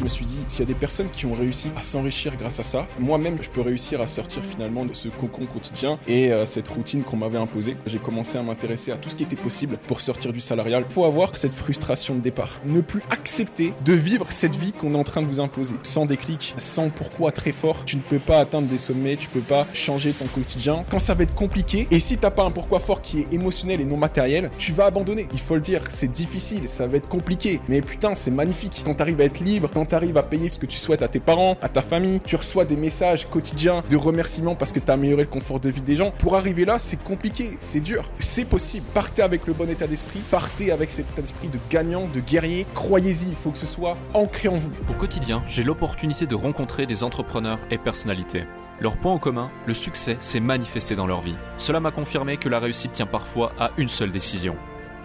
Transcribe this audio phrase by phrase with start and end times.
[0.00, 2.58] Je me suis dit, s'il y a des personnes qui ont réussi à s'enrichir grâce
[2.58, 6.46] à ça, moi-même, je peux réussir à sortir finalement de ce cocon quotidien et euh,
[6.46, 7.76] cette routine qu'on m'avait imposée.
[7.84, 11.04] J'ai commencé à m'intéresser à tout ce qui était possible pour sortir du salarial, pour
[11.04, 12.62] avoir cette frustration de départ.
[12.64, 15.74] Ne plus accepter de vivre cette vie qu'on est en train de vous imposer.
[15.82, 19.40] Sans déclic, sans pourquoi très fort, tu ne peux pas atteindre des sommets, tu peux
[19.40, 20.82] pas changer ton quotidien.
[20.90, 23.82] Quand ça va être compliqué, et si t'as pas un pourquoi fort qui est émotionnel
[23.82, 25.28] et non matériel, tu vas abandonner.
[25.34, 27.60] Il faut le dire, c'est difficile, ça va être compliqué.
[27.68, 28.80] Mais putain, c'est magnifique.
[28.86, 31.20] Quand t'arrives à être libre, quand t'arrives à payer ce que tu souhaites à tes
[31.20, 35.24] parents, à ta famille, tu reçois des messages quotidiens de remerciements parce que t'as amélioré
[35.24, 36.12] le confort de vie des gens.
[36.12, 38.08] Pour arriver là, c'est compliqué, c'est dur.
[38.20, 38.86] C'est possible.
[38.94, 42.66] Partez avec le bon état d'esprit, partez avec cet état d'esprit de gagnant, de guerrier.
[42.74, 44.70] Croyez-y, il faut que ce soit ancré en vous.
[44.88, 48.44] Au quotidien, j'ai l'opportunité de rencontrer des entrepreneurs et personnalités.
[48.80, 51.36] Leur point en commun, le succès s'est manifesté dans leur vie.
[51.56, 54.56] Cela m'a confirmé que la réussite tient parfois à une seule décision.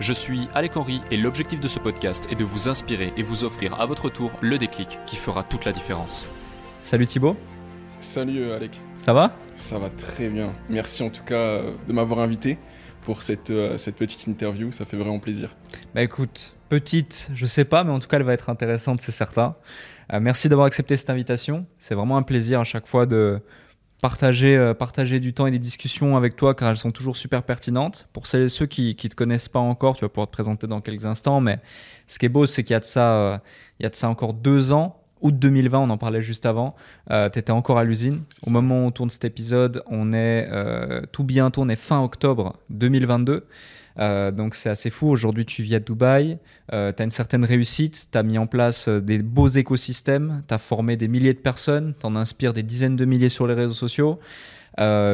[0.02, 3.45] Je suis Alec Henry et l'objectif de ce podcast est de vous inspirer et vous
[3.45, 6.30] offrir à votre tour le déclic qui fera toute la différence.
[6.81, 7.38] Salut Thibaut.
[8.02, 8.77] Salut Alec.
[9.00, 9.34] Ça va?
[9.56, 10.53] Ça va très bien.
[10.69, 12.58] Merci en tout cas euh, de m'avoir invité
[13.03, 14.69] pour cette, euh, cette petite interview.
[14.69, 15.56] Ça fait vraiment plaisir.
[15.94, 19.14] Bah écoute, petite, je sais pas, mais en tout cas elle va être intéressante, c'est
[19.14, 19.56] certain.
[20.12, 21.66] Euh, merci d'avoir accepté cette invitation.
[21.80, 23.39] C'est vraiment un plaisir à chaque fois de
[24.01, 27.43] partager, euh, partager du temps et des discussions avec toi car elles sont toujours super
[27.43, 28.07] pertinentes.
[28.13, 30.67] Pour celles et ceux qui ne te connaissent pas encore, tu vas pouvoir te présenter
[30.67, 31.59] dans quelques instants, mais
[32.07, 33.38] ce qui est beau, c'est qu'il y, a de ça, euh,
[33.79, 36.75] il y a de ça encore deux ans, août 2020, on en parlait juste avant,
[37.11, 38.23] euh, tu étais encore à l'usine.
[38.45, 40.49] Au moment où on tourne cet épisode, on est
[41.11, 43.47] tout bientôt, on est fin octobre 2022.
[43.99, 45.07] Euh, donc c'est assez fou.
[45.07, 46.38] Aujourd'hui, tu vis à Dubaï,
[46.73, 50.43] euh, tu as une certaine réussite, tu as mis en place euh, des beaux écosystèmes,
[50.47, 53.47] tu as formé des milliers de personnes, tu en inspires des dizaines de milliers sur
[53.47, 54.19] les réseaux sociaux.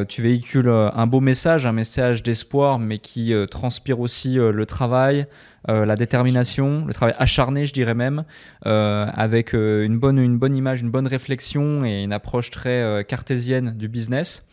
[0.08, 5.28] tu véhicules un beau message, un message d'espoir, mais qui transpire aussi le travail,
[5.68, 8.24] la détermination, le travail acharné, je dirais même,
[8.64, 14.44] avec une bonne image, une bonne réflexion et une approche très cartésienne du business.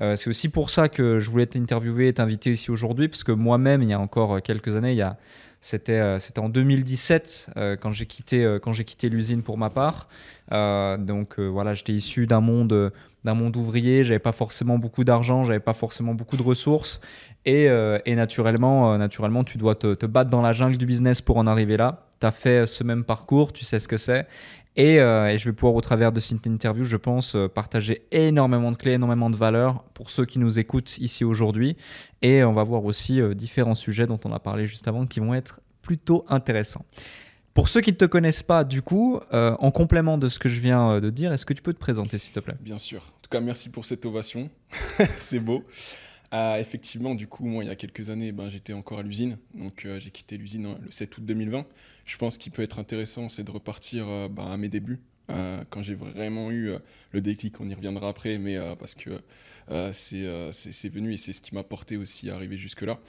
[0.00, 3.32] Euh, c'est aussi pour ça que je voulais t'interviewer et t'inviter ici aujourd'hui, parce que
[3.32, 8.58] moi-même, il y a encore quelques années, euh, c'était en 2017 euh, quand j'ai quitté,
[8.62, 10.08] quand j'ai quitté l'usine pour ma part.
[10.50, 12.92] donc voilà, j'étais issu d'un monde,
[13.24, 17.00] d'un monde ouvrier, j'avais pas forcément beaucoup d'argent, j'avais pas forcément beaucoup de ressources.
[17.46, 17.66] Et,
[18.06, 21.46] et naturellement, naturellement, tu dois te, te, battre dans la jungle du business pour en
[21.46, 22.06] arriver là.
[22.20, 24.26] Tu as fait ce même parcours, tu sais ce que c'est.
[24.78, 28.72] Euh, et, je vais pouvoir, au travers de cette interview, je pense, euh, partager énormément
[28.72, 31.76] de clés, énormément de valeurs pour ceux qui nous écoutent ici aujourd'hui.
[32.22, 35.20] Et on va voir aussi euh, différents sujets dont on a parlé juste avant qui
[35.20, 36.84] vont être plutôt intéressants.
[37.52, 40.58] Pour ceux qui ne te connaissent pas, du coup, en complément de ce que je
[40.58, 42.56] viens de dire, est-ce que tu peux te présenter, s'il te plaît?
[42.60, 42.98] Bien sûr.
[42.98, 44.50] En tout cas, merci pour cette ovation.
[45.18, 45.62] C'est beau.
[46.58, 49.38] Effectivement, du coup, moi, il y a quelques années, ben, j'étais encore à l'usine.
[49.54, 51.66] Donc, j'ai quitté l'usine le 7 août 2020
[52.04, 55.00] je pense qu'il peut être intéressant, c'est de repartir euh, bah, à mes débuts,
[55.30, 56.78] euh, quand j'ai vraiment eu euh,
[57.12, 59.10] le déclic, on y reviendra après, mais parce que
[59.92, 63.00] c'est venu et c'est ce qui m'a porté aussi à arriver jusque-là.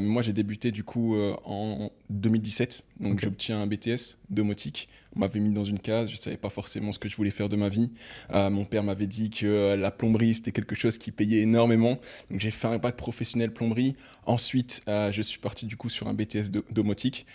[0.00, 5.50] moi, j'ai débuté du coup en 2017, donc j'obtiens un BTS domotique on m'avait mis
[5.50, 7.68] dans une case, je ne savais pas forcément ce que je voulais faire de ma
[7.68, 7.90] vie.
[8.32, 11.98] Euh, mon père m'avait dit que euh, la plomberie, c'était quelque chose qui payait énormément.
[12.30, 13.94] Donc j'ai fait un bac professionnel plomberie.
[14.24, 17.26] Ensuite, euh, je suis parti du coup sur un BTS domotique.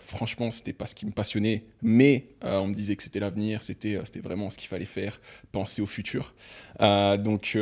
[0.00, 3.98] franchement, c'était pas ce qui me passionnait, mais on me disait que c'était l'avenir, c'était
[4.22, 5.20] vraiment ce qu'il fallait faire,
[5.50, 6.34] penser au futur.
[6.78, 7.58] donc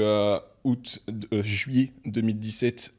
[0.65, 1.03] août,
[1.33, 2.95] juillet 2017,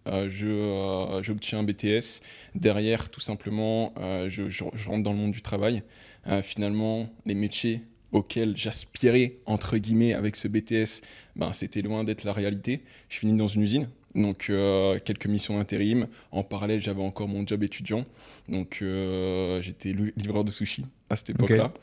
[1.21, 2.21] j'obtiens un BTS.
[2.55, 3.93] Derrière, tout simplement,
[4.27, 5.83] je, je, rentre dans le monde du travail.
[6.27, 11.01] Euh, finalement, les métiers auxquels j'aspirais, entre guillemets, avec ce BTS,
[11.35, 12.83] ben, c'était loin d'être la réalité.
[13.09, 16.07] Je finis dans une usine, donc euh, quelques missions d'intérim.
[16.31, 18.05] En parallèle, j'avais encore mon job étudiant,
[18.47, 21.73] donc euh, j'étais livreur de sushi à cette époque-là.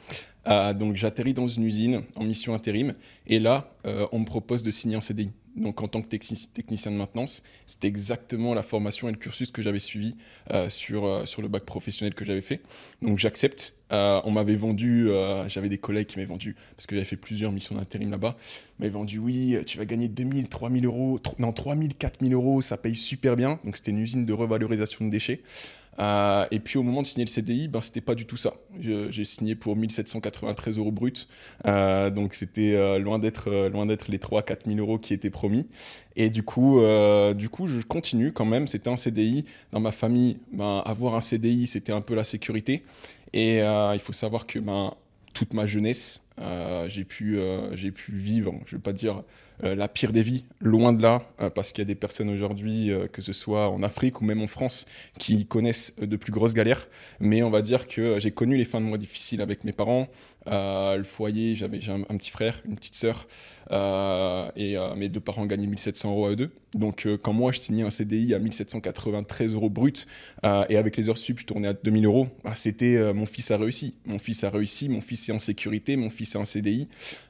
[0.47, 2.95] Donc j'atterris dans une usine en mission intérim,
[3.27, 3.73] et là,
[4.13, 7.89] on me propose de signer un CDI donc en tant que technicien de maintenance, c'était
[7.89, 10.17] exactement la formation et le cursus que j'avais suivi
[10.51, 12.61] euh, sur, euh, sur le bac professionnel que j'avais fait.
[13.03, 13.75] Donc j'accepte.
[13.93, 15.09] Euh, on m'avait vendu,
[15.49, 18.37] j'avais des collègues qui m'avaient vendu, parce que j'avais fait plusieurs missions d'intérim là-bas,
[18.79, 22.95] m'avaient vendu, oui, tu vas gagner 2000, 3000 euros, non, 3000, 4000 euros, ça paye
[22.95, 23.59] super bien.
[23.65, 25.43] Donc c'était une usine de revalorisation de déchets.
[25.99, 28.55] Euh, et puis au moment de signer le CDI, ben, c'était pas du tout ça.
[28.79, 31.29] J'ai signé pour 1793 euros brut,
[31.67, 35.67] euh, donc c'était euh, loin d'être loin d'être les 3-4 000 euros qui étaient promis.
[36.17, 36.81] Et du coup,
[37.35, 38.67] du coup, je continue quand même.
[38.67, 40.39] C'était un CDI dans ma famille.
[40.53, 42.85] Ben, avoir un CDI, c'était un peu la sécurité.
[43.33, 44.95] Et il faut savoir que ben,
[45.35, 46.23] toute ma jeunesse,
[46.89, 47.39] j'ai pu
[47.75, 48.55] j'ai pu vivre.
[48.67, 49.23] Je vais pas dire
[49.65, 52.31] euh, la pire des vies, loin de là, euh, parce qu'il y a des personnes
[52.31, 54.87] aujourd'hui, euh, que ce soit en Afrique ou même en France,
[55.19, 56.89] qui connaissent de plus grosses galères.
[57.19, 60.09] Mais on va dire que j'ai connu les fins de mois difficiles avec mes parents,
[60.09, 63.27] Euh, le foyer, j'avais un, petit frère, une petite sœur,
[63.73, 66.51] euh, et euh, mes deux parents gagnaient 1700 euros à eux deux.
[66.75, 70.07] Donc, euh, quand moi, je signais un CDI à 1793 euros brut,
[70.45, 73.27] euh, et avec les heures sup, je tournais à 2000 euros, bah, c'était euh, mon
[73.27, 73.95] fils a réussi.
[74.07, 76.89] Mon fils a réussi, mon fils est en sécurité, mon fils est en CDI.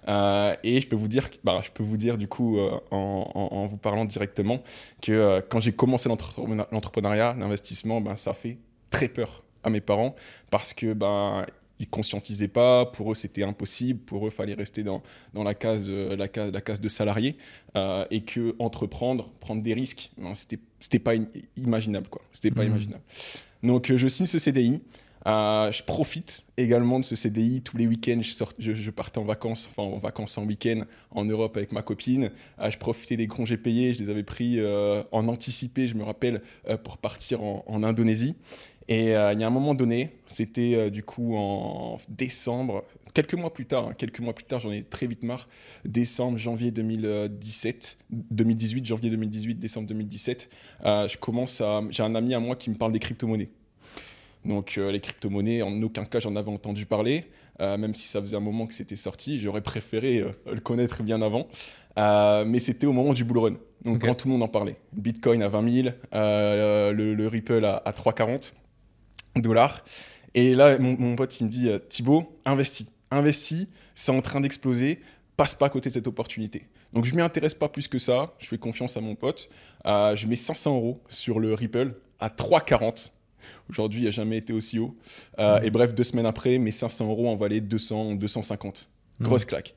[0.09, 3.67] Euh, et je peux vous dire, bah, je peux vous dire du coup, euh, en,
[3.67, 4.63] vous parlant directement,
[5.03, 8.59] que euh, quand j'ai commencé l'entrepreneur- l'entrepreneuriat, l'investissement, ben, ça fait
[8.91, 10.15] très peur à mes parents
[10.51, 11.45] parce que ben
[11.81, 15.03] ils conscientisaient pas, pour eux c'était impossible, pour eux fallait rester dans,
[15.35, 17.37] dans la, case, euh, la, case, la case de salarié
[17.77, 22.63] euh, et que entreprendre, prendre des risques, c'était c'était pas im- imaginable quoi, c'était pas
[22.65, 22.71] Mhm.
[22.71, 23.03] imaginable.
[23.63, 24.81] Donc euh, je signe ce CDI.
[25.27, 27.61] euh, je profite également de ce CDI.
[27.61, 30.85] Tous les week-ends, je, sort- je, je partais en vacances, enfin en vacances en week-end
[31.11, 32.31] en Europe avec ma copine.
[32.59, 33.93] Euh, je profitais des congés payés.
[33.93, 36.41] Je les avais pris euh, en anticipé, je me rappelle,
[36.85, 38.35] pour partir en, en Indonésie.
[38.91, 42.85] Et euh, il y a un moment donné, c'était euh, du coup en décembre,
[43.15, 45.49] quelques mois plus tard, hein, quelques mois plus tard, j'en ai très vite marre,
[45.85, 50.51] décembre, janvier 2017, 2018, janvier 2018, décembre 2017,
[50.85, 53.51] euh, je commence à, j'ai un ami à moi qui me parle des crypto-monnaies.
[54.45, 57.27] Donc les crypto-monnaies, en aucun cas j'en avais entendu parler,
[57.59, 61.47] même si ça faisait un moment que c'était sorti, j'aurais préféré le connaître bien avant.
[61.99, 64.77] Euh, mais c'était au moment du bull run, donc quand tout le monde en parlait.
[64.93, 68.53] Bitcoin à 20 000, euh, le, le Ripple à, à 3,40
[69.41, 69.85] dollars.
[70.35, 74.41] Et là, mon, mon pote, il me dit, euh, Thibaut, investis, investis, c'est en train
[74.41, 75.01] d'exploser,
[75.37, 76.67] passe pas à côté de cette opportunité.
[76.93, 79.49] Donc je m'y intéresse pas plus que ça, je fais confiance à mon pote,
[79.87, 83.13] Euh, je mets 500 euros sur le Ripple à 3,40.
[83.71, 84.95] Aujourd'hui, il n'a jamais été aussi haut.
[85.39, 85.65] Euh, Mhm.
[85.67, 88.91] Et bref, deux semaines après, mes 500 euros en valaient 200, 250.
[89.19, 89.27] Mhm.
[89.27, 89.75] Grosse claque.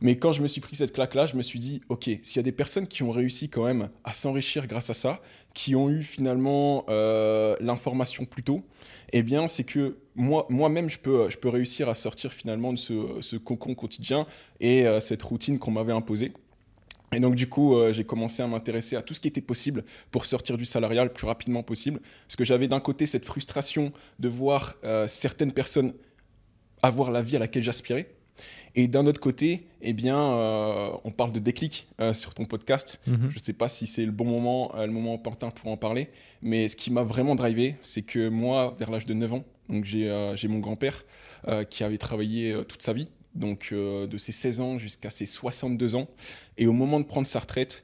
[0.00, 2.38] Mais quand je me suis pris cette claque-là, je me suis dit, OK, s'il y
[2.40, 5.20] a des personnes qui ont réussi quand même à s'enrichir grâce à ça,
[5.54, 8.64] qui ont eu finalement euh, l'information plus tôt,
[9.12, 12.78] eh bien, c'est que moi, moi-même, je peux, je peux réussir à sortir finalement de
[12.78, 14.26] ce, ce cocon quotidien
[14.60, 16.32] et euh, cette routine qu'on m'avait imposée.
[17.14, 19.84] Et donc, du coup, euh, j'ai commencé à m'intéresser à tout ce qui était possible
[20.10, 22.00] pour sortir du salariat le plus rapidement possible.
[22.26, 25.94] Parce que j'avais d'un côté cette frustration de voir euh, certaines personnes
[26.82, 28.14] avoir la vie à laquelle j'aspirais.
[28.74, 33.00] Et d'un autre côté, eh bien, euh, on parle de déclic euh, sur ton podcast.
[33.06, 33.30] Mhm.
[33.30, 35.76] Je ne sais pas si c'est le bon moment, euh, le moment opportun pour en
[35.76, 36.08] parler,
[36.42, 39.84] mais ce qui m'a vraiment drivé, c'est que moi, vers l'âge de 9 ans, donc
[39.84, 41.04] j'ai mon grand-père
[41.70, 46.06] qui avait travaillé toute sa vie, donc de ses 16 ans jusqu'à ses 62 ans,
[46.58, 47.82] et au moment de prendre sa retraite,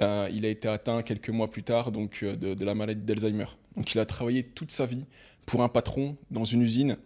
[0.00, 3.46] il a été atteint quelques mois plus tard donc, de, de la maladie d'Alzheimer.
[3.76, 5.04] Donc il a travaillé toute sa vie
[5.46, 6.96] pour un patron dans une usine.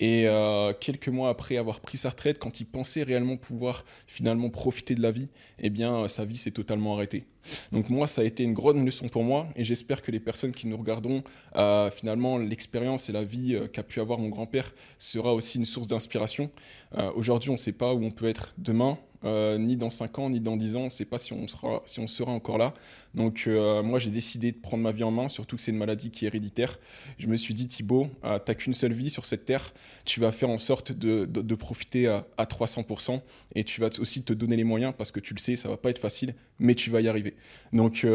[0.00, 4.48] Et euh, quelques mois après avoir pris sa retraite, quand il pensait réellement pouvoir finalement
[4.48, 7.26] profiter de la vie, eh bien euh, sa vie s'est totalement arrêtée.
[7.72, 10.52] Donc moi, ça a été une grande leçon pour moi et j'espère que les personnes
[10.52, 11.22] qui nous regardons,
[11.56, 15.66] euh, finalement, l'expérience et la vie euh, qu'a pu avoir mon grand-père sera aussi une
[15.66, 16.50] source d'inspiration.
[17.14, 18.98] Aujourd'hui, on ne sait pas où on peut être demain.
[19.24, 21.46] Euh, ni dans 5 ans, ni dans 10 ans, on ne sait pas si on
[21.46, 22.72] sera, si on sera encore là.
[23.14, 25.76] Donc euh, moi, j'ai décidé de prendre ma vie en main, surtout que c'est une
[25.78, 26.78] maladie qui est héréditaire.
[27.18, 29.74] Je me suis dit, Thibaut, euh, t'as qu'une seule vie sur cette terre,
[30.04, 33.20] tu vas faire en sorte de, de- de profiter à, à 300%
[33.54, 35.76] et tu vas aussi te donner les moyens parce que tu le sais, ça va
[35.76, 37.34] pas être facile, mais tu vas y arriver.
[37.72, 38.06] Donc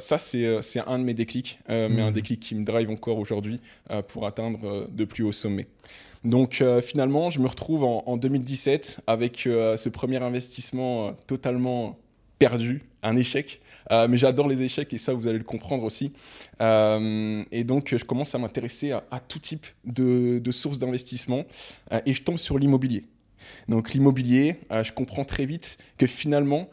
[0.00, 2.12] ça, c'est un de mes déclics, mais un Mhm.
[2.12, 3.60] déclic qui me drive encore aujourd'hui
[4.08, 5.66] pour atteindre de plus hauts sommets.
[6.24, 11.10] Donc euh, finalement, je me retrouve en, en 2017 avec euh, ce premier investissement euh,
[11.26, 11.98] totalement
[12.38, 13.60] perdu, un échec.
[13.90, 16.12] Mais j'adore les échecs et ça, vous allez le comprendre aussi.
[16.60, 21.46] Et donc, je commence à m'intéresser à, tout type de, sources d'investissement
[22.04, 23.04] et je tombe sur l'immobilier.
[23.66, 26.68] Donc, l'immobilier, je comprends très vite que finalement,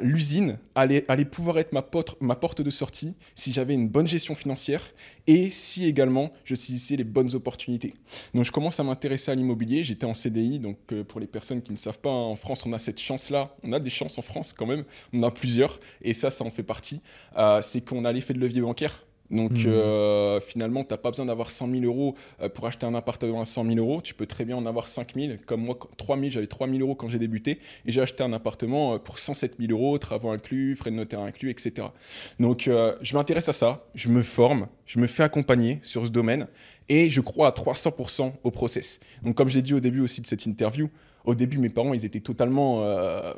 [0.00, 4.82] l'usine allait, pouvoir être ma porte, de sortie si j'avais une bonne gestion financière
[5.26, 7.94] et si également je saisissais les bonnes opportunités.
[8.34, 9.84] Donc, je commence à m'intéresser à l'immobilier.
[9.84, 10.58] J'étais en CDI.
[10.58, 13.54] Donc, euh, pour les personnes qui ne savent pas, en France, on a cette chance-là.
[13.62, 14.84] On a des chances en France quand même.
[15.12, 15.80] On a plusieurs.
[16.00, 17.02] Et ça, ça en fait partie.
[17.36, 19.04] Euh, c'est qu'on a l'effet de levier bancaire.
[19.30, 19.66] Donc Mhm.
[19.66, 23.40] euh, finalement, tu n'as pas besoin d'avoir 100 000 euros euh, pour acheter un appartement
[23.40, 24.00] à 100 000 euros.
[24.02, 25.34] Tu peux très bien en avoir 5 000.
[25.44, 27.58] Comme moi, 3 000, j'avais 3 000 euros quand j'ai débuté.
[27.84, 31.20] Et j'ai acheté un appartement euh, pour 107 000 euros, travaux inclus, frais de notaire
[31.20, 31.88] inclus, etc.
[32.40, 33.84] Donc euh, je m'intéresse à ça.
[33.94, 34.66] Je me forme.
[34.86, 36.46] Je me fais accompagner sur ce domaine.
[36.88, 38.98] Et je crois à 300% au process.
[39.22, 40.88] Donc comme j'ai dit au début aussi de cette interview,
[41.26, 42.82] au début, mes parents, ils étaient totalement...
[42.84, 43.34] euh,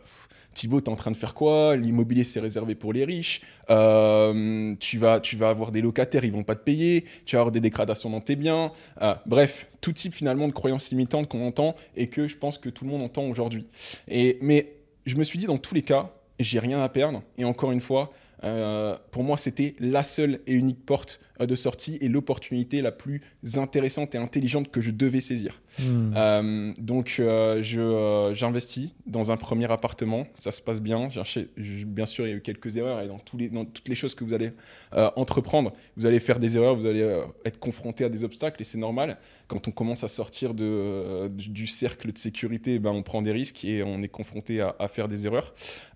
[0.54, 1.76] Thibaut, tu es en train de faire quoi?
[1.76, 3.42] L'immobilier, c'est réservé pour les riches.
[3.70, 7.04] Euh, tu, vas, tu vas avoir des locataires, ils vont pas te payer.
[7.24, 8.72] Tu vas avoir des dégradations dans tes biens.
[9.00, 12.68] Euh, bref, tout type finalement de croyances limitantes qu'on entend et que je pense que
[12.68, 13.66] tout le monde entend aujourd'hui.
[14.08, 14.74] Mais
[15.06, 17.22] je me suis dit, dans tous les cas, j'ai rien à perdre.
[17.38, 18.12] Et encore une fois,
[18.44, 23.22] euh, pour moi, c'était la seule et unique porte de sortie et l'opportunité la plus
[23.56, 25.60] intéressante et intelligente que je devais saisir.
[25.78, 26.12] Hmm.
[26.16, 30.26] Euh, donc, euh, je, euh, j'investis dans un premier appartement.
[30.36, 31.08] Ça se passe bien.
[31.10, 33.88] J'ai bien sûr, il y a eu quelques erreurs et dans, tous les, dans toutes
[33.88, 34.52] les choses que vous allez
[34.94, 38.60] euh, entreprendre, vous allez faire des erreurs, vous allez euh, être confronté à des obstacles
[38.60, 39.18] et c'est normal.
[39.48, 43.32] Quand on commence à sortir de, euh, du, cercle de sécurité, ben, on prend des
[43.32, 45.52] risques et on est confronté à, à faire des erreurs.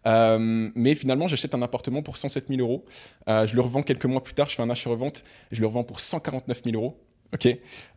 [0.07, 2.85] Euh, mais finalement, j'achète un appartement pour 107 000 euros.
[3.29, 4.51] Euh, je le revends quelques mois plus tard.
[4.51, 5.25] Je fais un achat-revente.
[5.53, 6.99] Je le revends pour 149 000 euros.
[7.35, 7.49] OK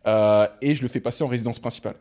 [0.06, 1.94] Euh, Et je le fais passer en résidence principale.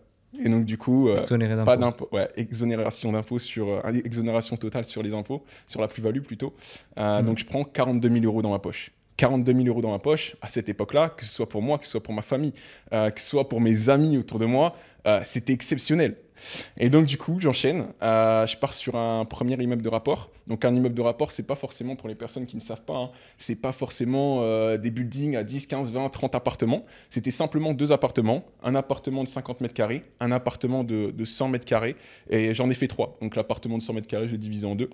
[0.43, 1.23] Et donc, du coup, euh,
[1.65, 6.19] pas d'impôt, ouais, exonération d'impôts sur, euh, exonération totale sur les impôts, sur la plus-value
[6.21, 6.53] plutôt.
[6.97, 7.25] Euh, Mhm.
[7.27, 8.91] Donc je prends 42 000 euros dans ma poche.
[9.15, 11.85] 42 000 euros dans ma poche à cette époque-là, que ce soit pour moi, que
[11.85, 12.53] ce soit pour ma famille,
[12.91, 14.75] que ce soit pour mes amis autour de moi,
[15.23, 16.17] c'était exceptionnel.
[16.77, 17.87] Et donc du coup, j'enchaîne.
[18.01, 20.31] Euh, je pars sur un premier immeuble de rapport.
[20.47, 22.97] Donc un immeuble de rapport, c'est pas forcément pour les personnes qui ne savent pas,
[22.97, 26.85] hein, c'est pas forcément euh, des buildings à 10, 15, 20, 30 appartements.
[27.09, 31.49] C'était simplement deux appartements, un appartement de 50 mètres carrés, un appartement de, de 100
[31.49, 31.95] mètres carrés,
[32.29, 33.17] et j'en ai fait trois.
[33.21, 34.89] Donc l'appartement de 100 mètres carrés, je l'ai divisé en deux.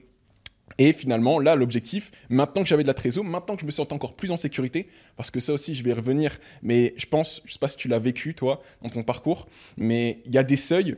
[0.78, 3.88] Et finalement, là, l'objectif, maintenant que j'avais de la trésor, maintenant que je me sens
[3.92, 7.42] encore plus en sécurité, parce que ça aussi, je vais y revenir, mais je pense,
[7.46, 9.48] je sais pas si tu l'as vécu, toi, dans ton parcours,
[9.78, 10.98] mais il y a des seuils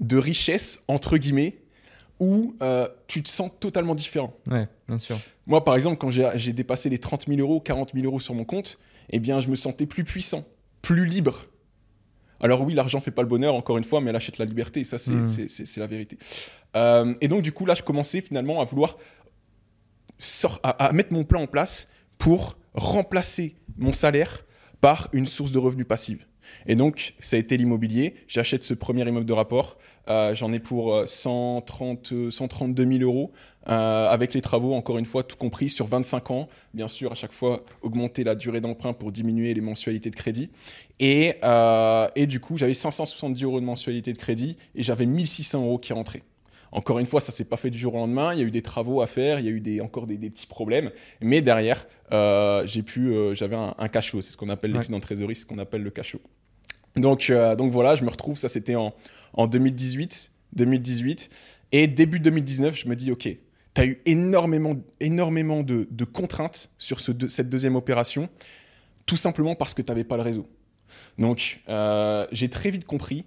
[0.00, 1.58] de richesse, entre guillemets,
[2.18, 4.34] où euh, tu te sens totalement différent.
[4.46, 5.18] Ouais, bien sûr.
[5.46, 8.44] Moi, par exemple, quand j'ai dépassé les 30 000 euros, 40 000 euros sur mon
[8.44, 8.78] compte,
[9.10, 10.44] eh bien, je me sentais plus puissant,
[10.82, 11.40] plus libre.
[12.40, 14.84] Alors oui, l'argent fait pas le bonheur, encore une fois, mais elle achète la liberté,
[14.84, 15.48] ça, c'est Mm.
[15.48, 16.16] c'est la vérité.
[16.76, 18.96] Euh, et donc, du coup, là, je commençais finalement à vouloir
[20.62, 21.88] à mettre mon plan en place
[22.18, 24.44] pour remplacer mon salaire
[24.80, 26.26] par une source de revenus passive.
[26.66, 28.14] Et donc, ça a été l'immobilier.
[28.28, 29.78] J'achète ce premier immeuble de rapport.
[30.08, 33.32] Euh, J'en ai pour euh, 130, euh, 132 000 euros.
[33.68, 36.48] Euh, avec les travaux, encore une fois, tout compris, sur 25 ans.
[36.72, 40.50] Bien sûr, à chaque fois, augmenter la durée d'emprunt pour diminuer les mensualités de crédit.
[40.98, 45.78] Et, euh, du coup, j'avais 570 euros de mensualité de crédit et j'avais 1600 euros
[45.78, 46.22] qui rentraient.
[46.72, 48.32] Encore une fois, ça s'est pas fait du jour au lendemain.
[48.32, 50.16] Il y a eu des travaux à faire, il y a eu des, encore des,
[50.16, 50.90] des petits problèmes.
[51.20, 54.20] Mais derrière, euh, j'ai pu, euh, j'avais un, un cash flow.
[54.22, 54.76] C'est ce qu'on appelle Ouais.
[54.76, 56.20] l'excédent de trésorerie, ce qu'on appelle le cash flow.
[56.96, 58.36] Donc, euh, donc voilà, je me retrouve.
[58.36, 58.94] Ça, c'était en,
[59.32, 61.30] en 2018, 2018.
[61.72, 63.22] Et début 2019, je me dis, OK,
[63.74, 68.28] tu as eu énormément, énormément de, de contraintes sur ce cette deuxième opération,
[69.06, 70.48] tout simplement parce que tu n'avais pas le réseau.
[71.18, 73.24] Donc, euh, j'ai très vite compris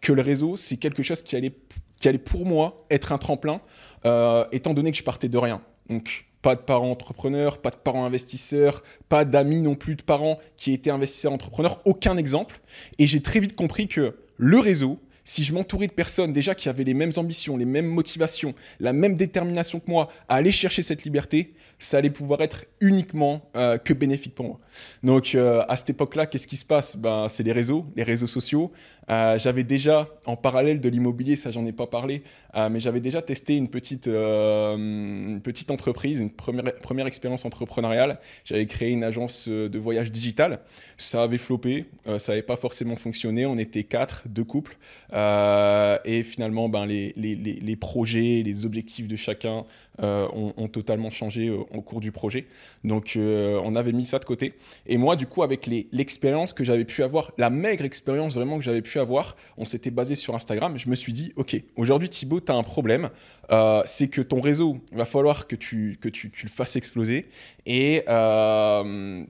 [0.00, 1.54] que le réseau, c'est quelque chose qui allait,
[2.00, 3.60] qui allait pour moi être un tremplin,
[4.04, 5.60] euh, étant donné que je partais de rien.
[5.88, 10.38] Donc, pas de parents entrepreneurs, pas de parents investisseurs, pas d'amis non plus de parents
[10.56, 12.60] qui étaient investisseurs entrepreneurs, aucun exemple.
[12.98, 16.68] Et j'ai très vite compris que le réseau, si je m'entourais de personnes déjà qui
[16.68, 20.82] avaient les mêmes ambitions, les mêmes motivations, la même détermination que moi à aller chercher
[20.82, 24.60] cette liberté, ça allait pouvoir être uniquement euh, que bénéfique pour moi.
[25.02, 26.96] Donc euh, à cette époque-là, qu'est-ce qui se passe?
[26.96, 28.72] Ben, C'est les réseaux, les réseaux sociaux.
[29.10, 32.22] Euh, j'avais déjà, en parallèle de l'immobilier, ça j'en ai pas parlé,
[32.70, 38.18] mais j'avais déjà testé une petite, petite entreprise, une première, première expérience entrepreneuriale.
[38.44, 40.60] J'avais créé une agence de voyage digital.
[40.96, 41.86] Ça avait floppé,
[42.18, 43.46] ça n'avait pas forcément fonctionné.
[43.46, 44.76] On était quatre, deux couples.
[45.12, 49.64] Et finalement, ben, les, les, les, projets, les objectifs de chacun
[50.00, 52.46] ont, ont totalement changé euh, au cours du projet.
[52.84, 54.54] Donc, euh, on avait mis ça de côté.
[54.86, 58.64] Et moi, du coup, avec l'expérience que j'avais pu avoir, la maigre expérience vraiment que
[58.64, 60.78] j'avais pu avoir, on s'était basé sur Instagram.
[60.78, 63.10] Je me suis dit, OK, aujourd'hui, Thibaut, tu as un problème.
[63.50, 67.26] Euh, c'est que ton réseau, il va falloir que tu, tu, le fasses exploser.
[67.66, 69.24] Et euh,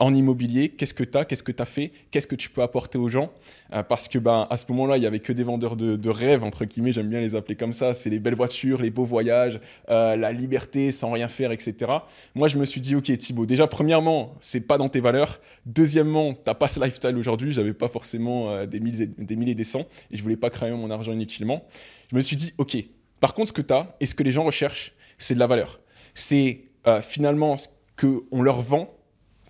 [0.00, 2.62] en immobilier, qu'est-ce que tu as, qu'est-ce que tu as fait, qu'est-ce que tu peux
[2.62, 3.30] apporter aux gens?
[3.74, 6.42] Euh, Parce que ben, à ce moment-là, il y avait que des vendeurs de, rêves,
[6.42, 7.92] entre guillemets, j'aime bien les appeler comme ça.
[7.92, 11.92] C'est les belles voitures, les beaux voyages, euh, la liberté sans rien faire, etc.
[12.34, 15.38] Moi, je me suis dit, ok, Thibaut, déjà, premièrement, c'est pas dans tes valeurs.
[15.66, 17.52] Deuxièmement, t'as pas ce lifestyle aujourd'hui.
[17.52, 20.48] J'avais pas forcément euh, des, milliers, des milliers et des cents et je voulais pas
[20.48, 21.62] cramer mon argent inutilement.
[22.10, 22.76] Je me suis dit, ok,
[23.20, 25.46] par contre, ce que tu as et ce que les gens recherchent, c'est de la
[25.46, 25.80] valeur.
[26.14, 26.62] C'est
[27.02, 27.68] finalement ce
[28.00, 28.90] qu'on leur vend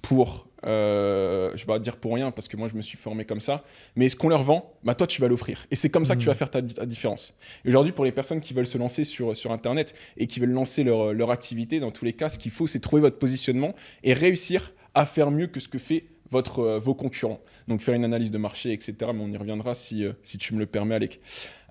[0.02, 3.24] pour, euh, je vais pas dire pour rien parce que moi je me suis formé
[3.24, 3.64] comme ça,
[3.96, 5.66] mais ce qu'on leur vend, bah toi tu vas l'offrir.
[5.70, 7.36] Et c'est comme ça que tu vas faire ta, ta différence.
[7.66, 10.84] Aujourd'hui, pour les personnes qui veulent se lancer sur, sur Internet et qui veulent lancer
[10.84, 14.12] leur, leur activité, dans tous les cas, ce qu'il faut, c'est trouver votre positionnement et
[14.12, 17.40] réussir à faire mieux que ce que fait votre, euh, vos concurrents.
[17.68, 18.94] Donc faire une analyse de marché, etc.
[19.14, 21.20] Mais on y reviendra si, euh, si tu me le permets, Alec.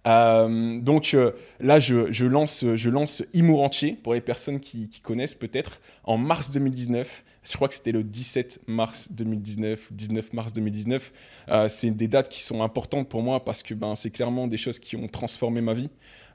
[0.08, 5.82] Euh, donc euh, là, je, lance, je lance Imourentier pour les personnes qui, connaissent peut-être
[6.04, 7.24] en mars 2019.
[7.44, 11.12] Je crois que c'était le 17 mars 2019, 19 mars 2019.
[11.50, 14.58] Euh, c'est des dates qui sont importantes pour moi parce que ben, c'est clairement des
[14.58, 15.90] choses qui ont transformé ma vie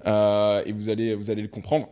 [0.06, 1.88] et vous allez, vous allez le comprendre.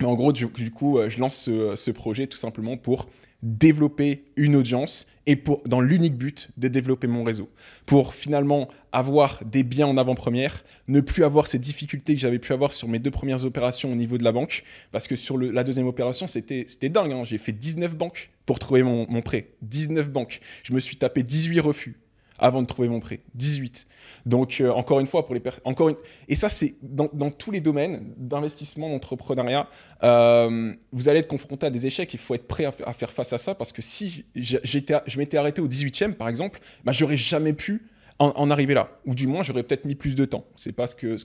[0.00, 3.06] Mais en gros, du, coup, je lance ce, ce, projet tout simplement pour
[3.44, 7.50] développer une audience et pour, dans l'unique but de développer mon réseau.
[7.86, 12.52] Pour finalement avoir des biens en avant-première, ne plus avoir ces difficultés que j'avais pu
[12.52, 14.62] avoir sur mes deux premières opérations au niveau de la banque.
[14.92, 17.12] Parce que sur la deuxième opération, c'était dingue.
[17.12, 17.24] Hein.
[17.24, 19.48] J'ai fait 19 banques pour trouver mon, mon prêt.
[19.62, 20.40] 19 banques.
[20.62, 21.98] Je me suis tapé 18 refus
[22.38, 23.20] avant de trouver mon prêt.
[23.34, 23.86] 18.
[24.26, 25.90] Donc, euh, encore une fois, pour les encore.
[26.28, 29.68] Et ça, c'est dans, dans, tous les domaines d'investissement, d'entrepreneuriat,
[30.04, 32.14] euh, vous allez être confronté à des échecs.
[32.14, 35.60] Il faut être prêt à, faire face à ça parce que si je m'étais arrêté
[35.60, 38.90] au 18e, par exemple, bah, j'aurais jamais pu en, arriver là.
[39.06, 40.44] Ou du moins, j'aurais peut-être mis plus de temps.
[40.56, 41.16] C'est pas ce que,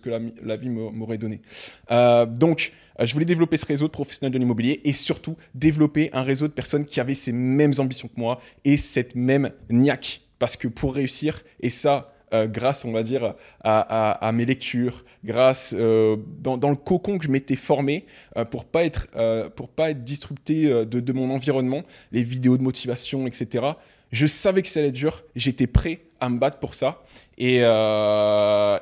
[0.44, 1.42] la, vie m'aurait donné.
[1.92, 6.24] Euh, donc, je voulais développer ce réseau de professionnels de l'immobilier et surtout développer un
[6.24, 10.56] réseau de personnes qui avaient ces mêmes ambitions que moi et cette même niaque parce
[10.56, 16.16] que pour réussir, et ça, euh, grâce, on va dire, à, mes lectures, grâce euh,
[16.40, 18.06] dans, le cocon que je m'étais formé
[18.38, 19.08] euh, pour pas être
[19.50, 23.66] pour pas être disrupté de, de, mon environnement, les vidéos de motivation, etc.
[24.12, 25.24] Je savais que ça allait être dur.
[25.36, 27.00] J'étais prêt à me battre pour ça,
[27.38, 27.62] et,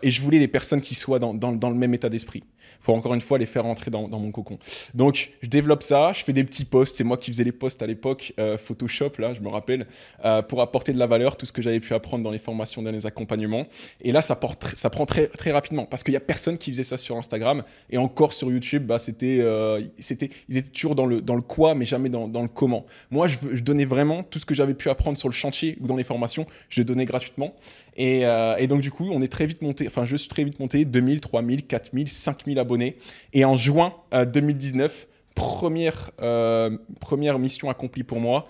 [0.07, 2.41] et je voulais des personnes qui soient dans, le même état d'esprit
[2.81, 4.57] pour encore une fois les faire rentrer dans, mon cocon.
[4.93, 6.95] Donc, je développe ça, je fais des petits posts.
[6.95, 9.85] C'est moi qui faisais les posts à l'époque, euh, Photoshop, là, je me rappelle,
[10.23, 12.81] euh, pour apporter de la valeur, tout ce que j'avais pu apprendre dans les formations,
[12.81, 13.65] dans les accompagnements.
[13.99, 16.83] Et là, ça, porte, ça prend très, rapidement parce qu'il n'y a personne qui faisait
[16.83, 17.63] ça sur Instagram.
[17.89, 22.07] Et encore sur YouTube, bah, euh, c'était, ils étaient toujours dans le, quoi, mais jamais
[22.07, 22.85] dans, le comment.
[23.11, 25.87] Moi, je, je donnais vraiment tout ce que j'avais pu apprendre sur le chantier ou
[25.87, 27.53] dans les formations, je donnais gratuitement.
[27.99, 30.59] Euh, et, donc, du coup, on est très vite monté, enfin, je suis très vite
[30.59, 32.97] monté, 2000, 3000, 4000, 5000 abonnés.
[33.33, 38.47] Et en juin 2019, euh, première, euh, première mission accomplie pour moi,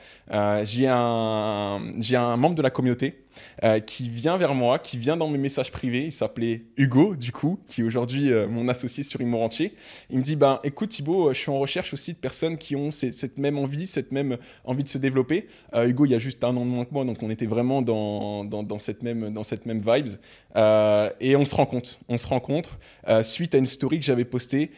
[0.64, 1.82] j'ai un,
[2.14, 3.27] un membre de la communauté
[3.64, 6.06] euh, qui vient vers moi, qui vient dans mes messages privés.
[6.06, 9.74] Il s'appelait Hugo, du coup, qui est aujourd'hui euh, mon associé sur Rentier.
[10.10, 12.76] Il me dit ben, écoute, Thibaut, euh, je suis en recherche aussi de personnes qui
[12.76, 15.48] ont cette même envie, cette même envie de se développer.
[15.76, 17.82] Hugo, il y a juste un an de moins que moi, donc on était vraiment
[17.82, 20.10] dans, dans, cette, même, dans cette même vibes.
[21.20, 22.00] et on se rencontre.
[22.08, 22.78] On se rencontre
[23.24, 24.72] suite à une story que j'avais postée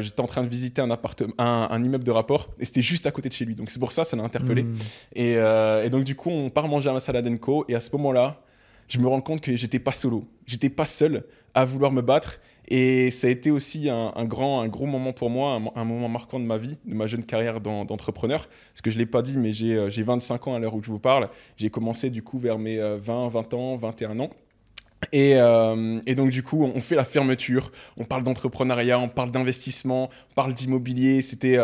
[0.00, 3.10] j'étais en train de visiter un, appartement, un, immeuble de rapport et c'était juste à
[3.10, 3.54] côté de chez lui.
[3.54, 4.62] Donc c'est pour ça, ça l'a interpellé.
[4.62, 4.76] Hmm.
[5.14, 7.64] Et, et, donc du coup, on part manger à ma salade Co.
[7.68, 8.40] Et à ce moment là
[8.88, 10.24] je me rends compte que j'étais pas solo.
[10.46, 12.40] J'étais pas seul à vouloir me battre.
[12.68, 16.40] Et ça a été aussi un, grand, un gros moment pour moi, un, moment marquant
[16.40, 18.48] de ma vie, de ma jeune carrière d'entrepreneur.
[18.72, 20.82] Parce que je ne l'ai pas dit, mais j'ai 25 euh, ans à l'heure où
[20.82, 21.28] je vous parle.
[21.56, 24.30] J'ai commencé du coup vers mes 20, euh, 20 ans, 21 ans.
[25.12, 29.30] Et, euh, et, donc du coup, on fait la fermeture, on parle d'entrepreneuriat, on parle
[29.30, 31.22] d'investissement, on parle d'immobilier.
[31.22, 31.58] C'était,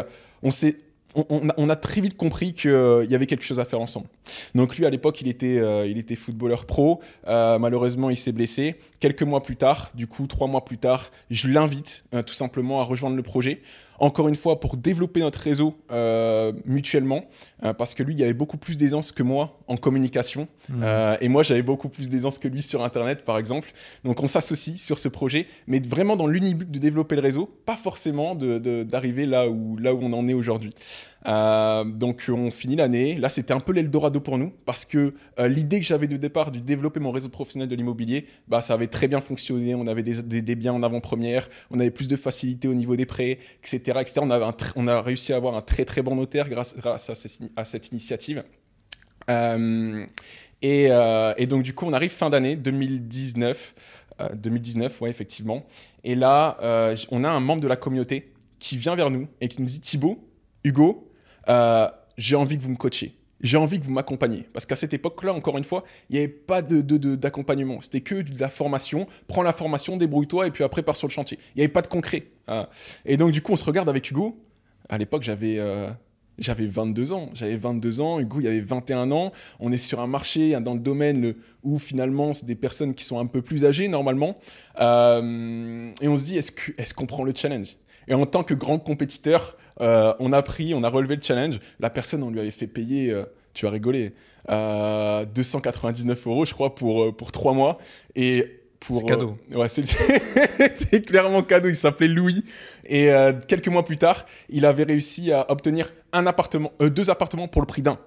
[0.44, 0.76] on s'est
[1.14, 4.06] on, a, très vite compris qu'il euh, y avait quelque chose à faire ensemble.
[4.54, 7.00] Donc lui, à l'époque, il, était, euh, footballeur pro.
[7.26, 8.76] Euh, malheureusement, il s'est blessé.
[9.00, 12.84] Quelques mois plus tard, du coup, trois mois plus tard, je l'invite tout simplement à
[12.84, 13.60] rejoindre le projet
[13.98, 17.24] encore une fois, pour développer notre réseau euh, mutuellement,
[17.64, 20.80] euh, parce que lui, il y avait beaucoup plus d'aisance que moi en communication, mmh.
[20.82, 23.72] euh, et moi, j'avais beaucoup plus d'aisance que lui sur Internet, par exemple.
[24.04, 27.76] Donc, on s'associe sur ce projet, mais vraiment dans l'unibut de développer le réseau, pas
[27.76, 30.74] forcément d'arriver là, où, là où on en est aujourd'hui.
[31.24, 33.14] Donc, on finit l'année.
[33.14, 36.58] Là, c'était un peu l'Eldorado pour nous, parce que l'idée que j'avais de départ de
[36.58, 39.74] développer mon réseau professionnel de l'immobilier, bah, ça avait très bien fonctionné.
[39.74, 43.38] On avait des, biens en avant-première, on avait plus de facilité au niveau des prêts,
[43.62, 44.00] etc.
[44.20, 46.74] On, a on, a réussi à avoir un très très bon notaire grâce,
[47.56, 48.44] à, cette initiative.
[49.30, 50.06] Euh,
[50.64, 53.74] euh, et, donc du coup, on arrive fin d'année 2019.
[54.34, 55.66] 2019, euh, ouais, effectivement.
[56.04, 56.58] Et là,
[57.10, 59.80] on a un membre de la communauté qui vient vers nous et qui nous dit
[59.80, 60.28] Thibaut,
[60.62, 61.11] Hugo,
[62.16, 64.46] j'ai envie que vous me coachiez j'ai envie que vous m'accompagniez.
[64.52, 67.78] Parce qu'à cette époque-là, encore une fois, il n'y avait pas d'accompagnement.
[67.78, 69.06] De, C'était que de la formation.
[69.26, 71.38] Prends la formation, débrouille-toi et puis après, pars sur le chantier.
[71.54, 72.28] Il n'y avait pas de concret.
[72.48, 72.68] Hein.
[73.04, 74.38] Et donc, du coup, on se regarde avec Hugo.
[74.88, 75.58] À l'époque, j'avais.
[75.58, 75.90] Euh,
[76.38, 77.30] j'avais 22 ans.
[77.34, 78.18] J'avais 22 ans.
[78.18, 79.32] Hugo, il avait 21 ans.
[79.60, 83.18] On est sur un marché dans le domaine où finalement, c'est des personnes qui sont
[83.18, 84.38] un peu plus âgées normalement.
[84.80, 87.76] Euh, et on se dit, est-ce qu'on prend le challenge?
[88.08, 91.58] Et en tant que grand compétiteur, euh, on a pris, on a relevé le challenge.
[91.80, 94.12] La personne, on lui avait fait payer, euh, tu as rigolé,
[94.48, 97.78] 299 euh, euros, je crois, pour, pour trois mois.
[98.14, 99.38] Et pour, c'est cadeau.
[99.54, 101.68] ouais, c'est, clairement cadeau.
[101.68, 102.42] Il s'appelait Louis.
[102.84, 103.10] Et
[103.46, 107.66] quelques mois plus tard, il avait réussi à obtenir un appartement, deux appartements pour le
[107.66, 107.98] prix d'un.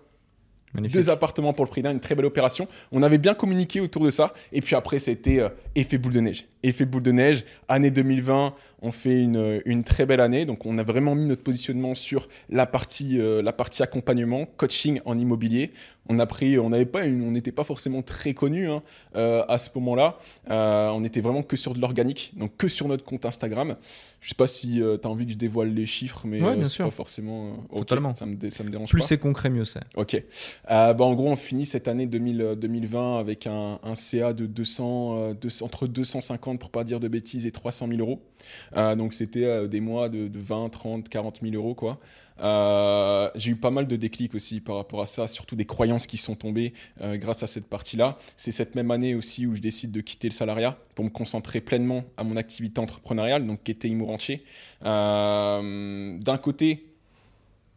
[0.81, 2.67] Deux appartements pour le prix d'un, une très belle opération.
[2.91, 4.33] On avait bien communiqué autour de ça.
[4.51, 6.45] Et puis après, c'était euh, effet boule de neige.
[6.63, 8.53] Effet boule de neige, année 2020,
[8.85, 10.45] on fait une, une, très belle année.
[10.45, 15.01] Donc on a vraiment mis notre positionnement sur la partie, euh, la partie accompagnement, coaching
[15.05, 15.71] en immobilier.
[16.07, 18.83] On a pris, on n'avait pas, on n'était pas forcément très connu hein,
[19.15, 20.19] euh, à ce moment-là.
[20.47, 23.75] on était vraiment que sur de l'organique, donc que sur notre compte Instagram.
[24.21, 26.83] Je sais pas si tu as envie que je dévoile les chiffres, mais ouais, c'est
[26.83, 27.57] pas forcément.
[27.75, 28.15] Totalement.
[28.15, 29.81] Ça me, ça me dérange Plus c'est concret, mieux c'est.
[29.95, 30.15] Ok.
[30.15, 34.45] Euh, bah, en gros, on finit cette année 2000, 2020 avec un, un CA de
[34.45, 38.21] 200, euh, entre 250, pour pas dire de bêtises, et 300 000 euros.
[38.75, 41.99] Euh, donc, c'était euh, des mois de, de, 20, 30, 40 000 euros, quoi.
[42.41, 46.05] Euh, j'ai eu pas mal de déclics aussi par rapport à ça, surtout des croyances
[46.05, 48.17] qui sont tombées grâce à cette partie-là.
[48.35, 51.61] C'est cette même année aussi où je décide de quitter le salariat pour me concentrer
[51.61, 54.17] pleinement à mon activité entrepreneuriale, donc qui était Imo
[54.83, 56.87] Euh, D'un côté,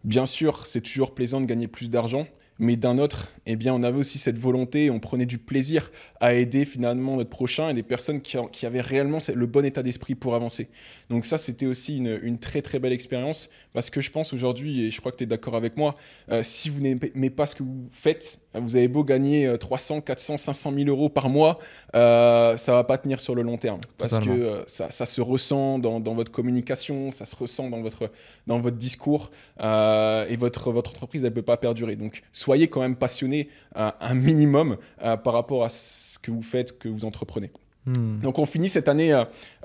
[0.04, 2.26] bien sûr, c'est toujours plaisant de gagner plus d'argent,
[2.58, 5.90] mais d'un autre, eh bien, on avait aussi cette volonté, on prenait du plaisir
[6.20, 9.82] à aider finalement notre prochain et des personnes qui, qui avaient réellement le bon état
[9.82, 10.68] d'esprit pour avancer.
[11.10, 14.86] Donc ça, c'était aussi une, une, très très belle expérience parce que je pense aujourd'hui,
[14.86, 15.96] et je crois que tu es d'accord avec moi,
[16.30, 20.36] euh, si vous n'aimez pas ce que vous faites, vous avez beau gagner 300, 400,
[20.36, 21.58] 500 000 euros par mois,
[21.94, 24.34] euh, ça va pas tenir sur le long terme parce Totalement.
[24.34, 28.10] que euh, ça, ça, se ressent dans, dans, votre communication, ça se ressent dans votre,
[28.46, 31.96] dans votre discours euh, et votre, votre entreprise, elle peut pas perdurer.
[31.96, 36.42] Donc, soyez quand même passionné euh, un minimum euh, par rapport à ce que vous
[36.42, 37.50] faites, que vous entreprenez.
[37.84, 38.20] Hmm.
[38.20, 39.12] Donc on finit cette année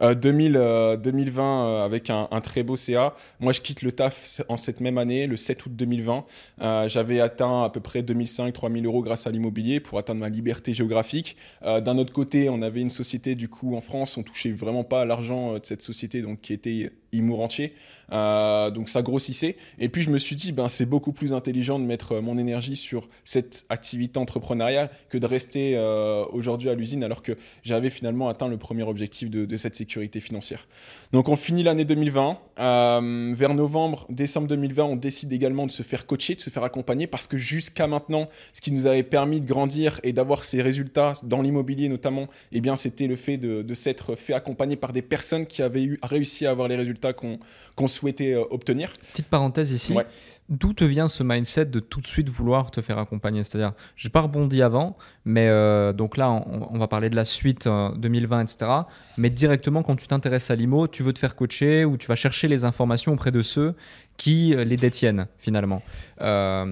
[0.02, 0.54] euh, 2000,
[1.02, 3.15] 2020 euh, avec un, un, très beau CA.
[3.39, 6.26] Moi je quitte le taf en cette même année, le 7 août 2020.
[6.62, 10.74] Euh, J'avais atteint à peu près 2005-3000 euros grâce à l'immobilier pour atteindre ma liberté
[10.74, 11.36] géographique.
[11.63, 14.84] Euh, D'un autre côté, on avait une société du coup en France, on touchait vraiment
[14.84, 17.73] pas à l'argent de cette société donc qui était Imourentier.
[18.12, 19.56] Euh, donc ça grossissait.
[19.80, 22.76] Et puis je me suis dit, ben, c'est beaucoup plus intelligent de mettre mon énergie
[22.76, 28.30] sur cette activité entrepreneuriale que de rester euh, aujourd'hui à l'usine alors que j'avais finalement
[28.30, 30.67] atteint le premier objectif de, cette sécurité financière.
[31.12, 32.39] Donc on finit l'année 2020.
[32.60, 36.63] Euh, vers novembre, décembre 2020, on décide également de se faire coacher, de se faire
[36.63, 40.62] accompagner parce que jusqu'à maintenant, ce qui nous avait permis de grandir et d'avoir ces
[40.62, 44.93] résultats dans l'immobilier notamment, eh bien c'était le fait de, de s'être fait accompagner par
[44.93, 47.39] des personnes qui avaient eu, réussi à avoir les résultats qu'on
[47.75, 48.93] qu souhaitait euh, obtenir.
[49.11, 49.91] Petite parenthèse ici.
[49.91, 50.05] Ouais.
[50.49, 53.43] D'où te vient ce mindset de tout de suite vouloir te faire accompagner?
[53.43, 57.23] C'est-à-dire, j'ai pas rebondi avant, mais euh, donc là, on, on, va parler de la
[57.23, 58.71] suite euh, 2020, etc.
[59.17, 62.15] Mais directement, quand tu t'intéresses à l'IMO, tu veux te faire coacher ou tu vas
[62.15, 63.73] chercher les informations auprès de ceux
[64.17, 65.81] qui les détiennent finalement.
[66.21, 66.65] Euh,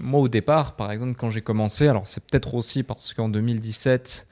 [0.00, 4.26] moi, au départ, par exemple, quand j'ai commencé, alors c'est peut-être aussi parce qu'en 2017,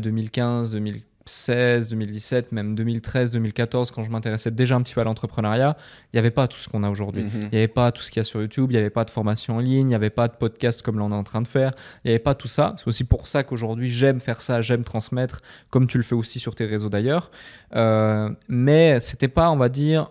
[0.00, 5.04] 2015, 2015, 2016, 2017, même 2013, 2014, quand je m'intéressais déjà un petit peu à
[5.04, 5.76] l'entrepreneuriat,
[6.12, 7.22] il n'y avait pas tout ce qu'on a aujourd'hui.
[7.32, 7.48] Il Mhm.
[7.52, 9.10] n'y avait pas tout ce qu'il y a sur YouTube, il n'y avait pas de
[9.10, 11.42] formation en ligne, il n'y avait pas de podcast comme là on est en train
[11.42, 11.72] de faire,
[12.04, 12.74] il n'y avait pas tout ça.
[12.78, 16.40] C'est aussi pour ça qu'aujourd'hui j'aime faire ça, j'aime transmettre, comme tu le fais aussi
[16.40, 17.30] sur tes réseaux d'ailleurs.
[17.76, 20.10] Euh, mais c'était pas, on va dire,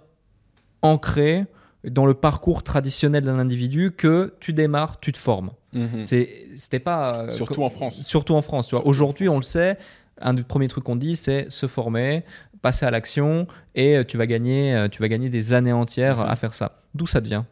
[0.82, 1.46] ancré
[1.84, 5.52] dans le parcours traditionnel d'un individu que tu démarres, tu te formes.
[5.74, 6.04] Mhm.
[6.04, 7.24] C'était pas.
[7.26, 8.04] euh, Surtout en France.
[8.04, 8.74] Surtout en France.
[8.74, 9.78] Aujourd'hui, on le sait,
[10.22, 12.24] un des premiers trucs qu'on dit, c'est se former,
[12.62, 16.54] passer à l'action et tu vas gagner, tu vas gagner des années entières à faire
[16.54, 16.82] ça.
[16.94, 17.44] D'où ça devient?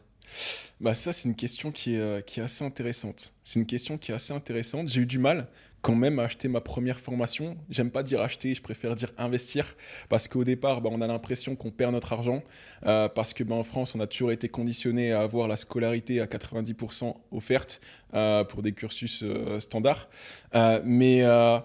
[0.80, 3.32] Bah ça, c'est une question euh, qui est assez intéressante.
[3.44, 4.88] C'est une question qui est assez intéressante.
[4.88, 5.46] J'ai eu du mal
[5.82, 7.56] quand même à acheter ma première formation.
[7.70, 9.76] J'aime pas dire acheter, je préfère dire investir
[10.08, 12.42] parce qu'au départ, bah, on a l'impression qu'on perd notre argent
[12.86, 16.20] euh, parce que bah, en France, on a toujours été conditionné à avoir la scolarité
[16.20, 17.80] à 90% offerte
[18.14, 20.08] euh, pour des cursus euh, standards.
[20.84, 21.22] Mais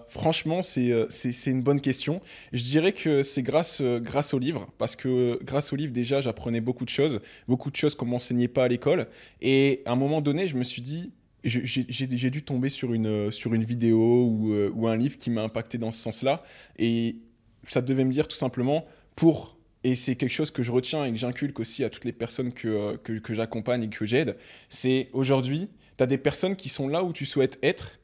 [0.08, 2.20] franchement, c'est une bonne question.
[2.52, 6.60] Je dirais que c'est grâce, grâce au livre parce que grâce au livre, déjà, j'apprenais
[6.60, 9.06] beaucoup de choses, beaucoup de choses qu'on m'enseignait pas à l'école.
[9.40, 11.10] Et à un moment donné, je me suis dit,
[11.44, 15.42] j'ai dû tomber sur une, sur une vidéo ou, euh, ou un livre qui m'a
[15.42, 16.42] impacté dans ce sens-là.
[16.78, 17.16] Et
[17.66, 21.10] ça devait me dire tout simplement, pour, et c'est quelque chose que je retiens et
[21.10, 24.36] que j'inculque aussi à toutes les personnes que, que, que j'accompagne et que j'aide,
[24.68, 27.98] c'est aujourd'hui, tu as des personnes qui sont là où tu souhaites être.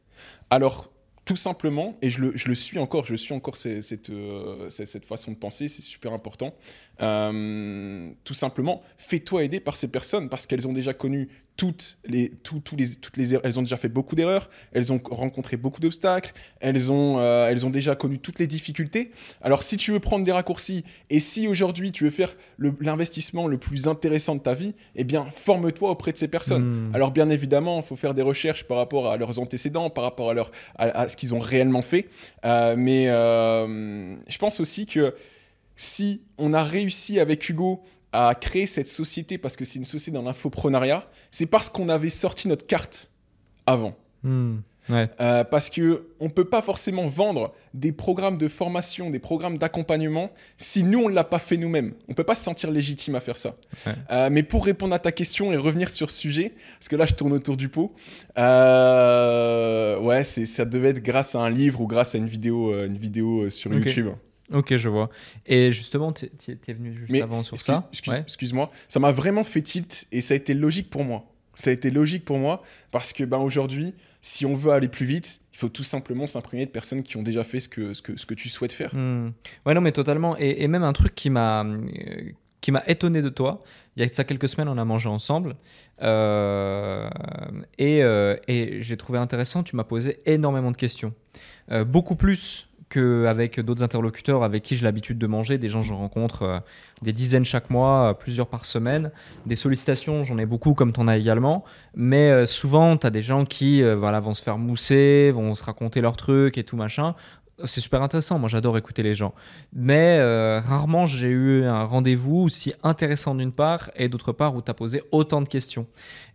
[0.50, 0.90] Alors,
[1.28, 5.36] tout simplement, et je le, suis encore, je suis encore cette, euh, cette façon de
[5.36, 6.54] penser, c'est super important.
[7.00, 12.30] Euh, tout simplement, fais-toi aider par ces personnes parce qu'elles ont déjà connu toutes les,
[12.30, 15.80] tout, tout les, toutes les, elles ont déjà fait beaucoup d'erreurs, elles ont rencontré beaucoup
[15.80, 19.10] d'obstacles, elles ont, euh, elles ont déjà connu toutes les difficultés.
[19.42, 22.36] Alors, si tu veux prendre des raccourcis et si aujourd'hui tu veux faire
[22.80, 26.62] l'investissement le, le, plus intéressant de ta vie, eh bien, forme-toi auprès de ces personnes.
[26.62, 26.90] Hmm.
[26.90, 26.94] Mmh.
[26.94, 30.30] Alors, bien évidemment, il faut faire des recherches par rapport à leurs antécédents, par rapport
[30.30, 32.08] à, leur, à, à ce qu'ils ont réellement fait.
[32.44, 35.12] Euh, mais je pense aussi que
[35.78, 40.14] si on a réussi avec Hugo à créer cette société parce que c'est une société
[40.16, 43.10] dans l'infoprenariat, c'est parce qu'on avait sorti notre carte
[43.64, 43.96] avant.
[44.22, 44.56] Hmm.
[44.90, 45.08] Ouais.
[45.20, 50.30] Euh, parce que on peut pas forcément vendre des programmes de formation, des programmes d'accompagnement
[50.56, 51.92] si nous on l'a pas fait nous-mêmes.
[52.08, 53.54] On peut pas se sentir légitime à faire ça.
[53.86, 53.92] Ouais.
[54.10, 57.04] Euh, mais pour répondre à ta question et revenir sur ce sujet, parce que là
[57.04, 57.94] je tourne autour du pot,
[58.38, 62.74] euh, ouais, c'est ça devait être grâce à un livre ou grâce à une vidéo,
[62.84, 63.72] une vidéo sur.
[63.72, 64.08] YouTube.
[64.52, 65.10] Ok, je vois.
[65.46, 67.88] Et justement, tu es venu juste Mais avant sur excuse- ça?
[67.92, 68.20] excuse- Ouais.
[68.20, 71.24] Excuse-moi, ça m'a vraiment fait tilt et ça a été logique pour moi.
[71.54, 75.06] Ça a été logique pour moi parce que ben, aujourd'hui, si on veut aller plus
[75.06, 78.00] vite, il faut tout simplement s'imprégner de personnes qui ont déjà fait ce que, ce
[78.00, 78.94] que, ce que tu souhaites faire.
[78.94, 79.32] Hmm.
[79.66, 80.36] Ouais, non, mais totalement.
[80.38, 82.30] Et, et même un truc qui m'a euh,
[82.60, 83.62] qui m'a étonné de toi.
[83.96, 85.56] Il y a ça quelques semaines, on a mangé ensemble.
[86.02, 87.08] Euh,
[87.78, 91.12] et euh, et j'ai trouvé intéressant, tu m'as posé énormément de questions.
[91.86, 96.42] Beaucoup plus qu'avec d'autres interlocuteurs avec qui j'ai l'habitude de manger, des gens je rencontre
[96.42, 96.58] euh,
[97.02, 99.10] des dizaines chaque mois, euh, plusieurs par semaine.
[99.46, 101.64] Des sollicitations, j'en ai beaucoup comme tu en as également.
[101.94, 105.64] Mais euh, souvent, tu as des gens qui voilà, vont se faire mousser, vont se
[105.64, 107.14] raconter leurs trucs et tout machin.
[107.64, 109.34] C'est super intéressant, moi j'adore écouter les gens.
[109.72, 114.62] Mais euh, rarement j'ai eu un rendez-vous aussi intéressant d'une part et d'autre part où
[114.62, 115.86] tu as posé autant de questions.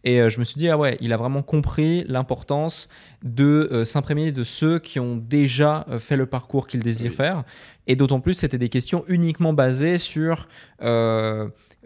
[0.04, 2.90] Et euh, je me suis dit, ah ouais, il a vraiment compris l'importance
[3.24, 7.16] de euh, s'imprégner de ceux qui ont déjà euh, fait le parcours qu'il désire Oui.
[7.16, 7.44] faire.
[7.88, 10.48] Et d'autant plus, c'était des questions uniquement basées sur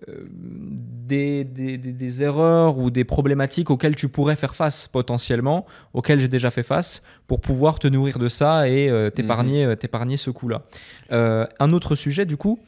[0.08, 6.28] des, des- des- erreurs ou des problématiques auxquelles tu pourrais faire face potentiellement, auxquelles j'ai
[6.28, 10.30] déjà fait face, pour pouvoir te nourrir de ça et euh, t'épargner euh, t'épargner ce
[10.30, 10.64] coup-là.
[11.12, 12.60] Euh, un autre sujet, du coup,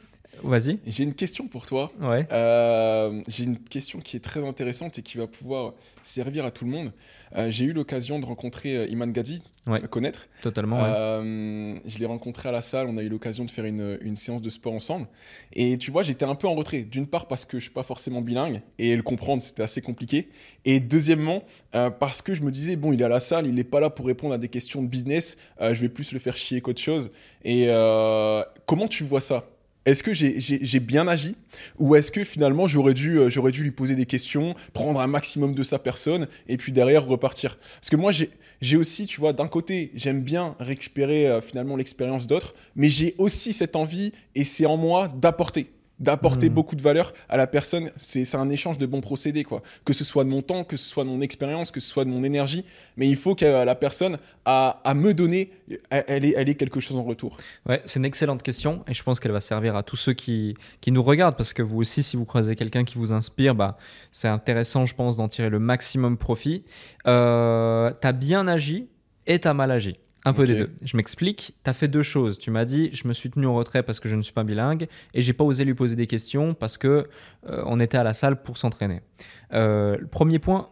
[0.42, 0.78] vas-y.
[0.86, 1.92] J'ai une question pour toi.
[2.00, 2.26] Ouais.
[2.32, 6.64] Euh, J'ai une question qui est très intéressante et qui va pouvoir servir à tout
[6.64, 6.92] le monde.
[7.36, 9.80] Euh, J'ai eu l'occasion de rencontrer euh, Iman Ghazi, Ouais.
[9.80, 10.26] le connaître.
[10.40, 10.76] Totalement.
[10.78, 10.88] ouais.
[10.88, 14.16] Euh, je l'ai rencontré à la salle, on a eu l'occasion de faire une, une
[14.16, 15.06] séance de sport ensemble.
[15.52, 16.82] Et tu vois, j'étais un peu en retrait.
[16.82, 20.28] D'une part parce que je suis pas forcément bilingue et le comprendre c'était assez compliqué.
[20.64, 23.62] Et deuxièmement parce que je me disais bon, il est à la salle, il n'est
[23.64, 25.36] pas là pour répondre à des questions de business.
[25.60, 27.10] je vais plus le faire chier qu'autre chose.
[27.44, 27.68] Et
[28.66, 29.44] comment tu vois ça?
[29.86, 31.36] Est-ce que j'ai- bien agi
[31.78, 35.06] ou est-ce que finalement j'aurais dû, euh, j'aurais dû lui poser des questions, prendre un
[35.06, 37.58] maximum de sa personne et puis derrière repartir?
[37.80, 38.30] Parce que moi j'ai
[38.62, 43.14] j'ai aussi, tu vois, d'un côté, j'aime bien récupérer euh, finalement l'expérience d'autres, mais j'ai
[43.16, 45.70] aussi cette envie, et c'est en moi, d'apporter.
[46.00, 46.54] D'apporter Mhm.
[46.54, 47.90] beaucoup de valeur à la personne.
[47.96, 49.62] C'est un échange de bons procédés, quoi.
[49.84, 52.04] Que ce soit de mon temps, que ce soit de mon expérience, que ce soit
[52.06, 52.64] de mon énergie,
[52.96, 55.50] mais il faut que euh, la personne, à, à me donner,
[55.90, 57.36] elle, ait, elle ait quelque chose en retour.
[57.68, 60.54] Ouais, c'est une excellente question et je pense qu'elle va servir à tous ceux qui,
[60.80, 63.76] qui nous regardent parce que vous aussi, si vous croisez quelqu'un qui vous inspire, bah,
[64.10, 66.64] c'est intéressant, je pense, d'en tirer le maximum profit.
[67.06, 68.88] Euh, tu as bien agi
[69.26, 69.96] et tu as mal agi.
[70.24, 70.70] Un peu des deux.
[70.82, 71.54] Je m'explique.
[71.64, 72.38] Tu as fait deux choses.
[72.38, 74.44] Tu m'as dit, je me suis tenu en retrait parce que je ne suis pas
[74.44, 77.08] bilingue et j'ai pas osé lui poser des questions parce que
[77.48, 79.00] euh, on était à la salle pour s'entraîner.
[79.52, 80.68] Euh, le premier point,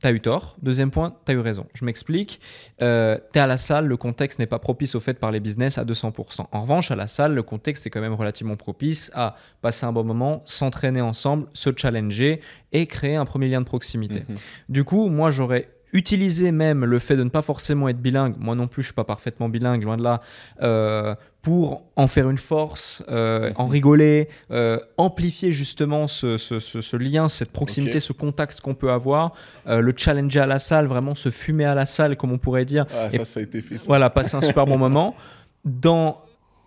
[0.00, 0.56] tu as eu tort.
[0.62, 1.66] Deuxième point, tu as eu raison.
[1.74, 2.40] Je m'explique.
[2.80, 5.40] Euh, tu es à la salle, le contexte n'est pas propice au fait de parler
[5.40, 6.46] business à 200%.
[6.52, 9.92] En revanche, à la salle, le contexte est quand même relativement propice à passer un
[9.92, 12.40] bon moment, s'entraîner ensemble, se challenger
[12.72, 14.24] et créer un premier lien de proximité.
[14.28, 14.36] Mhm.
[14.68, 18.54] Du coup, moi, j'aurais utilisé même le fait de ne pas forcément être bilingue, moi
[18.54, 20.20] non plus, je suis pas parfaitement bilingue, loin de là,
[20.62, 26.80] euh, pour en faire une force, euh, en rigoler, euh, amplifier justement ce, ce- ce-
[26.80, 29.32] ce lien, cette proximité, ce contact qu'on peut avoir,
[29.66, 32.86] le challenger à la salle, vraiment se fumer à la salle, comme on pourrait dire,
[32.92, 33.78] Ah, Et- ça, ça a été fait.
[33.78, 33.84] ça.
[33.86, 35.14] voilà, passer un super bon moment
[35.64, 36.18] dans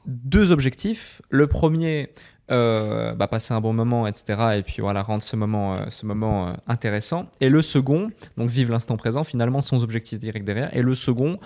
[0.08, 1.22] deux objectifs.
[1.30, 2.10] Le premier,
[2.52, 4.58] euh, bah, passer un bon moment, etc.
[4.58, 7.28] Et puis voilà, rendre ce moment, euh, ce moment euh, intéressant.
[7.40, 10.76] Et le second, donc vivre l'instant présent, finalement, sans objectif direct derrière.
[10.76, 11.40] Et le second,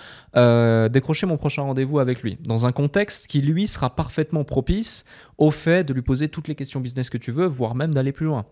[0.89, 5.05] décrocher mon prochain rendez-vous avec lui, dans un contexte qui, lui, sera parfaitement propice
[5.37, 8.11] au fait de lui poser toutes les questions business que tu veux, voire même d'aller
[8.13, 8.45] plus loin.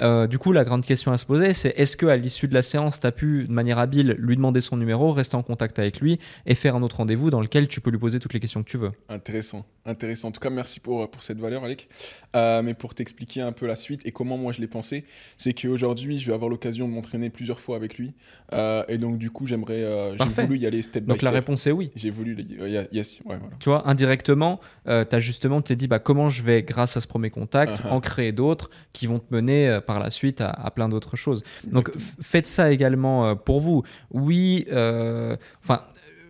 [0.00, 2.54] Euh, du coup, la grande question à se poser, c'est est-ce que à l'issue de
[2.54, 5.78] la séance, tu as pu, de manière habile, lui demander son numéro, rester en contact
[5.78, 8.40] avec lui et faire un autre rendez-vous dans lequel tu peux lui poser toutes les
[8.40, 8.90] questions que tu veux?
[9.08, 10.28] Intéressant, intéressant.
[10.28, 11.88] En tout cas, merci pour, pour cette valeur, Alec.
[12.34, 15.04] Euh, mais pour t'expliquer un peu la suite et comment moi je l'ai pensé,
[15.38, 18.12] c'est qu'aujourd'hui, je vais avoir l'occasion de m'entraîner plusieurs fois avec lui.
[18.52, 19.84] Euh, et donc, du coup, j'aimerais.
[19.84, 21.40] euh, j'ai voulu y aller step Donc by la step.
[21.44, 21.92] réponse est oui.
[21.94, 22.36] J'ai voulu.
[22.60, 23.54] euh, yes, ouais, voilà.
[23.60, 27.06] Tu vois, indirectement, tu as justement t'es dit bah, comment je vais, grâce à ce
[27.06, 27.92] premier contact, Uh-huh.
[27.92, 31.16] en créer d'autres qui vont te mener euh, par la suite à, à plein d'autres
[31.16, 31.42] choses.
[31.64, 33.82] Donc faites ça également euh, pour vous.
[34.10, 35.82] Oui, euh, enfin,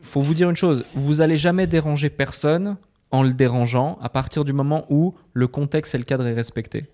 [0.02, 2.76] faut vous dire une chose, vous allez jamais déranger personne
[3.10, 6.86] en le dérangeant à partir du moment où le contexte et le cadre est respecté.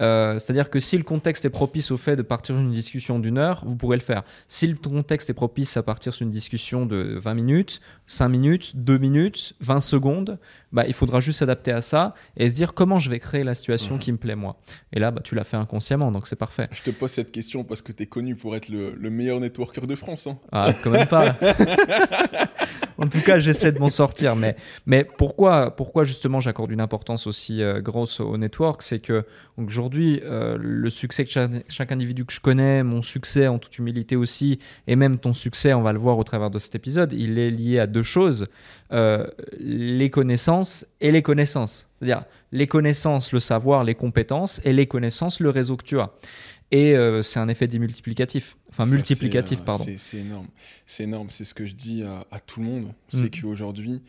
[0.00, 3.38] Euh, c'est-à-dire que si le contexte est propice au fait de partir d'une discussion d'une
[3.38, 4.22] heure, vous pourrez le faire.
[4.48, 8.72] Si le contexte est propice à partir sur une discussion de 20 minutes, 5 minutes,
[8.76, 10.38] 2 minutes, 20 secondes,
[10.72, 13.54] bah, il faudra juste s'adapter à ça et se dire comment je vais créer la
[13.54, 14.00] situation mhm.
[14.00, 14.56] qui me plaît moi.
[14.92, 16.68] Et là, bah, tu l'as fait inconsciemment, donc c'est parfait.
[16.72, 19.86] Je te pose cette question parce que tu es connu pour être le, meilleur networker
[19.86, 20.26] de France.
[20.26, 20.38] Hein.
[20.50, 21.36] Ah, quand même pas.
[22.98, 24.36] en tout cas, j'essaie de m'en sortir.
[24.36, 29.26] Mais, mais pourquoi, pourquoi justement j'accorde une importance aussi euh, grosse au network C'est que
[29.66, 34.16] aujourd'hui, euh, le succès que chaque, individu que je connais, mon succès en toute humilité
[34.16, 37.38] aussi, et même ton succès, on va le voir au travers de cet épisode, il
[37.38, 38.46] est lié à deux choses.
[38.92, 39.26] Euh,
[39.58, 41.88] les connaissances et les connaissances.
[41.98, 46.12] C'est-à-dire les connaissances, le savoir, les compétences, et les connaissances, le réseau que tu as.
[46.70, 48.56] Et c'est un effet démultiplicatif.
[48.70, 49.84] Enfin, multiplicatif, pardon.
[49.98, 50.48] C'est énorme.
[50.86, 51.28] C'est énorme.
[51.28, 52.94] C'est ce que je dis à, tout le monde.
[53.08, 53.40] C'est mm.
[53.42, 54.02] qu'aujourd'hui,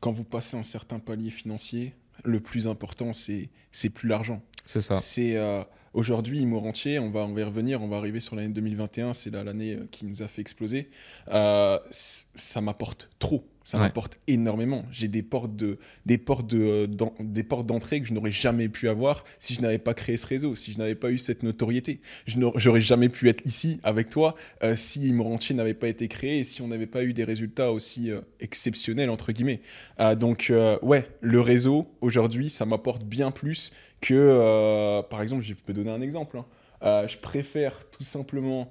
[0.00, 1.94] quand vous passez un certain palier financier,
[2.24, 4.42] le plus important, c'est plus l'argent.
[4.68, 4.98] C'est ça.
[4.98, 8.52] C'est euh, aujourd'hui, Entier, on va, on va y revenir, on va arriver sur l'année
[8.52, 10.90] 2021, c'est l'année euh, qui nous a fait exploser.
[11.32, 14.86] Euh, ça m'apporte trop ça m'apporte énormément.
[14.90, 15.76] J'ai des portes de,
[16.06, 16.88] des portes de,
[17.20, 20.26] des portes d'entrée que je n'aurais jamais pu avoir si je n'avais pas créé ce
[20.26, 22.00] réseau, si je n'avais pas eu cette notoriété.
[22.24, 26.38] Je n'aurais jamais pu être ici avec toi euh, si Morantier n'avait pas été créé
[26.38, 29.60] et si on n'avait pas eu des résultats aussi euh, exceptionnels entre guillemets.
[30.00, 30.50] Euh, donc
[30.80, 36.00] ouais, le réseau aujourd'hui, ça m'apporte bien plus que, par exemple, je peux donner un
[36.00, 36.38] exemple.
[36.82, 37.06] Hein.
[37.06, 38.70] je préfère tout simplement.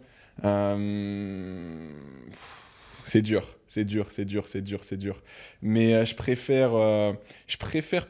[3.05, 5.21] c'est dur c'est dur, c'est dur, c'est dur, c'est dur.
[5.61, 7.13] Mais euh, je préfère, euh,
[7.47, 8.07] je préfère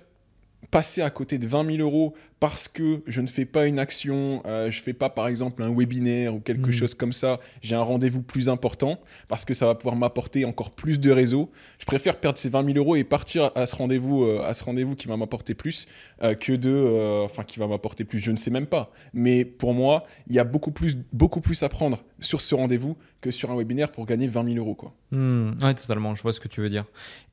[0.72, 4.43] passer à côté de 20 000 euros parce que je ne fais pas une action,
[4.45, 6.73] euh, je ne fais pas par exemple un webinaire ou quelque hmm.
[6.73, 10.71] chose comme ça, j'ai un rendez-vous plus important parce que ça va pouvoir m'apporter encore
[10.71, 11.52] plus de réseau.
[11.80, 14.95] Je préfère perdre ces 20 000 euros et partir à ce rendez-vous, à ce rendez-vous
[14.95, 15.88] qui va m'apporter plus
[16.21, 18.91] que de, enfin qui va m'apporter plus, je ne sais même pas.
[19.13, 22.97] Mais pour moi, il y a beaucoup plus, beaucoup plus à prendre sur ce rendez-vous
[23.21, 24.76] que sur un webinaire pour gagner 20 000 euros.
[24.76, 24.93] Quoi.
[25.12, 26.86] Hmm, oui, totalement, je vois ce que tu veux dire.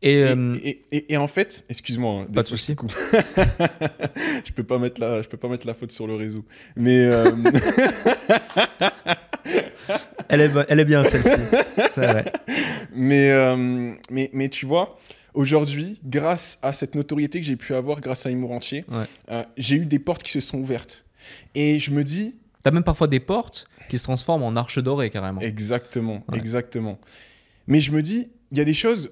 [0.04, 2.22] Euh, et, et, et, en fait, excuse-moi.
[2.22, 2.74] Hein, pas de souci.
[4.44, 6.44] je peux pas mettre la, je peux pas mettre la faute sur le réseau.
[6.76, 7.06] Mais.
[7.06, 7.30] Euh,
[10.28, 11.40] elle, est, elle est bien celle-ci.
[12.94, 14.98] Mais, euh, mais, mais tu vois,
[15.34, 18.84] aujourd'hui, grâce à cette notoriété que j'ai pu avoir grâce à Imour Entier,
[19.56, 21.04] j'ai eu des portes qui se sont ouvertes.
[21.54, 22.34] Et je me dis.
[22.62, 25.40] Tu as même parfois des portes qui se transforme en arche dorée carrément.
[25.40, 26.98] Exactement, exactement.
[27.66, 29.10] Mais je me dis, il y a des choses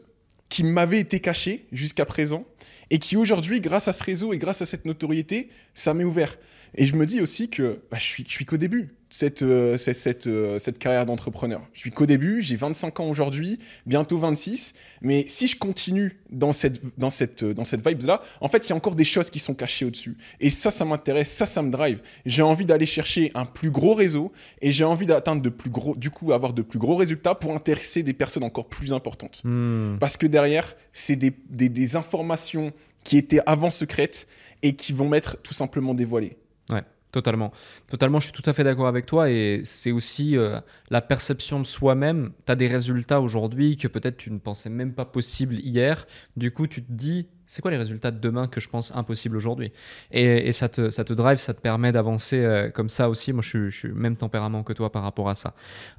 [0.49, 2.45] qui m'avaient été cachées jusqu'à présent
[2.93, 6.37] et qui aujourd'hui, grâce à ce réseau et grâce à cette notoriété, ça m'est ouvert.
[6.75, 9.77] Et je me dis aussi que bah, je suis, je suis qu'au début cette, euh,
[9.77, 11.61] cette, euh, cette, carrière d'entrepreneur.
[11.75, 16.55] Je suis qu'au début, j'ai 25 ans aujourd'hui, bientôt 26, mais si je continue dans
[16.55, 19.39] cette, dans cette, dans cette vibe-là, en fait, il y a encore des choses qui
[19.39, 20.17] sont cachées au-dessus.
[20.41, 22.01] Et ça, ça m'intéresse, ça, ça me drive.
[22.25, 24.33] J'ai envie d'aller chercher un plus gros réseau
[24.63, 27.55] et j'ai envie d'atteindre de plus gros, du coup, avoir de plus gros résultats pour
[27.55, 29.43] intéresser des personnes encore plus importantes.
[29.45, 29.99] Hmm.
[30.01, 32.73] Parce que derrière, c'est des, des, des informations
[33.05, 34.27] qui étaient avant secrètes
[34.63, 36.39] et qui vont m'être tout simplement dévoilées.
[36.71, 36.85] Ouais.
[37.13, 37.53] Totalement.
[37.89, 39.31] Totalement, je suis tout à fait d'accord avec toi.
[39.31, 42.33] Et c'est aussi euh, la perception de soi-même.
[42.47, 46.07] Tu as des résultats aujourd'hui que peut-être tu ne pensais même pas possible hier.
[46.39, 49.37] Du coup, tu te dis, c'est quoi les résultats de demain que je pense impossible
[49.37, 49.73] aujourd'hui?
[50.11, 53.35] Et, ça, te, ça te drive, ça te permet d'avancer euh, comme ça aussi?
[53.35, 55.53] Moi, je suis, même tempérament que toi par rapport à ça.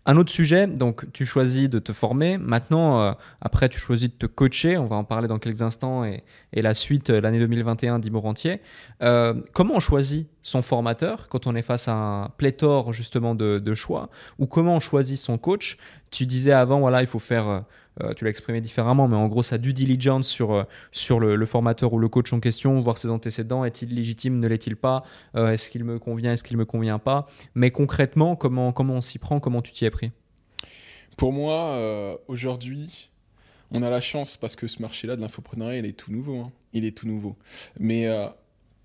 [0.08, 2.40] Un autre sujet, donc tu choisis de te former.
[2.40, 4.80] Maintenant, euh, après, tu choisis de te coacher.
[4.80, 6.24] On va en parler dans quelques instants et,
[6.56, 8.60] la suite, euh, l'année 2021 d'Imorentier.
[9.00, 14.10] comment on choisit son formateur quand on est face à un pléthore justement de, choix?
[14.40, 15.78] Ou comment on choisit son coach?
[16.10, 17.64] Tu disais avant, voilà, il faut faire
[18.16, 21.94] tu l'as exprimé différemment, mais en gros, sa due diligence sur, euh, sur le, formateur
[21.94, 25.04] ou le coach en question, voir ses antécédents, est-il légitime, ne l'est-il pas,
[25.36, 27.28] euh, est-ce qu'il me convient, est-ce qu'il me convient pas?
[27.56, 30.12] Mais concrètement, comment, comment on s'y prend, comment tu t'y es pris?
[31.18, 33.12] Pour moi, aujourd'hui,
[33.70, 36.40] on a la chance parce que ce marché-là de l'infoprenariat, il est tout nouveau.
[36.40, 36.52] Hein.
[36.74, 37.36] Il est tout nouveau.
[37.80, 38.08] Mais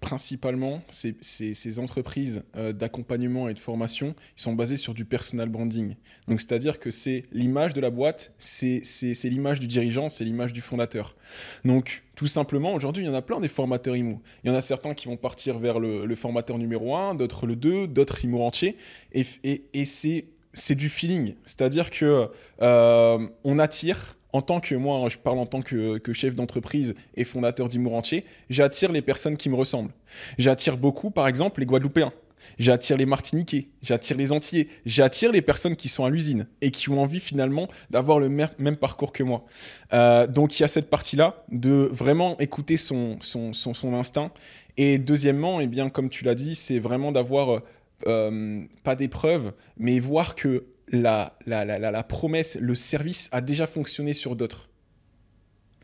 [0.00, 5.96] principalement, ces, entreprises euh, d'accompagnement et de formation ils sont basées sur du personal branding.
[6.28, 8.82] Donc, c'est-à-dire que c'est l'image de la boîte, c'est
[9.24, 11.16] l'image du dirigeant, c'est l'image du fondateur.
[11.64, 14.20] Donc, tout simplement, aujourd'hui, il y en a plein des formateurs IMO.
[14.44, 17.56] Il y en a certains qui vont partir vers le, formateur numéro 1, d'autres le
[17.56, 18.76] 2, d'autres IMO entier.
[19.12, 21.34] Et, et, c'est du feeling.
[21.44, 22.28] C'est-à-dire que
[22.62, 27.24] euh, on attire en tant que moi, je parle en tant que, chef d'entreprise et
[27.24, 29.92] fondateur d'Imour Entier, j'attire les personnes qui me ressemblent.
[30.38, 32.12] J'attire beaucoup, par exemple, les Guadeloupéens.
[32.58, 36.88] j'attire les Martiniquais, j'attire les Antillais, j'attire les personnes qui sont à l'usine et qui
[36.88, 39.44] ont envie finalement d'avoir le même parcours que moi.
[39.92, 44.30] Euh, donc il y a cette partie-là de vraiment écouter son, son, son, instinct.
[44.76, 47.62] Et deuxièmement, eh bien, comme tu l'as dit, c'est vraiment d'avoir
[48.06, 53.40] euh, pas des preuves, mais voir que la, la, la, la, promesse, le service a
[53.40, 54.68] déjà fonctionné sur d'autres.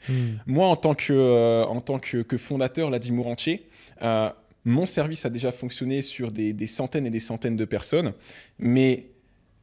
[0.08, 0.36] Hmm.
[0.46, 3.68] Moi, en tant que, euh, en tant que, que fondateur, Ladi Mourantier,
[4.02, 4.30] euh,
[4.64, 8.12] mon service a déjà fonctionné sur des, des, centaines et des centaines de personnes,
[8.58, 9.06] mais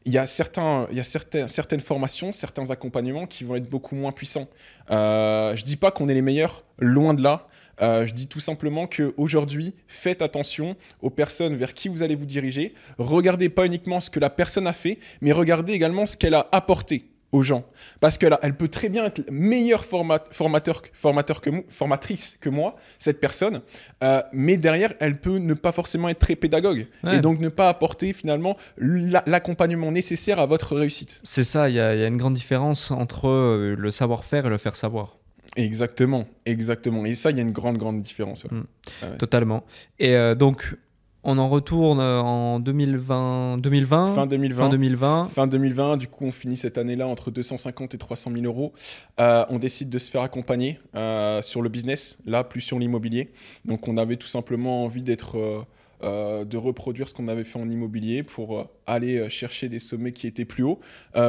[0.06, 3.70] il y a, certains, il y a certaines, certaines formations, certains accompagnements qui vont être
[3.70, 4.48] beaucoup moins puissants.
[4.90, 7.48] Euh, je ne dis pas qu'on est les meilleurs, loin de là.
[7.82, 12.26] Euh, je dis tout simplement qu'aujourd'hui, faites attention aux personnes vers qui vous allez vous
[12.26, 12.74] diriger.
[12.98, 16.48] Regardez pas uniquement ce que la personne a fait, mais regardez également ce qu'elle a
[16.52, 17.64] apporté aux gens.
[18.00, 23.20] Parce qu'elle elle peut très bien être meilleure formateur, formateur que, formatrice que moi, cette
[23.20, 23.62] personne,
[24.04, 27.70] euh, mais derrière, elle peut ne pas forcément être très pédagogue et donc ne pas
[27.70, 31.22] apporter finalement l'accompagnement nécessaire à votre réussite.
[31.24, 34.76] C'est ça, il y, a une grande différence entre euh, le savoir-faire et le faire
[34.76, 35.18] savoir.
[35.56, 37.06] Exactement, exactement.
[37.06, 38.46] Et ça, il y a une grande, grande différence.
[38.46, 39.18] Mm.
[39.18, 39.64] Totalement.
[40.00, 40.76] Et euh, donc,
[41.24, 44.58] on en retourne euh, en 2020, 2020 fin 2020.
[44.58, 45.28] Fin 2020.
[45.28, 45.98] Fin 2020.
[45.98, 48.74] Du coup, on finit cette année-là entre 250 et 300 000 euros.
[49.20, 53.32] Euh, on décide de se faire accompagner euh, sur le business, là, plus sur l'immobilier.
[53.66, 55.66] Donc, on avait tout simplement envie d'être
[56.04, 59.80] euh, de reproduire ce qu'on avait fait en immobilier pour euh, aller euh, chercher des
[59.80, 60.80] sommets qui étaient plus hauts.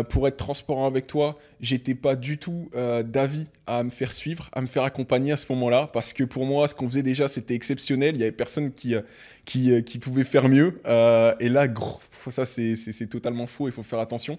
[0.09, 2.71] pour être transparent avec toi, j'étais pas du tout
[3.05, 6.47] d'avis à me faire suivre, à me faire accompagner à ce moment-là, parce que pour
[6.47, 8.15] moi, ce qu'on faisait déjà, c'était exceptionnel.
[8.15, 8.95] Il y avait personne qui,
[9.45, 10.81] qui, qui pouvait faire mieux.
[11.41, 12.01] et là, gros,
[12.31, 14.39] ça c'est totalement faux, il faut faire attention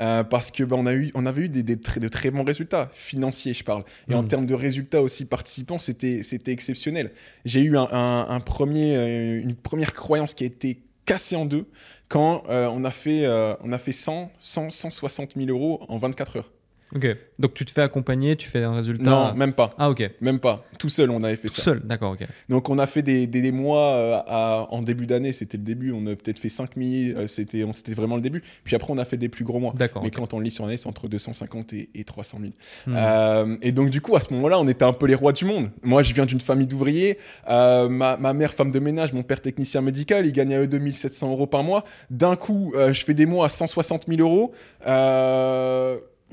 [0.00, 2.30] euh, parce que bah, on, a eu, on avait eu des, des très, de très
[2.30, 3.84] bons résultats financiers, je parle.
[4.08, 4.28] Et en mm.
[4.28, 7.12] termes de résultats aussi participants, c'était exceptionnel.
[7.44, 7.88] J'ai eu un,
[8.28, 11.66] un, premier, euh, une première croyance qui a été cassée en deux
[12.08, 13.26] quand euh, on, a fait,
[13.62, 16.52] on a fait 100, 100, 160 000 euros en 24 heures.
[16.94, 17.16] Ok.
[17.38, 19.74] Donc tu te fais accompagner, tu fais un résultat Non, même pas.
[19.78, 20.08] Ah ok.
[20.20, 20.64] Même pas.
[20.78, 21.62] Tout seul, on avait fait Tout ça.
[21.62, 22.26] seul, d'accord, ok.
[22.48, 23.94] Donc on a fait des, des, mois
[24.28, 27.94] euh, en début d'année, c'était le début, on a peut-être fait 5000, euh, c'était, c'était
[27.94, 28.42] vraiment le début.
[28.62, 29.74] Puis après on a fait des plus gros mois.
[29.76, 30.02] D'accord.
[30.04, 32.52] Mais quand on lit sur l'année, c'est entre 250 et, et 300 000.
[32.86, 32.94] Hmm.
[32.96, 35.44] Euh, et donc du coup, à ce moment-là, on était un peu les rois du
[35.44, 35.70] monde.
[35.82, 37.18] Moi, je viens d'une famille d'ouvriers.
[37.48, 41.32] ma, ma, mère, femme de ménage, mon père technicien médical, il gagnait à eux 2700
[41.32, 41.82] euros par mois.
[42.10, 44.52] D'un coup, je fais des mois à 160 000 euros.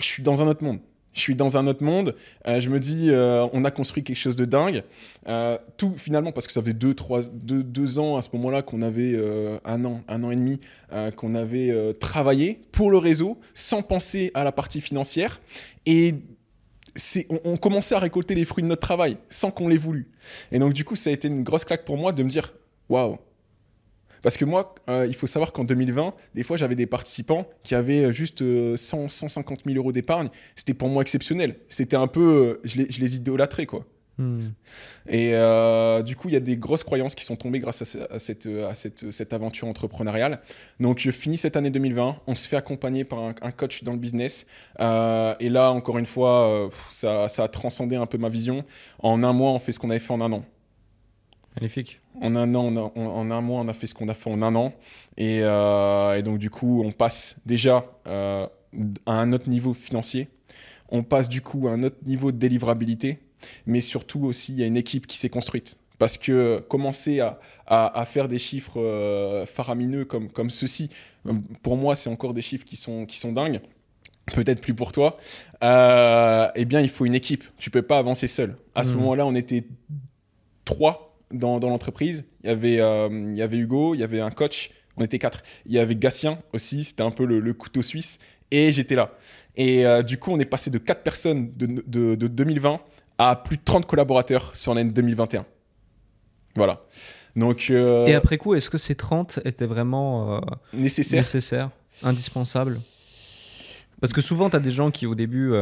[0.01, 0.79] Je suis dans un autre monde
[1.13, 2.15] je suis dans un autre monde.
[2.47, 4.83] Euh, je me dis, euh, on a construit quelque chose de dingue.
[5.27, 8.61] Euh, tout finalement, parce que ça fait deux, trois, deux, deux ans à ce moment-là
[8.61, 9.19] qu'on avait
[9.65, 10.59] un an, un an et demi,
[11.15, 15.41] qu'on avait travaillé pour le réseau sans penser à la partie financière.
[15.85, 16.15] Et
[17.29, 20.09] on, on, commençait à récolter les fruits de notre travail sans qu'on l'ait voulu.
[20.51, 22.53] Et donc, du coup, ça a été une grosse claque pour moi de me dire,
[22.89, 23.17] waouh,
[24.21, 27.75] parce que moi, euh, il faut savoir qu'en 2020, des fois, j'avais des participants qui
[27.75, 28.43] avaient euh, juste
[28.75, 30.29] 100, 150 000 euros d'épargne.
[30.55, 31.55] C'était pour moi exceptionnel.
[31.69, 33.85] C'était un peu, euh, je les, je les idolâtrais, quoi.
[34.17, 34.39] Hmm.
[35.09, 35.31] Et
[36.03, 37.85] du coup, il y a des grosses croyances qui sont tombées grâce à,
[38.19, 40.41] cette, à cette, cette, aventure entrepreneuriale.
[40.79, 42.17] Donc, je finis cette année 2020.
[42.27, 44.45] On se fait accompagner par un, coach dans le business.
[44.79, 48.63] et là, encore une fois, ça, ça, a transcendé un peu ma vision.
[48.99, 50.45] En un mois, on fait ce qu'on avait fait en un an.
[51.55, 51.99] Magnifique.
[52.21, 54.55] En un an, en un mois, on a fait ce qu'on a fait en un
[54.55, 54.73] an.
[55.19, 58.47] Euh, et, donc, du coup, on passe déjà euh,
[59.05, 60.29] à un autre niveau financier.
[60.89, 63.19] On passe du coup à un autre niveau de délivrabilité.
[63.65, 65.77] Mais surtout aussi, il y a une équipe qui s'est construite.
[65.97, 70.89] Parce que commencer à, à, faire des chiffres euh, faramineux comme, comme ceux-ci,
[71.61, 73.61] pour moi, c'est encore des chiffres qui sont, qui sont dingues
[74.33, 75.17] peut-être plus pour toi,
[75.61, 77.43] eh bien, il faut une équipe.
[77.57, 78.55] Tu peux pas avancer seul.
[78.75, 78.95] À ce mmh.
[78.97, 79.65] moment-là, on était
[80.63, 82.25] trois dans, l'entreprise.
[82.43, 85.19] Il, y avait, euh, il y avait Hugo, il y avait un coach, on était
[85.19, 85.43] quatre.
[85.65, 88.19] Il y avait Gatien aussi, c'était un peu le, couteau suisse.
[88.51, 89.13] Et j'étais là.
[89.55, 92.79] Et euh, du coup, on est passé de quatre personnes de, de, 2020
[93.17, 95.45] à plus de 30 collaborateurs sur l'année 2021.
[96.55, 96.81] Voilà.
[97.35, 100.41] Donc, euh, Et après coup, est-ce que ces 30 étaient vraiment
[100.73, 101.69] nécessaires, nécessaires
[102.03, 102.81] indispensables?
[104.01, 105.53] Parce que souvent, tu as des gens qui, au début,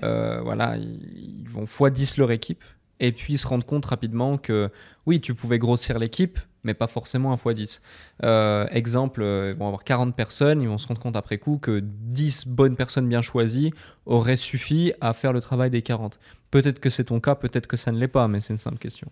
[0.00, 2.62] voilà, ils, ils vont x10 leur équipe
[3.00, 4.70] et puis se rendre compte rapidement que
[5.06, 7.80] oui, tu pouvais grossir l'équipe, mais pas forcément un x10.
[8.24, 11.58] Euh, exemple, euh, ils vont avoir 40 personnes, ils vont se rendre compte après coup
[11.58, 13.72] que 10 bonnes personnes bien choisies
[14.06, 16.18] auraient suffi à faire le travail des 40.
[16.50, 18.78] Peut-être que c'est ton cas, peut-être que ça ne l'est pas, mais c'est une simple
[18.78, 19.08] question.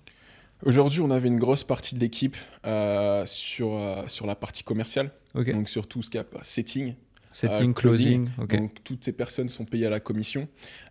[0.64, 3.78] Aujourd'hui, on avait une grosse partie de l'équipe euh, sur,
[4.08, 6.94] sur la partie commerciale, donc sur tout ce qui est setting,
[7.36, 8.30] Setting, closing.
[8.48, 10.48] Donc toutes ces personnes sont payées à la commission.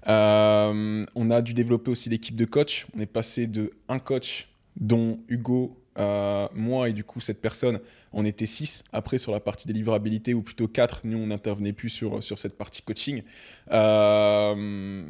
[0.07, 2.85] Euh, on a dû développer aussi l'équipe de coach.
[2.95, 7.79] On est passé de un coach dont Hugo euh, moi et du coup cette personne,
[8.13, 11.89] on était 6 après sur la partie délivrabilité, ou plutôt 4, nous on n'intervenait plus
[11.89, 13.23] sur, sur cette partie coaching.
[13.71, 14.53] Euh,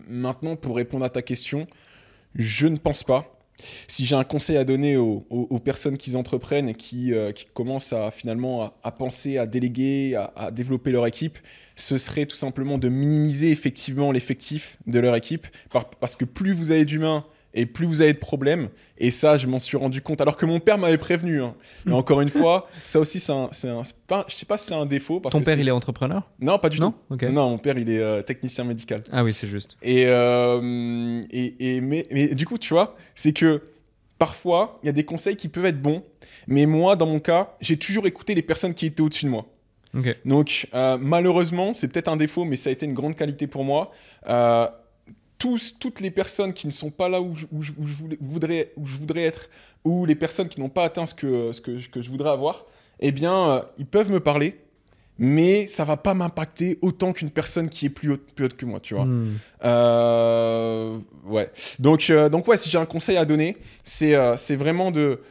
[0.07, 1.67] maintenant, pour répondre à ta question,
[2.35, 3.34] je ne pense pas.
[3.87, 7.93] Si j'ai un conseil à donner aux, personnes qui entreprennent et qui, euh, qui commencent
[7.93, 11.39] à finalement à, penser, à déléguer, à, développer leur équipe,
[11.75, 15.47] ce serait tout simplement de minimiser effectivement l'effectif de leur équipe,
[15.99, 17.25] parce que plus vous avez d'humains
[17.55, 18.69] et plus vous avez de problèmes.
[18.97, 20.21] Et ça, je m'en suis rendu compte.
[20.21, 21.41] Alors que mon père m'avait prévenu.
[21.41, 21.55] Hein.
[21.85, 21.95] Mais hmm.
[21.95, 24.85] encore une fois, ça aussi, c'est un, un pas, je sais pas si c'est un
[24.85, 25.21] défaut.
[25.31, 26.29] Ton père, il est entrepreneur?
[26.39, 26.93] Non, pas du tout.
[27.09, 29.01] Non, mon père, il est euh, technicien médical.
[29.11, 29.77] Ah oui, c'est juste.
[29.81, 33.63] Et, euh, et, et mais, mais, du coup, tu vois, c'est que
[34.19, 36.03] parfois, il y a des conseils qui peuvent être bons.
[36.47, 39.45] Mais moi, dans mon cas, j'ai toujours écouté les personnes qui étaient au-dessus de moi.
[40.25, 43.63] Donc, euh, malheureusement, c'est peut-être un défaut, mais ça a été une grande qualité pour
[43.63, 43.91] moi
[45.45, 47.45] tous, toutes les personnes qui ne sont pas là où je,
[48.19, 49.47] voudrais, où je voudrais être,
[49.83, 52.65] ou les personnes qui n'ont pas atteint ce que, ce que, je voudrais avoir,
[52.99, 54.59] eh bien, euh, ils peuvent me parler,
[55.19, 58.65] mais ça va pas m'impacter autant qu'une personne qui est plus haute, plus haute que
[58.65, 59.05] moi, tu vois.
[59.05, 59.37] Hmm.
[59.65, 61.51] Euh, ouais.
[61.77, 65.21] Donc, euh, donc ouais, si j'ai un conseil à donner, c'est c'est vraiment de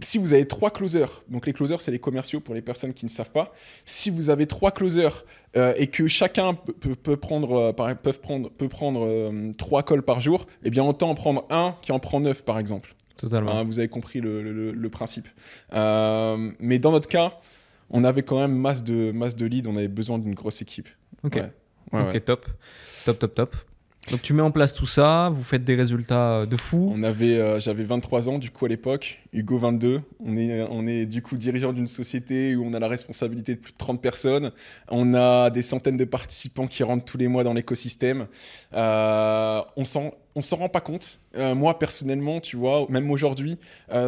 [0.00, 3.04] si vous avez trois closers, donc les closers, c'est les commerciaux pour les personnes qui
[3.04, 3.52] ne savent pas.
[3.84, 5.24] Si vous avez trois closers
[5.56, 7.72] euh, et que chacun peut, prendre, euh,
[8.12, 11.92] prendre, peut prendre euh, trois calls par jour, eh bien autant en prendre un qui
[11.92, 12.94] en prend neuf, par exemple.
[13.16, 13.52] Totalement.
[13.52, 15.28] Hein, vous avez compris le, principe.
[15.72, 17.38] mais dans notre cas,
[17.90, 20.88] on avait quand même masse de, masse de leads, on avait besoin d'une grosse équipe.
[21.22, 21.38] Ok.
[21.92, 22.48] ok, top.
[23.04, 23.56] Top, top, top.
[24.10, 26.92] Donc tu mets en place tout ça, vous faites des résultats euh, de fou.
[26.94, 30.02] On avait, euh, j'avais 23 ans du coup à l'époque, Hugo 22.
[30.20, 33.60] On est, on est du coup dirigeant d'une société où on a la responsabilité de
[33.60, 34.52] plus de 30 personnes.
[34.90, 38.26] On a des centaines de participants qui rentrent tous les mois dans l'écosystème.
[38.74, 41.20] Euh, on s'en on s'en rend pas compte.
[41.54, 43.56] moi personnellement, tu vois, même aujourd'hui,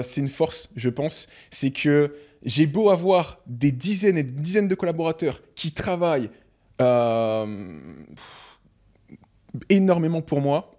[0.02, 4.66] c'est une force, je pense, c'est que j'ai beau avoir des dizaines et des dizaines
[4.66, 6.30] de collaborateurs qui travaillent
[9.68, 10.72] énormément pour moi.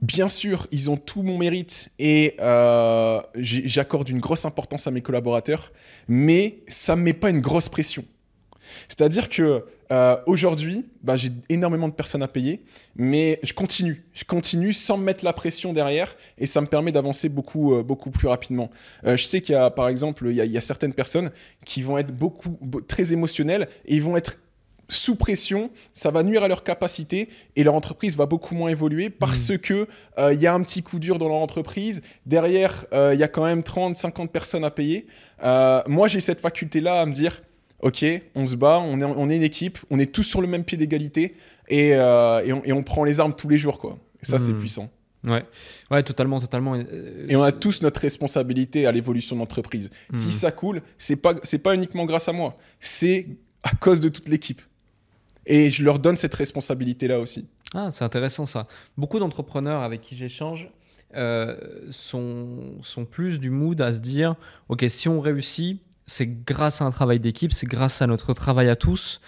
[0.00, 5.02] Bien sûr, ils ont tout mon mérite et euh, j'accorde une grosse importance à mes
[5.02, 5.72] collaborateurs,
[6.08, 8.04] mais ça ne met pas une grosse pression.
[8.88, 12.64] C'est-à-dire que euh, aujourd'hui, bah, j'ai énormément de personnes à payer,
[12.96, 14.06] mais je continue.
[14.14, 17.82] Je continue sans me mettre la pression derrière et ça me permet d'avancer beaucoup, euh,
[17.82, 18.70] beaucoup plus rapidement.
[19.04, 21.30] je sais qu'il y a, par exemple, il y a, il y a, certaines personnes
[21.66, 22.56] qui vont être beaucoup,
[22.88, 24.38] très émotionnelles et ils vont être
[24.90, 29.08] sous pression, ça va nuire à leur capacité et leur entreprise va beaucoup moins évoluer
[29.08, 29.58] parce mmh.
[29.58, 29.88] que
[30.18, 32.02] euh, il y a un petit coup dur dans leur entreprise.
[32.26, 35.06] Derrière, euh, il y a quand même 30, 50 personnes à payer.
[35.42, 37.42] Euh, moi, j'ai cette faculté-là à me dire,
[37.80, 40.46] ok, on se bat, on est, on est une équipe, on est tous sur le
[40.46, 41.36] même pied d'égalité
[41.68, 43.96] et, et, on, prend les armes tous les jours, quoi.
[44.22, 44.58] Et ça, c'est mmh.
[44.58, 44.90] puissant.
[45.28, 45.44] Ouais,
[45.90, 46.74] ouais, totalement, totalement.
[46.74, 49.90] Et on a tous notre responsabilité à l'évolution de l'entreprise.
[50.14, 50.30] Si mmh.
[50.30, 53.26] ça coule, c'est pas, c'est pas uniquement grâce à moi, c'est
[53.62, 54.62] à cause de toute l'équipe.
[55.50, 57.48] Et je leur donne cette responsabilité-là aussi.
[57.74, 58.68] Ah, c'est intéressant ça.
[58.96, 60.70] Beaucoup d'entrepreneurs avec qui j'échange
[61.16, 61.56] euh,
[61.90, 64.36] sont, sont plus du mood à se dire,
[64.68, 68.68] OK, si on réussit, c'est grâce à un travail d'équipe, c'est grâce à notre travail
[68.68, 69.20] à tous.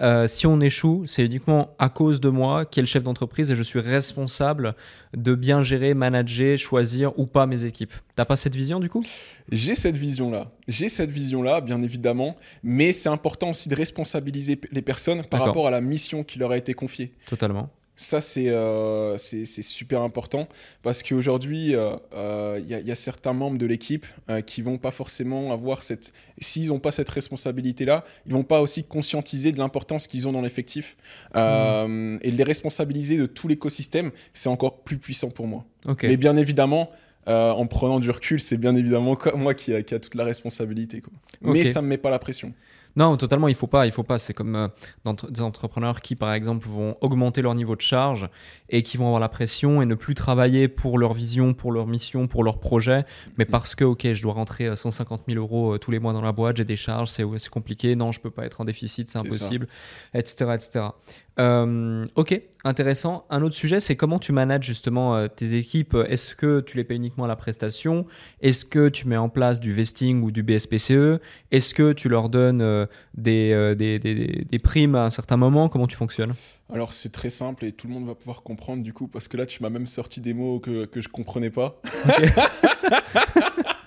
[0.00, 3.50] Euh, si on échoue, c'est uniquement à cause de moi qui est le chef d'entreprise
[3.50, 4.74] et je suis responsable
[5.14, 7.92] de bien gérer, manager, choisir ou pas mes équipes.
[8.16, 9.04] T'as pas cette vision du coup?
[9.52, 10.50] J'ai cette vision-là.
[10.68, 15.66] J'ai cette vision-là, bien évidemment, mais c'est important aussi de responsabiliser les personnes par rapport
[15.66, 17.12] à la mission qui leur a été confiée.
[17.26, 17.70] Totalement.
[18.00, 20.48] Ça, euh, c'est super important
[20.82, 24.06] parce qu'aujourd'hui, euh, euh, il y, a certains membres de l'équipe
[24.46, 26.14] qui vont pas forcément avoir cette.
[26.40, 30.40] S'ils n'ont pas cette responsabilité-là, ils vont pas aussi conscientiser de l'importance qu'ils ont dans
[30.40, 30.96] l'effectif.
[31.34, 32.16] Mmh.
[32.22, 35.66] Et les responsabiliser de tout l'écosystème, c'est encore plus puissant pour moi.
[36.02, 36.90] Mais bien évidemment,
[37.26, 41.02] en prenant du recul, c'est bien évidemment moi qui a, qui a toute la responsabilité.
[41.02, 41.12] Quoi.
[41.42, 42.54] Mais ça ne me met pas la pression.
[42.96, 43.86] Non, totalement, il faut pas.
[43.86, 44.18] Il faut pas.
[44.18, 44.68] C'est comme euh,
[45.28, 48.28] des entrepreneurs qui, par exemple, vont augmenter leur niveau de charge
[48.68, 51.86] et qui vont avoir la pression et ne plus travailler pour leur vision, pour leur
[51.86, 53.04] mission, pour leur projet,
[53.38, 53.50] mais mm.
[53.50, 56.32] parce que, ok, je dois rentrer 150 000 euros euh, tous les mois dans la
[56.32, 59.66] boîte, j'ai des charges, c'est compliqué, non, je peux pas être en déficit, c'est impossible,
[60.14, 60.86] etc., etc.
[61.38, 63.24] Euh, ok, intéressant.
[63.30, 65.96] Un autre sujet, c'est comment tu manages justement euh, tes équipes.
[66.08, 68.06] Est-ce que tu les payes uniquement à la prestation?
[68.40, 71.20] Est-ce que tu mets en place du vesting ou du BSPCE
[71.50, 75.68] Est-ce que tu leur donnes euh, des, des, des, primes à un certain moment?
[75.68, 76.34] Comment tu fonctionnes?
[76.72, 79.36] Alors c'est très simple et tout le monde va pouvoir comprendre du coup parce que
[79.36, 81.80] là tu m'as même sorti des mots que, que je comprenais pas.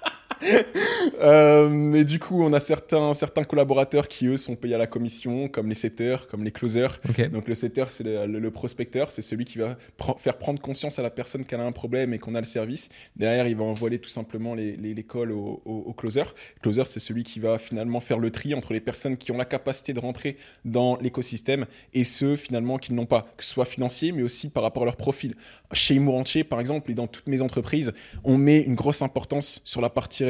[1.21, 4.87] Euh, et du coup, on a certains, certains collaborateurs qui, eux, sont payés à la
[4.87, 6.99] commission, comme les setters, comme les closers.
[7.29, 10.61] Donc le setter, c'est le, le- le prospecteur, c'est celui qui va pr- faire prendre
[10.61, 12.89] conscience à la personne qu'elle a un problème et qu'on a le service.
[13.15, 16.23] Derrière, il va envoyer tout simplement les, les, les calls au, au- au closer.
[16.61, 19.45] Closer, c'est celui qui va finalement faire le tri entre les personnes qui ont la
[19.45, 23.65] capacité de rentrer dans l'écosystème et ceux finalement qui ne l'ont pas, que ce soit
[23.65, 25.35] financier, mais aussi par rapport à leur profil.
[25.73, 29.79] Chez Imorantier, par exemple, et dans toutes mes entreprises, on met une grosse importance sur
[29.81, 30.23] la partie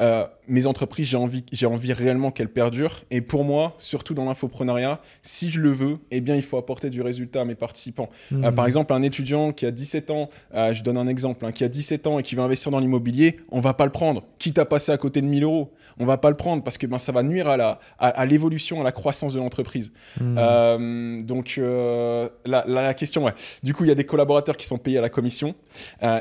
[0.00, 3.00] Euh, mes entreprises, j'ai envie, j'ai envie réellement qu'elles perdurent.
[3.10, 6.90] Et pour moi, surtout dans l'infoprenariat, si je le veux, eh bien, il faut apporter
[6.90, 8.10] du résultat à mes participants.
[8.32, 8.54] Euh, Hmm.
[8.54, 11.64] par exemple, un étudiant qui a 17 ans, euh, je donne un exemple, hein, qui
[11.64, 14.24] a 17 ans et qui veut investir dans l'immobilier, on va pas le prendre.
[14.38, 16.86] Quitte à passer à côté de 1000 euros, on va pas le prendre parce que
[16.86, 19.92] ben, ça va nuire à la- à, à l'évolution, à la croissance de l'entreprise.
[20.20, 21.24] Hmm.
[21.24, 23.32] Donc, la, la- la question, ouais.
[23.62, 25.54] Du coup, il y a des collaborateurs qui sont payés à la commission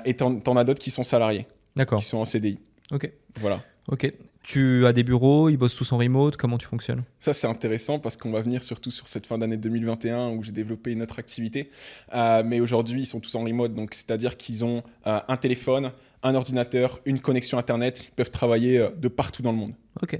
[0.05, 1.99] et t'en t'en as d'autres qui sont salariés, D'accord.
[1.99, 2.59] qui sont en CDI.
[2.93, 3.11] Ok.
[3.39, 3.63] Voilà.
[3.87, 4.09] Ok.
[4.43, 6.35] Tu as des bureaux, ils bossent tous en remote.
[6.35, 7.03] Comment tu fonctionnes?
[7.19, 10.51] Ça, c'est intéressant parce qu'on va venir surtout sur cette fin d'année 2021 où j'ai
[10.51, 11.69] développé une autre activité.
[12.13, 13.73] Euh, mais aujourd'hui, ils sont tous en remote.
[13.73, 15.91] Donc, c'est-à-dire qu'ils ont euh, un téléphone,
[16.23, 18.09] un ordinateur, une connexion Internet.
[18.11, 19.73] Ils peuvent travailler euh, de partout dans le monde.
[20.01, 20.19] Ok.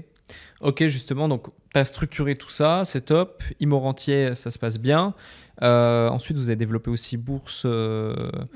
[0.62, 3.42] Ok, justement, donc tu as structuré tout ça, c'est top.
[3.60, 5.14] Immorantier, ça se passe bien.
[5.60, 7.66] Ensuite, vous avez développé aussi Bourse.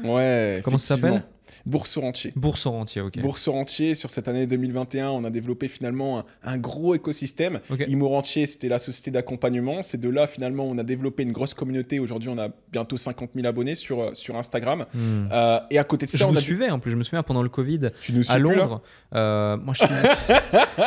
[0.02, 0.62] Ouais.
[0.64, 1.22] Comment ça s'appelle?
[1.68, 2.32] Bourse au rentier.
[2.34, 3.18] Bourse au rentier, ok.
[3.20, 7.60] Bourse au rentier, sur cette année 2021, on a développé finalement un, un gros écosystème.
[7.70, 7.84] Ok.
[7.88, 9.82] Imo Rentier, c'était la société d'accompagnement.
[9.82, 11.98] C'est de là, finalement, on a développé une grosse communauté.
[12.00, 14.86] Aujourd'hui, on a bientôt 50 000 abonnés sur, euh, sur Instagram.
[14.94, 15.28] Hmm.
[15.30, 16.40] Euh, et à côté de Je ça, on vous a.
[16.40, 18.80] suivais en plus, je me souviens pendant le Covid Tu nous suis à plus, Londres.
[19.14, 19.94] euh, moi, je suis,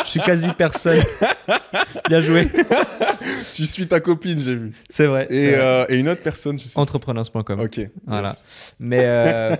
[0.03, 1.01] je suis quasi personne.
[2.09, 2.49] Bien joué.
[3.53, 4.71] Tu suis ta copine, j'ai vu.
[4.89, 5.27] C'est vrai.
[5.29, 5.59] Et, c'est vrai.
[5.61, 6.79] euh, et une autre personne, je sais.
[6.79, 7.59] Entrepreneurs.com.
[7.59, 7.81] Ok.
[8.07, 8.29] Voilà.
[8.29, 8.45] Yes.
[8.79, 9.55] Mais, euh,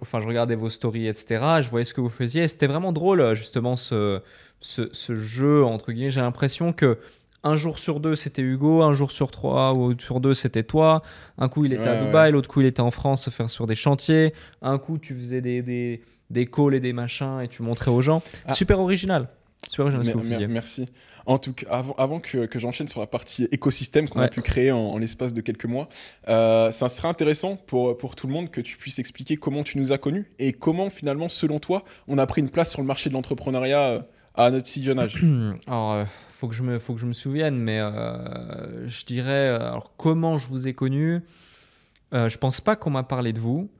[0.00, 1.44] enfin, je regardais vos stories, etc.
[1.62, 2.48] Je voyais ce que vous faisiez.
[2.48, 4.20] C'était vraiment drôle, justement, ce,
[4.60, 6.10] ce, ce jeu, entre guillemets.
[6.10, 6.98] J'ai l'impression que
[7.42, 8.82] un jour sur deux, c'était Hugo.
[8.82, 11.02] Un jour sur trois ou sur deux, c'était toi.
[11.38, 12.32] Un coup, il était à Ouais, Dubaï.
[12.32, 14.34] L'autre coup, il était en France se faire sur des chantiers.
[14.62, 18.02] Un coup, tu faisais des, des, des calls et des machins et tu montrais aux
[18.02, 18.22] gens.
[18.46, 18.52] Ah.
[18.52, 19.28] Super original.
[19.68, 20.46] Super original ce que vous faisiez.
[20.46, 20.86] merci.
[21.26, 24.42] En tout cas, avant, avant que, que j'enchaîne sur la partie écosystème qu'on a pu
[24.42, 25.88] créer en, en l'espace de quelques mois,
[26.28, 29.78] euh, ça serait intéressant pour, pour tout le monde que tu puisses expliquer comment tu
[29.78, 32.86] nous as connus et comment finalement, selon toi, on a pris une place sur le
[32.86, 34.00] marché de l'entrepreneuriat euh,
[34.34, 35.24] à notre si jeune âge.
[35.66, 39.48] Alors, euh, faut que je me, faut que je me souvienne, mais euh, je dirais,
[39.48, 41.20] alors comment je vous ai connu
[42.14, 43.70] euh, Je pense pas qu'on m'a parlé de vous.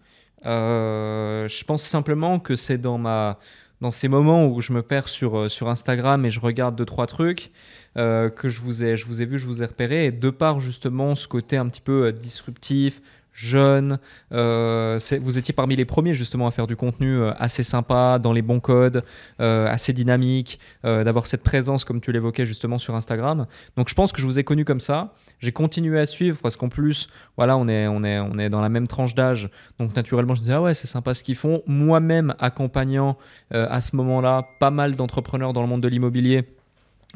[0.45, 3.39] Je pense simplement que c'est dans ma,
[3.81, 6.85] dans ces moments où je me perds sur euh, sur Instagram et je regarde deux
[6.85, 7.51] trois trucs
[7.97, 10.31] euh, que je vous ai, je vous ai vu, je vous ai repéré, et de
[10.31, 13.01] par justement ce côté un petit peu euh, disruptif.
[13.33, 13.99] Jeune,
[14.33, 18.33] euh, vous étiez parmi les premiers justement à faire du contenu euh, assez sympa, dans
[18.33, 19.05] les bons codes,
[19.41, 23.47] euh, assez dynamique, d'avoir cette présence, comme tu l'évoquais justement sur Instagram.
[23.77, 25.15] Donc je pense que je vous ai connu comme ça.
[25.39, 28.61] J'ai continué à suivre parce qu'en plus, voilà, on est, on, est, on est dans
[28.61, 29.49] la même tranche d'âge.
[29.79, 31.63] Donc naturellement, je me disais, ah ouais, c'est sympa ce qu'ils font.
[31.67, 33.17] Moi-même, accompagnant
[33.51, 36.45] à ce moment-là pas mal d'entrepreneurs dans le monde de l'immobilier.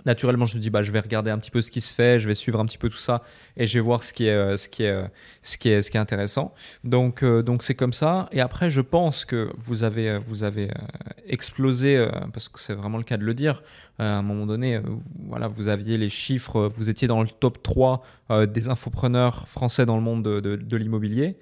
[0.07, 2.19] Naturellement, je me dis, bah, je vais regarder un petit peu ce qui se fait,
[2.19, 3.23] je vais suivre un petit peu tout ça
[3.57, 5.05] et je vais voir ce qui est, euh, ce qui est, euh,
[5.43, 6.53] ce qui est, ce qui est intéressant.
[6.83, 8.29] Donc, euh, donc c'est comme ça.
[8.33, 10.69] Et après, je pense que vous avez, vous avez
[11.27, 13.63] explosé, parce que c'est vraiment le cas de le dire.
[13.99, 14.81] À un moment donné,
[15.29, 19.87] voilà, vous aviez les chiffres, vous étiez dans le top 3 euh, des infopreneurs français
[19.87, 21.37] dans le monde de, de- de l'immobilier.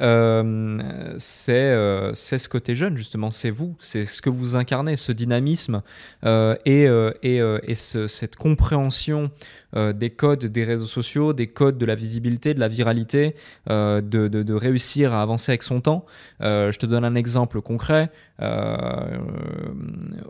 [0.00, 5.12] Euh, c'est euh, ce côté jeune justement, c'est vous, c'est ce que vous incarnez, ce
[5.12, 5.82] dynamisme
[6.24, 9.30] euh, et, euh, et, euh, et ce- cette compréhension
[9.76, 13.34] euh, des codes des réseaux sociaux, des codes de la visibilité, de la viralité,
[13.70, 16.06] euh, de, de- de réussir à avancer avec son temps.
[16.42, 18.10] Euh, je te donne un exemple concret.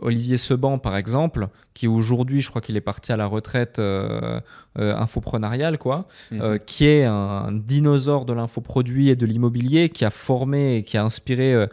[0.01, 3.79] Olivier Seban, par exemple, qui aujourd'hui, je crois qu'il est parti à la retraite
[4.75, 6.59] infoprenariale, quoi, Mhm.
[6.65, 11.03] qui est un dinosaure de l'infoproduit et de l'immobilier, qui a formé et qui a
[11.03, 11.67] inspiré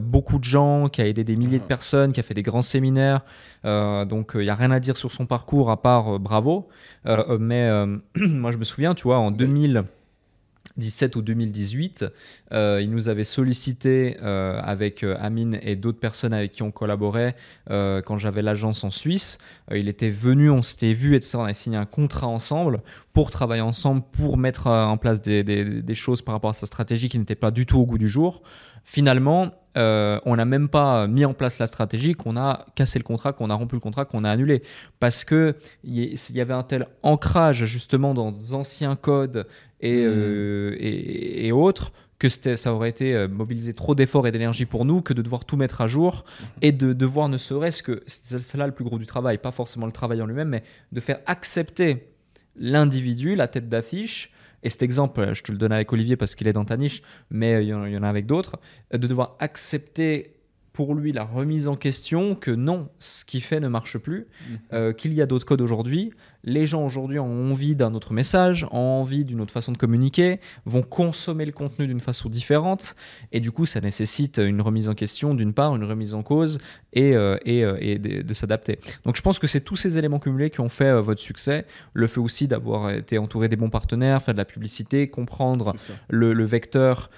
[0.00, 1.68] beaucoup de gens, qui a aidé des milliers de Ah.
[1.68, 3.22] personnes, qui a fait des grands séminaires.
[3.64, 6.68] Euh, donc, il n'y a rien à dire sur son parcours à part euh, bravo.
[7.06, 12.06] Euh, euh, mais euh, moi, je me souviens, tu vois, en 2017 ou 2018,
[12.52, 16.70] euh, il nous avait sollicité euh, avec euh, Amine et d'autres personnes avec qui on
[16.70, 17.36] collaborait
[17.70, 19.38] euh, quand j'avais l'agence en Suisse.
[19.70, 21.38] Euh, il était venu, on s'était vu, etc.
[21.38, 22.80] On a signé un contrat ensemble
[23.12, 26.54] pour travailler ensemble, pour mettre euh, en place des, des- des choses par rapport à
[26.54, 28.42] sa stratégie qui n'était pas du tout au goût du jour.
[28.84, 33.04] Finalement, euh, on n'a même pas mis en place la stratégie, qu'on a cassé le
[33.04, 34.62] contrat, qu'on a rompu le contrat, qu'on a annulé.
[35.00, 39.46] Parce que il y avait un tel ancrage justement dans d'anciens codes
[39.80, 40.12] et, Mhm.
[40.14, 44.84] euh, et, et autres que ça aurait été euh, mobiliser trop d'efforts et d'énergie pour
[44.84, 46.46] nous que de devoir tout mettre à jour mhm.
[46.62, 49.86] et de devoir ne serait-ce que, c'est là le plus gros du travail, pas forcément
[49.86, 50.62] le travail en lui-même, mais
[50.92, 52.12] de faire accepter
[52.54, 54.31] l'individu, la tête d'affiche,
[54.62, 57.02] et cet exemple, je te le donne avec Olivier parce qu'il est dans ta niche,
[57.30, 58.58] mais il y en a avec d'autres,
[58.92, 60.34] de devoir accepter
[60.72, 64.26] pour lui la remise en question que non, ce qu'il fait ne marche plus,
[64.72, 66.12] euh, qu'il y a d'autres codes aujourd'hui,
[66.44, 70.40] les gens aujourd'hui ont envie d'un autre message, ont envie d'une autre façon de communiquer,
[70.64, 72.96] vont consommer le contenu d'une façon différente,
[73.30, 76.58] et du coup, ça nécessite une remise en question d'une part, une remise en cause,
[76.92, 78.78] et, euh, et, euh, et de, s'adapter.
[79.04, 81.66] Donc je pense que c'est tous ces éléments cumulés qui ont fait euh, votre succès,
[81.92, 85.74] le fait aussi d'avoir été entouré des bons partenaires, faire de la publicité, comprendre
[86.08, 87.10] le, le, vecteur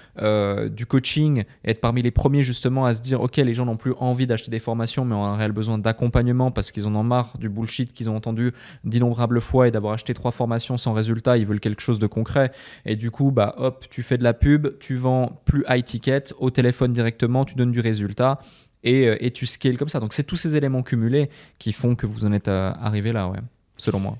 [0.69, 3.93] du coaching, être parmi les premiers justement à se dire, ok, les gens n'ont plus
[3.99, 7.37] envie d'acheter des formations, mais ont un réel besoin d'accompagnement parce qu'ils en ont marre
[7.37, 8.53] du bullshit qu'ils ont entendu
[8.83, 12.51] d'innombrables fois et d'avoir acheté trois formations sans résultat, ils veulent quelque chose de concret.
[12.85, 16.23] Et du coup, bah hop, tu fais de la pub, tu vends plus high ticket
[16.39, 18.39] au téléphone directement, tu donnes du résultat
[18.83, 19.99] et, euh, et tu scales comme ça.
[19.99, 23.27] Donc c'est tous ces éléments cumulés qui font que vous en êtes euh, arrivé là,
[23.27, 23.39] ouais,
[23.77, 24.17] selon moi.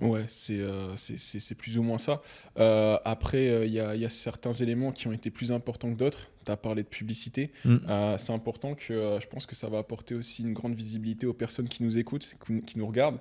[0.00, 2.22] Ouais, c'est euh, c'est plus ou moins ça.
[2.58, 5.96] Euh, après, euh, il y, y, a certains éléments qui ont été plus importants que
[5.96, 6.30] d'autres.
[6.44, 7.50] Tu as parlé de publicité.
[7.64, 7.76] Mm.
[8.16, 11.68] c'est important que je pense que ça va apporter aussi une grande visibilité aux personnes
[11.68, 13.18] qui nous écoutent, qui nous regardent.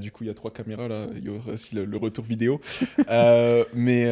[0.00, 2.60] du coup, il y a trois caméras là, il y aura aussi le, retour vidéo.
[3.74, 4.06] mais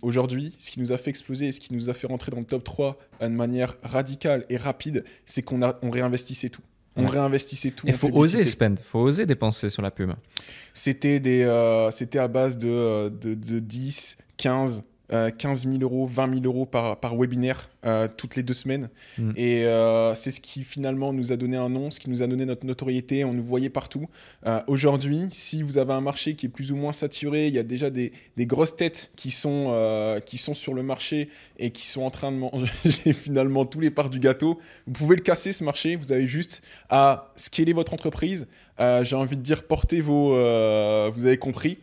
[0.00, 2.38] aujourd'hui, ce qui nous a fait exploser et ce qui nous a fait rentrer dans
[2.38, 6.62] le top 3 de manière radicale et rapide, c'est qu'on on réinvestissait tout.
[6.98, 7.86] On réinvestissait tout.
[7.86, 10.12] Il faut oser spend, faut oser dépenser sur la pub.
[10.74, 16.06] C'était des, euh, c'était à base de, euh, de, de 10, 15, 15 000 euros,
[16.06, 18.90] 20 000 euros par, par webinaire euh, toutes les deux semaines.
[19.18, 19.30] Mm.
[19.36, 22.26] Et euh, c'est ce qui finalement nous a donné un nom, ce qui nous a
[22.26, 23.24] donné notre notoriété.
[23.24, 24.08] On nous voyait partout.
[24.46, 27.58] Euh, aujourd'hui, si vous avez un marché qui est plus ou moins saturé, il y
[27.58, 31.28] a déjà des, des grosses têtes qui sont, qui sont sur le marché
[31.58, 34.58] et qui sont en train de manger finalement tous les parts du gâteau.
[34.86, 35.94] Vous pouvez le casser ce marché.
[35.94, 38.48] Vous avez juste à scaler votre entreprise.
[38.78, 40.30] J'ai envie de dire, portez vos.
[40.30, 41.78] vous avez compris.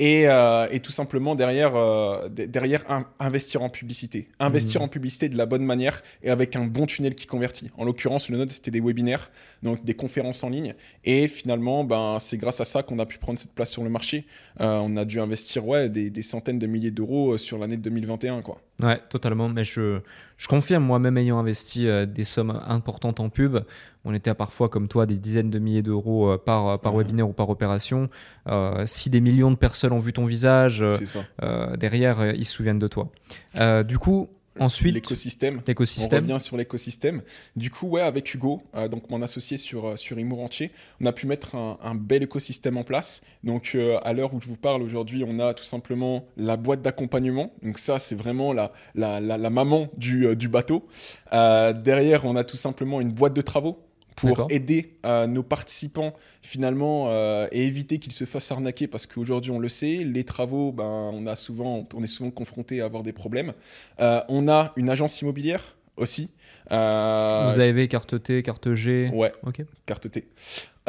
[0.00, 2.84] Euh, et, tout simplement derrière, euh, derrière
[3.18, 4.28] investir en publicité.
[4.38, 4.84] Investir mmh.
[4.84, 7.70] en publicité de la bonne manière et avec un bon tunnel qui convertit.
[7.76, 9.30] En l'occurrence, le node, c'était des webinaires,
[9.62, 10.74] donc des conférences en ligne.
[11.04, 13.90] Et finalement, ben, c'est grâce à ça qu'on a pu prendre cette place sur le
[13.90, 14.26] marché.
[14.60, 17.82] Euh, on a dû investir ouais, des, des centaines de milliers d'euros sur l'année de
[17.82, 18.40] 2021.
[18.40, 18.60] Quoi.
[18.82, 19.50] Ouais, totalement.
[19.50, 20.00] Mais je,
[20.38, 23.58] je confirme, moi-même ayant investi des sommes importantes en pub,
[24.04, 27.28] on était à parfois, comme toi, des dizaines de milliers d'euros euh, par, par webinaire
[27.28, 28.08] ou par opération.
[28.48, 30.84] Euh, si des millions de personnes ont vu ton visage,
[31.78, 33.10] derrière, ils se souviennent de toi.
[33.84, 34.28] du coup,
[34.60, 35.62] Ensuite, l'écosystème.
[35.66, 36.24] l'écosystème.
[36.24, 37.22] On revient sur l'écosystème.
[37.56, 40.70] Du coup, ouais, avec Hugo, euh, donc mon associé sur, euh, sur Entier,
[41.00, 43.22] on a pu mettre un, bel écosystème en place.
[43.42, 46.82] Donc, euh, à l'heure où je vous parle aujourd'hui, on a tout simplement la boîte
[46.82, 47.52] d'accompagnement.
[47.62, 50.86] Donc, ça, c'est vraiment la, la, la, maman du, du bateau.
[51.32, 53.78] derrière, on a tout simplement une boîte de travaux
[54.20, 59.50] pour aider euh, nos participants finalement euh, et éviter qu'ils se fassent arnaquer parce qu'aujourd'hui
[59.50, 63.02] on le sait, les travaux, ben, on, a souvent, on est souvent confronté à avoir
[63.02, 63.52] des problèmes.
[64.00, 66.30] Euh, on a une agence immobilière aussi.
[66.70, 70.28] Vous avez carte T, carte G Ouais, ok carte T.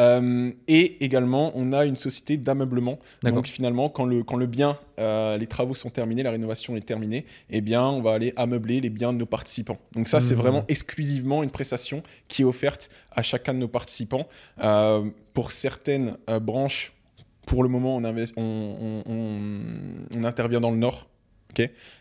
[0.02, 2.98] Euh, et également, on a une société d'ameublement.
[3.24, 6.86] Donc finalement, quand le, quand le bien, euh, les travaux sont terminés, la rénovation est
[6.86, 9.78] terminée, eh bien, on va aller ameubler les biens de nos participants.
[9.94, 10.40] Donc ça, c'est mmh.
[10.40, 14.28] vraiment exclusivement une prestation qui est offerte à chacun de nos participants.
[14.64, 16.94] Euh, pour certaines branches,
[17.46, 18.04] pour le moment, on,
[18.38, 19.04] on,
[20.16, 21.08] on, intervient dans le nord.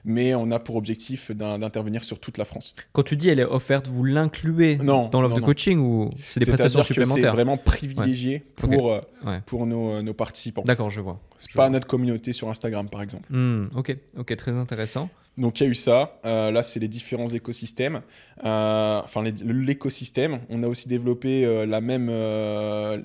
[0.04, 2.74] Mais on a pour objectif d'intervenir sur toute la France.
[2.92, 6.46] Quand tu dis elle est offerte, vous l'incluez dans l'offre de coaching ou c'est des
[6.46, 9.00] prestations supplémentaires C'est vraiment privilégié pour, euh,
[9.46, 10.62] pour nos, nos participants.
[10.64, 11.20] D'accord, je vois.
[11.54, 13.26] Pas notre communauté sur Instagram, par exemple.
[13.30, 15.08] Hmm, ok, ok, très intéressant.
[15.38, 16.18] Donc il y a eu ça.
[16.24, 18.02] Euh, là, c'est les différents écosystèmes.
[18.44, 20.40] Euh, enfin, l'écosystème.
[20.50, 22.08] On a aussi développé euh, la même,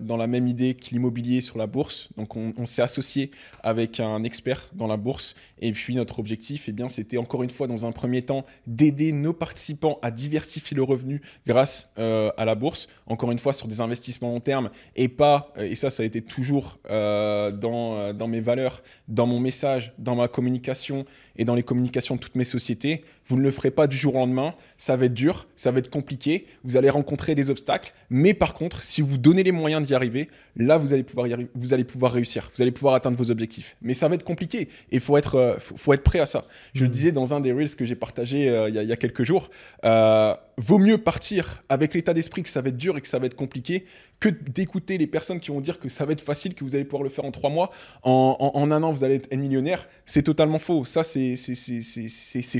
[0.05, 2.09] dans la même idée que l'immobilier sur la bourse.
[2.17, 3.32] Donc on, s'est associé
[3.63, 5.36] avec un expert dans la bourse.
[5.59, 9.11] Et puis notre objectif, eh bien, c'était encore une fois dans un premier temps d'aider
[9.11, 12.88] nos participants à diversifier le revenu grâce à la bourse.
[13.07, 15.53] Encore une fois sur des investissements long terme et pas.
[15.57, 20.28] Et ça, ça a été toujours dans, dans mes valeurs, dans mon message, dans ma
[20.28, 21.05] communication
[21.38, 23.03] et dans les communications toutes mes sociétés.
[23.28, 24.53] Vous ne le ferez pas du jour au lendemain.
[24.78, 26.45] Ça va être dur, ça va être compliqué.
[26.63, 27.93] Vous allez rencontrer des obstacles.
[28.09, 31.34] Mais par contre, si vous donnez les moyens d'y arriver, là, vous allez pouvoir, y
[31.34, 32.51] arriver, vous allez pouvoir réussir.
[32.55, 33.76] Vous allez pouvoir atteindre vos objectifs.
[33.82, 36.45] Mais ça va être compliqué et il faut être, euh, faut, être prêt à ça.
[36.73, 36.91] Je le mmh.
[36.91, 39.49] disais dans un des reels que j'ai partagé euh, il y, a quelques jours.
[39.84, 43.19] Euh, vaut mieux partir avec l'état d'esprit que ça va être dur et que ça
[43.19, 43.86] va être compliqué
[44.19, 46.86] que d'écouter les personnes qui vont dire que ça va être facile, que vous allez
[46.86, 47.71] pouvoir le faire en trois mois,
[48.03, 49.88] en, un an vous allez être millionnaire.
[50.05, 50.86] C'est totalement faux.
[50.86, 51.36] Ça, c'est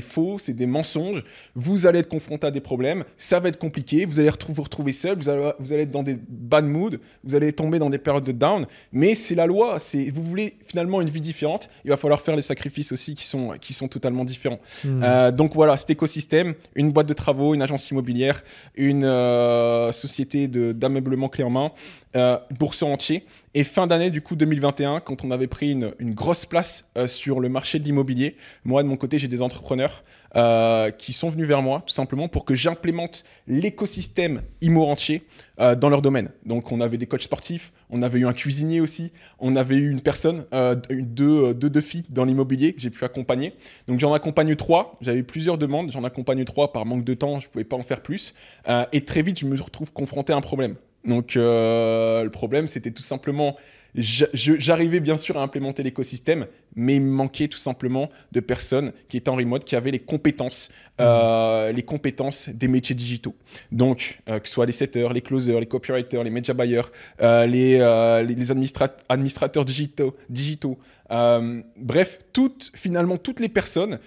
[0.00, 1.22] faux, c'est des mensonges.
[1.54, 4.92] Vous allez être confronté à des problèmes, ça va être compliqué, vous allez vous retrouver
[4.92, 7.98] seul, vous allez, vous allez être dans des bad moods, vous allez tomber dans des
[7.98, 8.66] périodes de down.
[8.92, 9.78] Mais c'est la loi.
[9.78, 13.24] C'est vous voulez finalement une vie différente, il va falloir faire les sacrifices aussi qui
[13.24, 14.60] sont qui sont totalement différents.
[14.84, 15.00] Hmm.
[15.02, 18.42] Euh, donc voilà, cet écosystème, une boîte de travaux, une agence immobilière,
[18.76, 21.72] une euh, société d'ameublement clé en main,
[22.16, 23.24] euh, bourse entier.
[23.52, 27.06] Et fin d'année, du coup, 2021, quand on avait pris une, une grosse place euh,
[27.06, 30.02] sur le marché de l'immobilier, moi, de mon côté, j'ai des entrepreneurs
[30.36, 35.26] euh, qui sont venus vers moi, tout simplement, pour que j'implémente l'écosystème Imo entier
[35.60, 36.30] euh, dans leur domaine.
[36.44, 39.90] Donc, on avait des coachs sportifs, on avait eu un cuisinier aussi, on avait eu
[39.90, 43.54] une personne, euh, deux, deux, deux filles dans l'immobilier que j'ai pu accompagner.
[43.86, 44.98] Donc, j'en accompagne trois.
[45.00, 47.82] J'avais plusieurs demandes, j'en accompagne trois par manque de temps, je ne pouvais pas en
[47.82, 48.34] faire plus.
[48.68, 50.76] Euh, et très vite, je me retrouve confronté à un problème.
[51.06, 53.56] Donc, euh, le problème, c'était tout simplement,
[53.94, 59.16] j'arrivais bien sûr à implémenter l'écosystème, mais il me manquait tout simplement de personnes qui
[59.16, 63.34] étaient en remote, qui avaient les compétences, euh, les compétences des métiers digitaux.
[63.72, 66.82] Donc, euh, que ce soit les setters, les closers, les copywriters, les media buyers,
[67.20, 70.76] les, les, les administrat- administrateurs digitaux, digitaux.
[71.08, 73.98] bref, toutes, finalement, toutes les personnes,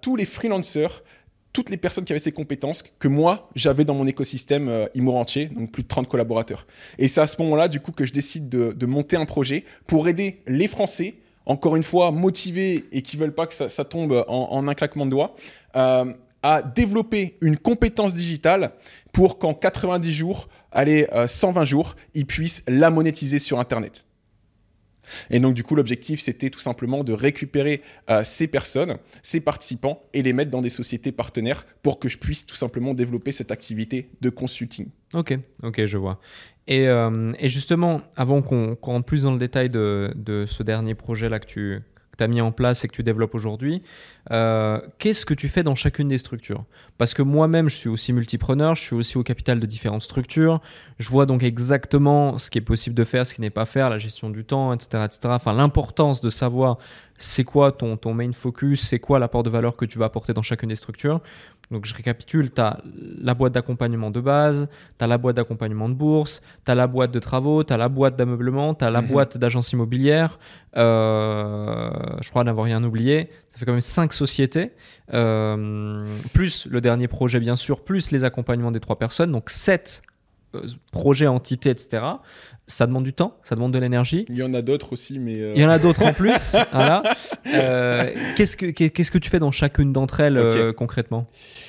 [0.00, 1.04] tous les freelancers,
[1.54, 5.46] toutes les personnes qui avaient ces compétences que moi, j'avais dans mon écosystème euh, entier,
[5.46, 6.66] donc plus de 30 collaborateurs.
[6.98, 10.08] Et c'est à ce moment-là, du coup, que je décide de, monter un projet pour
[10.08, 11.14] aider les Français,
[11.46, 15.12] encore une fois, motivés et qui veulent pas que ça, tombe en, un claquement de
[15.12, 15.36] doigts,
[15.76, 18.72] euh, à développer une compétence digitale
[19.12, 24.04] pour qu'en 90 jours, allez, euh, 120 jours, ils puissent la monétiser sur Internet.
[25.30, 30.02] Et donc, du coup, l'objectif, c'était tout simplement de récupérer euh, ces personnes, ces participants,
[30.12, 33.50] et les mettre dans des sociétés partenaires pour que je puisse tout simplement développer cette
[33.50, 34.88] activité de consulting.
[35.14, 36.20] Ok, ok, je vois.
[36.66, 40.94] Et, euh, justement, avant qu'on qu'on rentre plus dans le détail de, de ce dernier
[40.94, 41.82] projet-là que tu
[42.22, 43.82] as mis en place et que tu développes aujourd'hui,
[44.30, 46.64] euh, qu'est-ce que tu fais dans chacune des structures?
[46.98, 50.60] Parce que moi-même, je suis aussi multipreneur, je suis aussi au capital de différentes structures,
[50.98, 53.90] je vois donc exactement ce qui est possible de faire, ce qui n'est pas faire,
[53.90, 55.04] la gestion du temps, etc.
[55.04, 55.20] etc.
[55.24, 56.78] Enfin, l'importance de savoir
[57.18, 60.32] c'est quoi ton, ton main focus, c'est quoi l'apport de valeur que tu vas apporter
[60.32, 61.20] dans chacune des structures.
[61.70, 62.62] Donc je récapitule, tu
[63.20, 67.18] la boîte d'accompagnement de base, tu la boîte d'accompagnement de bourse, tu la boîte de
[67.18, 69.08] travaux, tu la boîte d'ameublement, tu la mhm.
[69.08, 70.38] boîte d'agence immobilière,
[70.76, 71.90] euh,
[72.20, 74.72] je crois n'avoir rien oublié, ça fait quand même 5 sociétés,
[75.12, 80.02] euh, plus le dernier projet bien sûr, plus les accompagnements des trois personnes, donc sept.
[80.54, 82.02] Euh, projet, entité, etc.
[82.66, 84.24] Ça demande du temps, ça demande de l'énergie.
[84.28, 85.38] Il y en a d'autres aussi, mais.
[85.38, 86.56] Euh, Il y en a d'autres en plus.
[86.74, 91.26] Euh, qu'est-ce, que, tu fais dans chacune d'entre elles concrètement?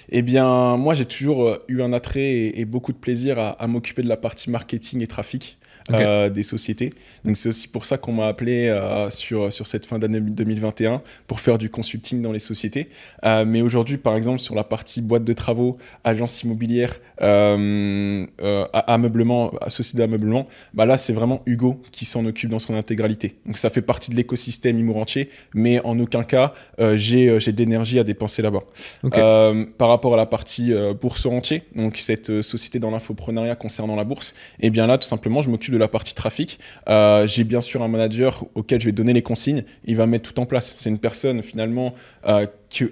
[0.10, 4.10] Eh bien, moi, j'ai toujours eu un attrait et, beaucoup de plaisir à m'occuper de
[4.10, 5.58] la partie marketing et trafic.
[5.94, 6.94] Euh, des sociétés.
[7.24, 11.04] Donc, c'est aussi pour ça qu'on m'a appelé euh, sur, sur cette fin d'année 2021
[11.28, 12.90] pour faire du consulting dans les sociétés.
[13.24, 17.00] Euh, mais aujourd'hui, par exemple, sur la partie boîte de travaux, agence immobilière,
[18.74, 23.36] ameublement, société d'ameublement, bah là, c'est vraiment Hugo qui s'en occupe dans son intégralité.
[23.46, 27.52] Donc, ça fait partie de l'écosystème Imo entier, mais en aucun cas, euh, j'ai j'ai
[27.52, 28.64] de l'énergie à dépenser là-bas.
[29.16, 33.96] Euh, par rapport à la partie euh, bourse entier, donc cette société dans l'infoprenariat concernant
[33.96, 36.60] la bourse, et bien là, tout simplement, je m'occupe de la partie trafic.
[36.90, 39.64] Euh, J'ai bien sûr un manager auquel je vais donner les consignes.
[39.86, 40.74] Il va mettre tout en place.
[40.78, 41.94] C'est une personne finalement
[42.28, 42.46] euh,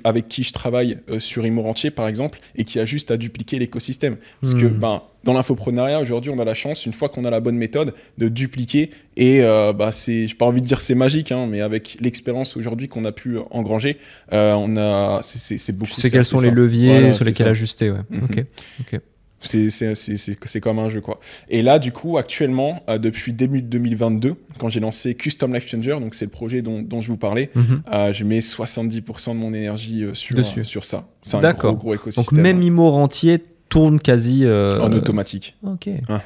[0.04, 3.18] avec qui je travaille euh, sur Imo entier, par exemple, et qui a juste à
[3.18, 4.18] dupliquer l'écosystème.
[4.42, 4.78] Parce que Hmm.
[4.80, 7.94] ben, dans l'infoprenariat, aujourd'hui, on a la chance, une fois qu'on a la bonne méthode,
[8.18, 8.90] de dupliquer.
[9.16, 12.88] Et bah, c'est, j'ai pas envie de dire c'est magique, hein, mais avec l'expérience aujourd'hui
[12.90, 13.98] qu'on a pu engranger,
[14.32, 15.92] on a, c'est, beaucoup.
[15.94, 17.52] Tu sais quels sont les leviers Voilà, sur lesquels ça.
[17.52, 17.90] ajuster.
[17.92, 18.00] Ouais.
[18.10, 18.24] Mhm.
[18.26, 18.46] Ok.
[18.82, 19.00] Ok.
[19.46, 21.20] C'est, comme un jeu, quoi.
[21.50, 25.98] Et là, du coup, actuellement, euh, depuis début 2022, quand j'ai lancé Custom Life Changer,
[26.00, 27.84] donc c'est le projet dont, dont je vous parlais, Mhm.
[27.92, 30.62] euh, je mets 70% de mon énergie euh, sur, Dessus.
[30.62, 31.08] euh, sur ça.
[31.22, 32.42] C'est un gros, gros Donc écosystème.
[32.42, 33.40] même Imo rentier
[33.70, 35.56] tourne quasi en automatique.
[35.64, 35.90] Ok.
[36.10, 36.20] En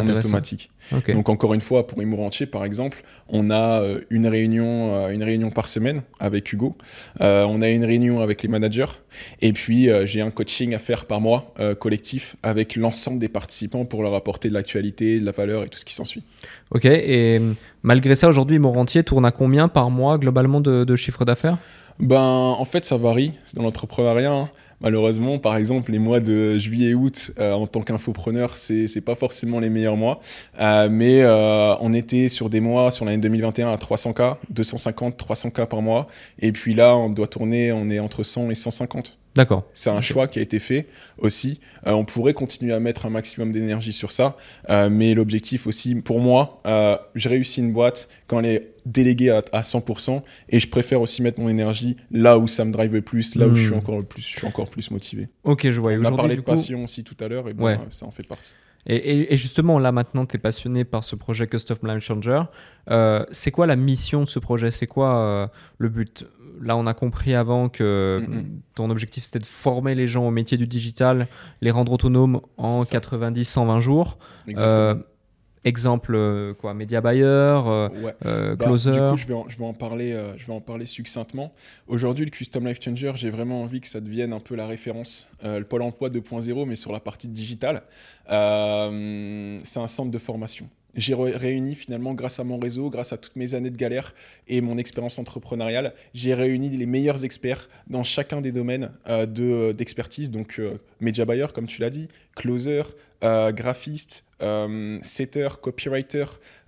[0.00, 0.70] Automatique.
[1.08, 5.10] Donc encore une fois, pour Imo Rentier, par exemple, on a euh, une réunion, euh,
[5.10, 6.76] une réunion par semaine avec Hugo.
[7.20, 8.86] Euh, on a une réunion avec les managers.
[9.42, 13.28] Et puis euh, j'ai un coaching à faire par mois euh, collectif avec l'ensemble des
[13.28, 16.22] participants pour leur apporter de l'actualité, de la valeur et tout ce qui s'ensuit.
[16.70, 16.84] Ok.
[16.86, 17.40] Et
[17.82, 21.58] malgré ça, aujourd'hui, Imo rentier tourne à combien par mois globalement de, de chiffre d'affaires?
[21.98, 24.32] Ben en fait ça varie dans l'entrepreneuriat.
[24.32, 24.48] hein.
[24.80, 29.00] Malheureusement, par exemple, les mois de juillet et août, euh, en tant qu'infopreneur, c'est c'est
[29.00, 30.20] pas forcément les meilleurs mois.
[30.60, 35.66] Euh, mais euh, on était sur des mois, sur l'année 2021, à 300K, 250, 300K
[35.66, 36.06] par mois.
[36.38, 39.18] Et puis là, on doit tourner, on est entre 100 et 150.
[39.38, 39.62] D'accord.
[39.72, 41.60] C'est un choix qui a été fait aussi.
[41.86, 44.36] Euh, on pourrait continuer à mettre un maximum d'énergie sur ça,
[44.68, 49.30] euh, mais l'objectif aussi, pour moi, euh, je réussis une boîte quand elle est déléguée
[49.30, 52.92] à, à 100%, et je préfère aussi mettre mon énergie là où ça me drive
[52.92, 53.78] le plus, là où je suis Hmm.
[53.78, 55.28] encore le plus, je suis encore plus motivé.
[55.44, 55.92] Ok, je vois.
[55.92, 57.78] On a parlé de coup- passion aussi tout à l'heure, et ben, Ouais.
[57.90, 58.54] ça en fait partie.
[58.86, 62.42] Et, et- et justement, là maintenant, tu es passionné par ce projet Custom Life Changer.
[62.90, 64.70] Euh, c'est quoi la mission de ce projet?
[64.70, 65.46] C'est quoi euh,
[65.78, 66.26] le but?
[66.62, 68.20] Là, on a compris avant que
[68.74, 71.28] ton objectif c'était de former les gens au métier du digital,
[71.60, 73.00] les rendre autonomes en C'est ça.
[73.00, 74.18] 90-120 jours.
[74.48, 74.72] Exactement.
[74.74, 74.94] Euh,
[75.64, 78.14] exemple, euh, quoi, Media Buyer, euh, Ouais.
[78.26, 78.92] euh, Bah, Closer.
[78.92, 81.52] Du coup, je vais en, je vais en parler, euh, je vais en parler succinctement.
[81.86, 85.28] Aujourd'hui, le Custom Life Changer, j'ai vraiment envie que ça devienne un peu la référence,
[85.44, 87.82] euh, le Pôle Emploi 2.0, mais sur la partie digitale.
[88.30, 90.68] Euh, c'est un centre de formation.
[90.94, 94.14] J'ai ré- réuni finalement, grâce à mon réseau, grâce à toutes mes années de galère
[94.48, 99.72] et mon expérience entrepreneuriale, j'ai réuni les meilleurs experts dans chacun des domaines euh, de-
[99.72, 100.30] d'expertise.
[100.30, 102.82] Donc, euh, Media Buyer, comme tu l'as dit, Closer,
[103.22, 104.27] euh, graphiste, euh,
[105.02, 106.24] setter, copywriter,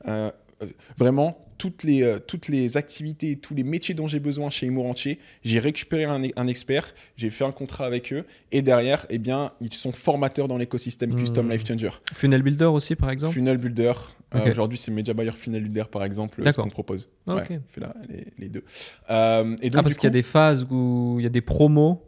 [0.09, 0.31] euh,
[0.63, 0.67] euh,
[0.99, 4.83] vraiment toutes les, euh, toutes les activités, tous les métiers dont j'ai besoin chez Imo
[4.83, 9.19] Rentier, j'ai récupéré un, un expert, j'ai fait un contrat avec eux, et derrière, eh
[9.19, 11.17] bien, ils sont formateurs dans l'écosystème Hmm.
[11.19, 11.91] Custom Life Changer.
[12.15, 13.35] Funnel Builder aussi, par exemple?
[13.35, 13.93] Funnel Builder,
[14.35, 17.11] euh, aujourd'hui c'est Media Buyer Funnel Builder par exemple, ce qu'on propose.
[17.27, 18.65] Ah, Ouais, on fait là, les, les deux.
[19.11, 21.43] Euh, et donc, Ah, parce qu'il y a des phases où il y a des
[21.43, 22.03] promos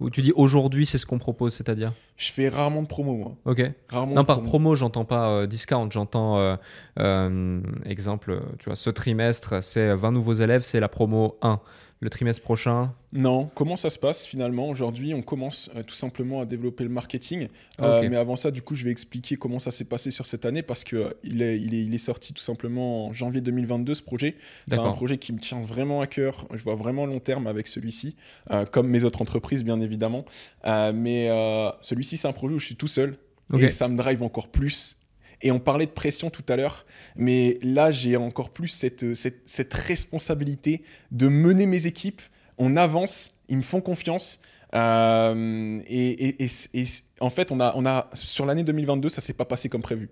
[0.00, 3.36] où tu dis aujourd'hui c'est ce qu'on propose, c'est-à-dire je fais rarement de promo, moi.
[3.44, 3.62] Ok.
[3.88, 4.48] Rarement Non, par promo.
[4.48, 6.56] promo, j'entends pas euh, discount, j'entends euh,
[6.98, 11.60] euh, exemple, tu vois, ce trimestre, c'est 20 nouveaux élèves, c'est la promo 1.
[12.00, 16.40] Le trimestre prochain, Non, comment ça se passe finalement Aujourd'hui, on commence euh, tout simplement
[16.42, 17.48] à développer le marketing.
[17.80, 18.08] Euh, Ok.
[18.10, 20.60] mais avant ça, du coup, je vais expliquer comment ça s'est passé sur cette année
[20.60, 23.94] parce que euh, il est, il, est, il est sorti tout simplement en janvier 2022,
[23.94, 24.36] ce projet.
[24.68, 26.46] C'est un projet qui me tient vraiment à cœur.
[26.52, 28.14] Je vois vraiment long terme avec celui-ci,
[28.50, 30.26] euh, comme mes autres entreprises, bien évidemment.
[30.66, 33.16] Euh, mais euh, celui-ci, c'est un projet où je suis tout seul
[33.58, 34.96] et ça me drive encore plus.
[35.42, 39.42] Et on parlait de pression tout à l'heure, mais là, j'ai encore plus cette, cette,
[39.46, 42.22] cette responsabilité de mener mes équipes.
[42.58, 44.40] On avance, ils me font confiance.
[44.74, 46.84] Euh, et, et- et- et-
[47.20, 50.08] en fait, on a, on a, sur l'année 2022, ça s'est pas passé comme prévu.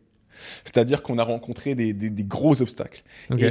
[0.64, 3.03] C'est-à-dire qu'on a rencontré des, des- des gros obstacles.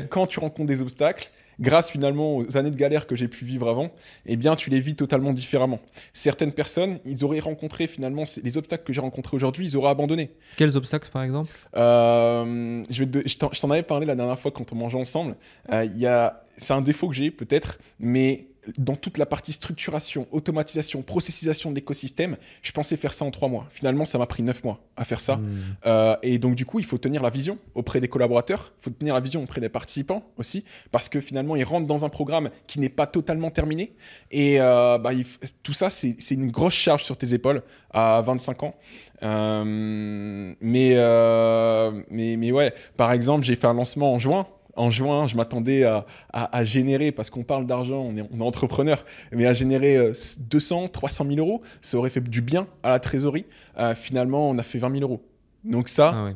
[0.03, 3.45] Et quand tu rencontres des obstacles, grâce finalement aux années de galère que j'ai pu
[3.45, 3.91] vivre avant,
[4.25, 5.79] eh bien, tu les vis totalement différemment.
[6.13, 10.31] Certaines personnes, ils auraient rencontré finalement les obstacles que j'ai rencontrés aujourd'hui, ils auraient abandonné.
[10.57, 11.51] Quels obstacles par exemple?
[11.75, 14.75] Euh, je vais te- je t'en je t'en avais parlé la dernière fois quand on
[14.75, 15.35] mangeait ensemble.
[15.71, 18.45] Euh, il y a- C'est un défaut que j'ai peut-être, mais
[18.77, 23.49] dans toute la partie structuration, automatisation, processisation de l'écosystème, je pensais faire ça en trois
[23.49, 23.67] mois.
[23.71, 25.37] Finalement, ça m'a pris neuf mois à faire ça.
[25.37, 25.59] Hmm.
[25.85, 28.89] Euh, et donc, du coup, il faut tenir la vision auprès des collaborateurs, il faut
[28.91, 32.49] tenir la vision auprès des participants aussi, parce que finalement, ils rentrent dans un programme
[32.67, 33.93] qui n'est pas totalement terminé.
[34.31, 35.25] Et euh, bah, il
[35.63, 38.75] tout ça, c'est une grosse charge sur tes épaules à 25 ans.
[39.23, 40.95] Euh, mais,
[42.09, 44.47] mais, mais ouais, par exemple, j'ai fait un lancement en juin.
[44.75, 48.39] En juin, je m'attendais à, à- à générer, parce qu'on parle d'argent, on est, on
[48.39, 50.13] est entrepreneur, mais à générer euh,
[50.49, 53.45] 200, 300 000 euros, ça aurait fait du bien à la trésorerie.
[53.79, 55.21] Euh, finalement, on a fait 20 000 euros.
[55.63, 56.35] Donc ça, Ah ouais.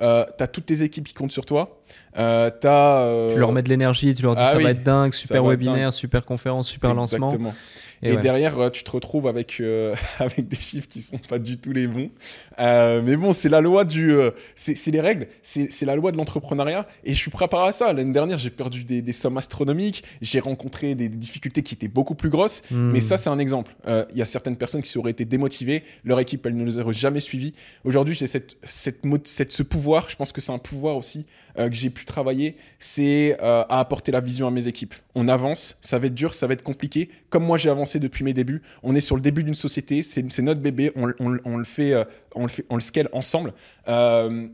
[0.00, 1.80] euh, tu as toutes tes équipes qui comptent sur toi.
[2.18, 4.70] Euh, t'as, euh, Tu leur mets de l'énergie, tu leur dis ah ça oui, va
[4.70, 7.30] être dingue, super webinaire, super conférence, super lancement.
[8.04, 8.20] Et Et, ouais.
[8.20, 11.72] derrière, euh, tu te retrouves avec, euh, avec des chiffres qui sont pas du tout
[11.72, 12.10] les bons.
[12.58, 14.12] Euh, mais bon, c'est la loi du.
[14.12, 16.86] euh, c'est les règles, c'est la loi de l'entrepreneuriat.
[17.04, 17.92] Et je suis préparé à ça.
[17.92, 20.02] L'année dernière, j'ai perdu des, des sommes astronomiques.
[20.20, 22.62] J'ai rencontré des, des difficultés qui étaient beaucoup plus grosses.
[22.70, 22.90] Hmm.
[22.92, 23.74] Mais ça, c'est un exemple.
[23.86, 25.84] Euh, Il y a certaines personnes qui se auraient été démotivées.
[26.04, 27.54] Leur équipe, elle ne les aurait jamais suivies.
[27.84, 30.08] Aujourd'hui, j'ai cette, cette, cette- ce pouvoir.
[30.10, 31.26] Je pense que c'est un pouvoir aussi
[31.58, 32.56] euh, que j'ai pu travailler.
[32.78, 34.94] C'est euh, à apporter la vision à mes équipes.
[35.14, 35.78] On avance.
[35.80, 37.10] Ça va être dur, ça va être compliqué.
[37.30, 38.62] Comme moi, j'ai avancé depuis mes débuts.
[38.82, 40.02] On est sur le début d'une société.
[40.02, 40.92] C'est notre bébé.
[40.96, 41.92] On, on- on le fait.
[41.92, 43.52] euh, on le, fait, on le scale ensemble.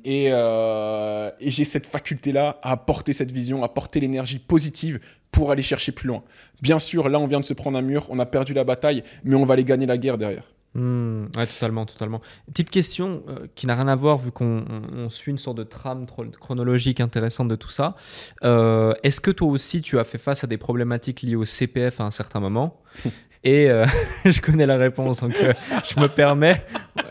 [0.04, 4.98] Et et j'ai cette faculté-là à apporter cette vision, à apporter l'énergie positive
[5.30, 6.22] pour aller chercher plus loin.
[6.62, 9.04] Bien sûr, là, on vient de se prendre un mur, on a perdu la bataille,
[9.24, 10.42] mais on va aller gagner la guerre derrière.
[10.74, 12.20] Ouais, totalement, totalement.
[12.46, 15.56] Petite question euh, qui n'a rien à voir vu qu'on on- on suit une sorte
[15.58, 16.06] de trame
[16.38, 17.96] chronologique intéressante de tout ça.
[18.44, 22.00] Euh, Est-ce que toi aussi tu as fait face à des problématiques liées au CPF
[22.00, 22.80] à un certain moment?
[23.44, 23.86] Et euh,
[24.24, 25.52] je connais la réponse, donc euh,
[25.84, 26.64] je me permets.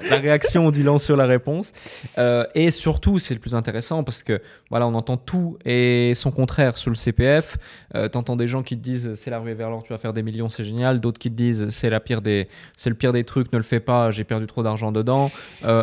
[0.10, 1.72] La réaction, long sur la réponse.
[2.18, 6.32] Euh, et surtout, c'est le plus intéressant parce que voilà, on entend tout et son
[6.32, 7.58] contraire sur le CPF.
[8.12, 10.24] T'entends des gens qui te disent c'est la ruée vers l'or, tu vas faire des
[10.24, 11.00] millions, c'est génial.
[11.00, 13.64] D'autres qui te disent c'est la pire des, c'est le pire des trucs, ne le
[13.64, 15.32] fais pas, j'ai perdu trop d'argent dedans.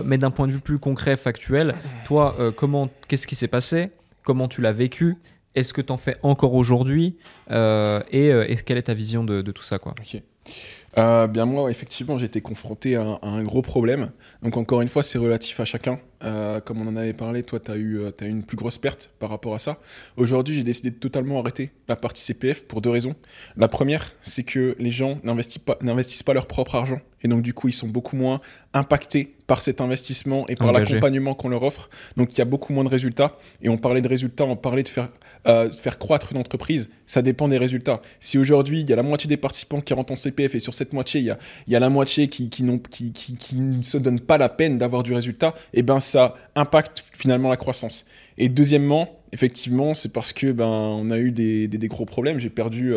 [0.04, 1.74] Mais d'un point de vue plus concret, factuel,
[2.04, 3.90] toi, comment, qu'est-ce qui s'est passé?
[4.22, 5.16] Comment tu l'as vécu?
[5.54, 7.16] Est-ce que tu en fais encore aujourd'hui?
[7.50, 9.94] Et quelle est ta vision de, tout ça quoi?
[10.96, 14.10] Euh, bien moi, effectivement, j'ai été confronté à, un gros problème.
[14.42, 15.98] Donc encore une fois, c'est relatif à chacun.
[16.24, 18.56] Euh, comme on en avait parlé, toi, tu as, eu, euh, as eu une plus
[18.56, 19.78] grosse perte par rapport à ça.
[20.16, 23.14] Aujourd'hui, j'ai décidé de totalement arrêter la partie CPF pour deux raisons.
[23.56, 27.00] La première, c'est que les gens n'investissent pas, leur propre argent.
[27.22, 28.40] Et donc, du coup, ils sont beaucoup moins
[28.74, 31.88] impactés par cet investissement et par l'accompagnement qu'on leur offre.
[32.16, 33.36] Donc, il y a beaucoup moins de résultats.
[33.62, 35.08] Et on parlait de résultats, on parlait de faire,
[35.46, 36.90] euh, faire croître une entreprise.
[37.06, 38.00] Ça dépend des résultats.
[38.20, 40.74] Si aujourd'hui, il y a la moitié des participants qui rentrent en CPF et sur
[40.74, 43.82] cette moitié, il y a, il y a la moitié qui, qui, qui, qui, ne
[43.82, 46.00] se donnent pas la peine d'avoir du résultat, et eh ben
[46.54, 48.06] impacte finalement la croissance.
[48.38, 52.38] Et deuxièmement, effectivement, c'est parce que ben on a eu des, des, gros problèmes.
[52.38, 52.94] J'ai perdu,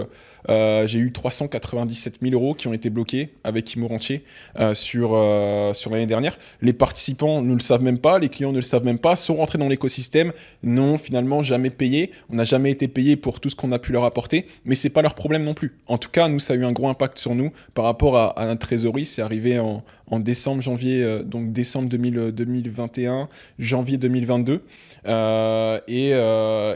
[0.50, 4.24] euh, j'ai eu 397 000 euros qui ont été bloqués avec Immorantier
[4.60, 6.38] euh, sur euh, sur l'année dernière.
[6.62, 9.36] Les participants ne le savent même pas, les clients ne le savent même pas, sont
[9.36, 10.32] rentrés dans l'écosystème,
[10.64, 12.12] n'ont finalement jamais payé.
[12.30, 14.90] On n'a jamais été payé pour tout ce qu'on a pu leur apporter, mais c'est
[14.90, 15.76] pas leur problème non plus.
[15.88, 18.40] En tout cas, nous, ça a eu un gros impact sur nous par rapport à,
[18.40, 19.06] à notre trésorerie.
[19.06, 23.30] C'est arrivé en, en décembre, janvier, donc décembre 2021,
[23.60, 24.64] janvier 2022.
[25.08, 26.10] Euh, et,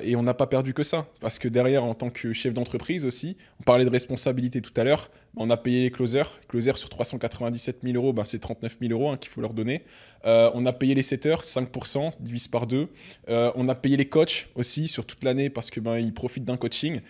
[0.10, 3.06] et, on n'a pas perdu que ça, parce que derrière, en tant que chef d'entreprise
[3.06, 6.40] aussi, on parlait de responsabilité tout à l'heure, on a payé les closers.
[6.48, 9.84] Closers sur 397 000 euros, ben c'est 39 000 euros hein, qu'il faut leur donner.
[10.26, 12.88] Euh, on a payé les setters, 5%, divise par deux.
[13.28, 16.58] on a payé les coachs aussi sur toute l'année parce que ben, ils profitent d'un
[16.58, 17.02] coaching.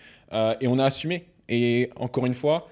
[0.60, 1.24] et on a assumé.
[1.48, 2.68] Et encore une fois,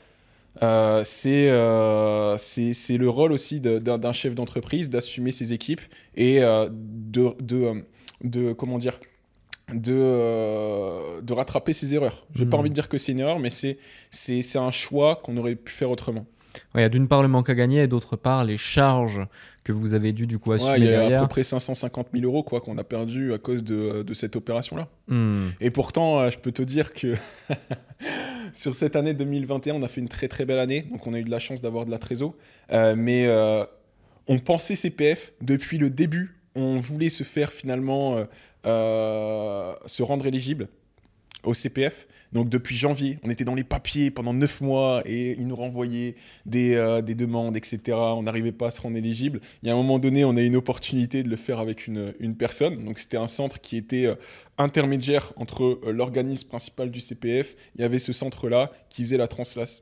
[0.63, 5.81] euh, c'est le rôle aussi d'un chef d'entreprise d'assumer ses équipes
[6.17, 7.85] et de, de,
[8.25, 9.01] de comment dire
[9.75, 12.27] de, euh, de rattraper ses erreurs.
[12.35, 12.61] J'ai n'ai pas hmm.
[12.61, 13.79] envie de dire que c'est une erreur, mais c'est,
[14.11, 16.27] c'est, un choix qu'on aurait pu faire autrement.
[16.75, 19.21] Il y a d'une part le manque à gagner et d'autre part les charges
[19.63, 22.25] que vous avez dû du coup assumer Il y a à peu près 550 000
[22.25, 24.89] euros quoi, qu'on a perdu à cause de, de cette opération-là.
[25.07, 25.49] Hmm.
[25.61, 27.15] Et pourtant, euh, je peux te dire que
[28.53, 30.83] sur cette année 2021, on a fait une très très belle année.
[30.91, 32.35] Donc on a eu de la chance d'avoir de la trésor.
[32.73, 33.29] Euh, mais
[34.27, 38.25] on pensait CPF depuis le début on voulait se faire finalement euh,
[38.67, 40.69] euh, se rendre éligible
[41.45, 42.07] au CPF.
[42.33, 46.15] Donc depuis janvier, on était dans les papiers pendant neuf mois et ils nous renvoyaient
[46.47, 47.81] des, euh, des demandes, etc.
[47.97, 49.41] On n'arrivait pas à se rendre éligible.
[49.63, 52.15] Il y un moment donné, on a eu une opportunité de le faire avec une,
[52.21, 52.85] une personne.
[52.85, 54.07] Donc c'était un centre qui était
[54.63, 57.57] intermédiaire entre l'organisme principal du CPF.
[57.77, 59.29] Il y avait ce centre-là qui faisait la,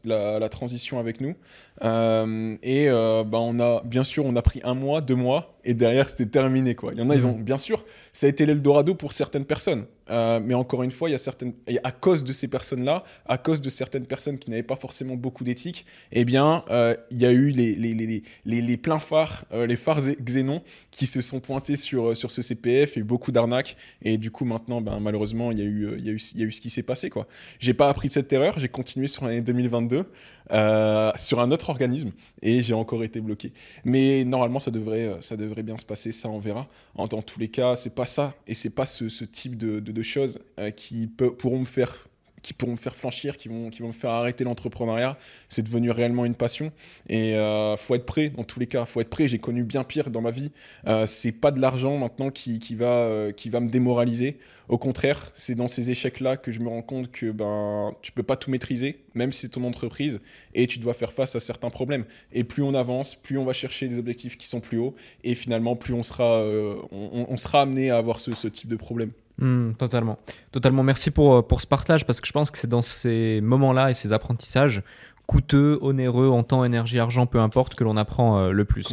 [0.05, 1.35] la, la, transition avec nous.
[1.83, 6.09] et ben on a, bien sûr, on a pris un mois, deux mois et derrière
[6.09, 6.93] c'était terminé quoi.
[6.95, 7.45] Il y en a, ils ont mhm.
[7.45, 11.13] bien sûr, ça a été l'Eldorado pour certaines personnes, euh, mais encore une fois, il
[11.13, 11.53] y a certaines,
[11.85, 15.45] à cause de ces personnes-là, à cause de certaines personnes qui n'avaient pas forcément beaucoup
[15.45, 19.45] d'éthique, eh bien, euh, il y a eu les les, les, les, les pleins phares,
[19.53, 23.77] euh, les phares xénon qui se sont pointés sur sur ce CPF, et beaucoup d'arnaques,
[24.03, 26.61] et du coup maintenant, ben malheureusement, il y a eu y y a eu ce
[26.61, 27.27] qui s'est passé quoi.
[27.59, 30.07] J'ai pas appris de cette erreur, j'ai continué sur l'année 2022.
[30.51, 32.11] Euh, sur un autre organisme
[32.41, 33.53] et j'ai encore été bloqué.
[33.85, 36.69] Mais normalement, ça devrait, euh, ça devrait bien se passer, ça on verra.
[36.95, 40.03] En, dans tous les cas, c'est pas ça et c'est pas ce, type de, de,
[40.03, 42.08] choses euh, qui pourront me faire
[42.49, 45.19] qui pourront me faire flanchir, qui vont, qui vont me faire arrêter l'entrepreneuriat.
[45.51, 46.73] C'est devenu réellement une passion.
[47.11, 48.87] Et il faut être prêt, dans tous les cas.
[48.87, 49.29] faut être prêt.
[49.29, 50.51] J'ai connu bien pire dans ma vie.
[50.87, 54.39] Euh, c'est pas de l'argent maintenant qui, va, qui va me démoraliser.
[54.69, 58.23] Au contraire, c'est dans ces échecs-là que je me rends compte que ben, tu peux
[58.23, 60.21] pas tout maîtriser, même si c'est ton entreprise,
[60.55, 62.07] et tu dois faire face à certains problèmes.
[62.33, 64.95] Et plus on avance, plus on va chercher des objectifs qui sont plus hauts,
[65.25, 69.11] et finalement, plus on sera, euh, on, sera amené à avoir ce, type de problème.
[69.39, 70.19] Hmm, totalement.
[70.53, 70.83] Totalement.
[70.83, 73.91] Merci pour, euh, pour ce partage, parce que je pense que c'est dans ces moments-là
[73.91, 74.83] et ces apprentissages
[75.27, 78.87] coûteux, onéreux, en temps, énergie, argent, peu importe, que l'on apprend euh, le plus.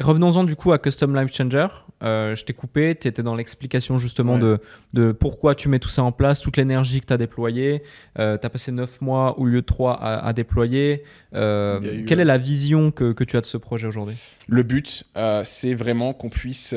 [0.00, 1.68] Revenons-en du coup à Custom Life Changer.
[2.02, 4.58] Euh, je t'ai coupé, tu étais dans l'explication justement de,
[4.92, 7.82] de, pourquoi tu mets tout ça en place, toute l'énergie que tu as déployée.
[8.18, 11.02] Euh, tu as passé 9 mois au lieu de 3 à, déployer.
[11.34, 14.16] Euh, quelle est la vision que, que, tu as de ce projet aujourd'hui?
[14.48, 15.04] Le but,
[15.44, 16.74] c'est vraiment qu'on puisse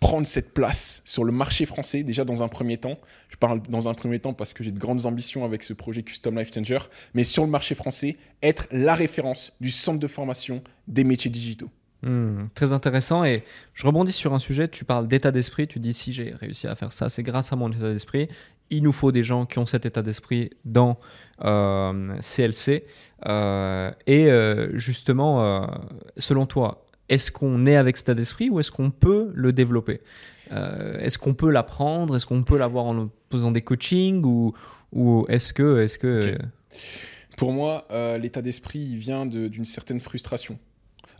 [0.00, 2.98] prendre cette place sur le marché français déjà dans un premier temps.
[3.28, 6.02] Je parle dans un premier temps parce que j'ai de grandes ambitions avec ce projet
[6.02, 6.78] Custom Life Changer,
[7.14, 11.70] mais sur le marché français, être la référence du centre de formation des métiers digitaux.
[12.02, 13.44] Hmm, très intéressant et
[13.74, 16.74] je rebondis sur un sujet, tu parles d'état d'esprit, tu dis si j'ai réussi à
[16.74, 18.28] faire ça, c'est grâce à mon état d'esprit.
[18.70, 20.98] Il nous faut des gens qui ont cet état d'esprit dans
[21.40, 22.68] CLC.
[22.68, 22.80] Euh,
[23.26, 25.68] euh, et euh, justement,
[26.16, 30.00] selon toi, est-ce qu'on est avec cet état d'esprit ou est-ce qu'on peut le développer
[30.50, 32.16] Est-ce qu'on peut l'apprendre?
[32.16, 34.54] Est-ce qu'on peut l'avoir en faisant des coachings ou,
[34.92, 36.38] ou est-ce que, est-ce que
[37.36, 37.86] Pour moi,
[38.18, 40.58] l'état d'esprit vient d'une certaine frustration.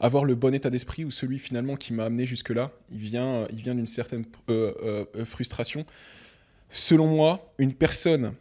[0.00, 3.58] Avoir le bon état d'esprit ou celui finalement qui m'a amené jusque-là, il vient, il
[3.58, 5.84] vient d'une certaine euh, euh, euh, frustration.
[6.70, 8.32] Selon moi, une personne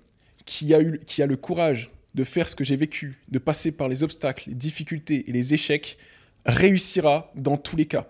[0.46, 3.74] qui a, eu, qui a le courage de faire ce que j'ai vécu, de passer
[3.74, 5.98] par les obstacles, les difficultés et les échecs,
[6.50, 8.08] réussira dans tous les cas.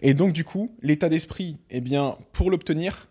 [0.00, 3.08] Et donc, du coup, l'état d'esprit, eh bien, pour l'obtenir,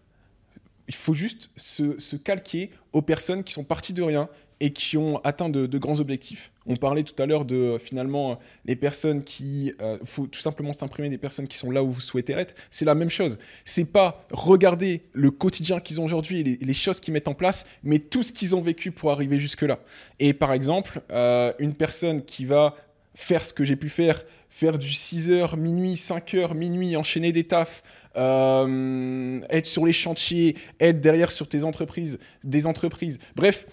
[0.88, 4.28] il faut juste se, calquer aux personnes qui sont parties de rien
[4.60, 6.52] et qui ont atteint de, grands objectifs.
[6.68, 11.10] On parlait tout à l'heure de finalement les personnes qui, euh, faut tout simplement s'imprimer
[11.10, 12.54] des personnes qui sont là où vous souhaitez être.
[12.70, 13.40] C'est la même chose.
[13.66, 17.66] C'est pas regarder le quotidien qu'ils ont aujourd'hui et les, choses qu'ils mettent en place,
[17.84, 19.80] mais tout ce qu'ils ont vécu pour arriver jusque là.
[20.20, 22.76] Et par exemple, euh, une personne qui va
[23.16, 24.22] faire ce que j'ai pu faire
[24.52, 27.82] faire du 6h, minuit, 5h, minuit, enchaîner des tafs,
[28.16, 33.66] euh, être sur les chantiers, être derrière sur tes entreprises, des entreprises, bref,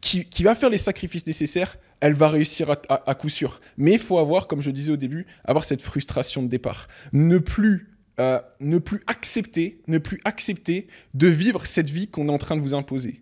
[0.00, 3.60] qui, va faire les sacrifices nécessaires, elle va réussir à, coup sûr.
[3.78, 6.86] Mais il faut avoir, comme je disais au début, avoir cette frustration de départ.
[7.12, 7.88] Ne plus
[8.18, 12.56] euh, ne plus accepter, ne plus accepter de vivre cette vie qu'on est en train
[12.56, 13.20] de vous imposer.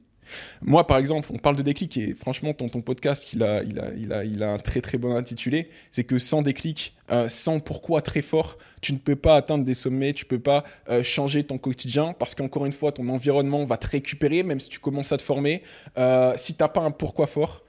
[0.62, 3.78] Moi, par exemple, on parle de déclic et franchement, ton, ton podcast, il a, il,
[3.78, 5.70] a, il, a, il a un très très bon intitulé.
[5.90, 9.74] C'est que sans déclic, euh, sans pourquoi très fort, tu ne peux pas atteindre des
[9.74, 13.76] sommets, tu peux pas euh, changer ton quotidien parce qu'encore une fois, ton environnement va
[13.76, 15.62] te récupérer, même si tu commences à te former.
[15.98, 17.62] Euh, si tu n'as pas un pourquoi fort,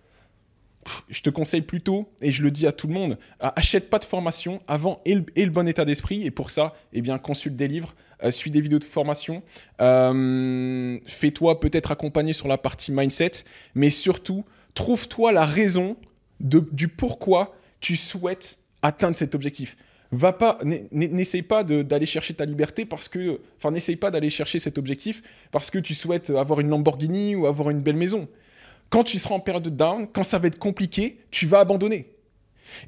[1.09, 4.05] je te conseille plutôt, et je le dis à tout le monde, achète pas de
[4.05, 6.23] formation avant et le, bon état d'esprit.
[6.23, 9.43] Et pour ça, eh bien, consulte des livres, euh, suis des vidéos de formation,
[9.81, 13.31] euh, fais-toi peut-être accompagner sur la partie mindset,
[13.73, 15.97] mais surtout, trouve-toi la raison
[16.39, 19.77] du pourquoi tu souhaites atteindre cet objectif.
[20.11, 20.59] Va pas,
[20.91, 25.21] n'essaye pas d'aller chercher ta liberté parce que, enfin, n'essaye pas d'aller chercher cet objectif
[25.51, 28.27] parce que tu souhaites avoir une Lamborghini ou avoir une belle maison.
[28.89, 32.14] Quand tu seras en période de down, quand ça va être compliqué, tu vas abandonner.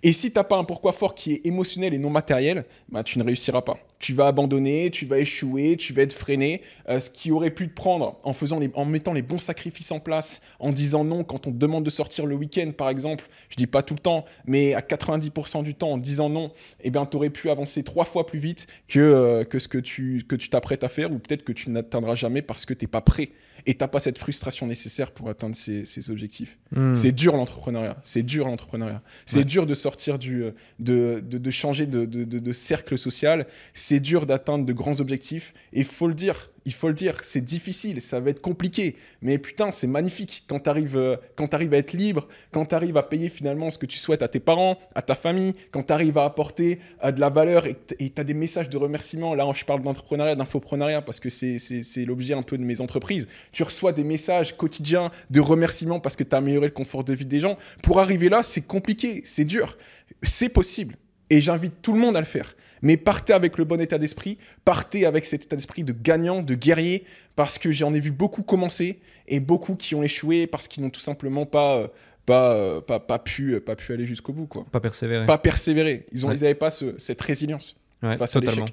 [0.03, 3.03] Et si tu n'as pas un pourquoi fort qui est émotionnel et non matériel, bah,
[3.03, 3.77] tu ne réussiras pas.
[3.99, 6.61] Tu vas abandonner, tu vas échouer, tu vas être freiné.
[6.89, 9.99] Euh, ce qui aurait pu te prendre en, faisant en mettant les bons sacrifices en
[9.99, 13.55] place, en disant non quand on te demande de sortir le week-end, par exemple, je
[13.55, 16.51] dis pas tout le temps, mais à 90% du temps, en disant non,
[16.81, 19.77] eh bien, tu aurais pu avancer trois fois plus vite que, euh, que ce que
[19.77, 22.85] tu que tu t'apprêtes à faire, ou peut-être que tu n'atteindras jamais parce que tu
[22.85, 23.31] n'es pas prêt
[23.67, 26.57] et tu n'as pas cette frustration nécessaire pour atteindre ces, objectifs.
[26.71, 26.95] Hmm.
[26.95, 29.01] C'est dur l'entrepreneuriat, c'est dur l'entrepreneuriat.
[29.25, 33.45] C'est dur de sortir du, euh, de, de, changer de, de, cercle social.
[33.73, 35.53] C'est dur d'atteindre de grands objectifs.
[35.73, 38.97] Et il faut le dire, il faut le dire, c'est difficile, ça va être compliqué.
[39.21, 42.75] Mais putain, c'est magnifique quand tu arrives, euh, quand arrives à être libre, quand tu
[42.75, 45.83] arrives à payer finalement ce que tu souhaites à tes parents, à ta famille, quand
[45.83, 49.33] tu arrives à apporter de la valeur et tu as des messages de remerciement.
[49.33, 53.29] Là, je parle d'entrepreneuriat, d'infoprenariat parce que c'est l'objet un peu de mes entreprises.
[53.53, 57.13] Tu reçois des messages quotidiens de remerciement parce que tu as amélioré le confort de
[57.13, 57.57] vie des gens.
[57.81, 59.77] Pour arriver là, c'est compliqué, c'est dur.
[60.21, 60.97] C'est possible.
[61.29, 62.55] Et j'invite tout le monde à le faire.
[62.81, 66.55] Mais partez avec le bon état d'esprit, partez avec cet état d'esprit de gagnant, de
[66.55, 67.05] guerrier,
[67.35, 70.89] parce que j'en ai vu beaucoup commencer et beaucoup qui ont échoué parce qu'ils n'ont
[70.89, 71.87] tout simplement pas, euh,
[72.25, 74.47] pas, euh, pas, pas, pu, euh, pas pu aller jusqu'au bout.
[74.47, 74.65] Quoi.
[74.71, 75.25] Pas persévérer.
[75.25, 76.05] Pas persévérer.
[76.11, 78.65] Ils n'avaient pas cette résilience face totalement.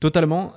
[0.00, 0.52] Totalement.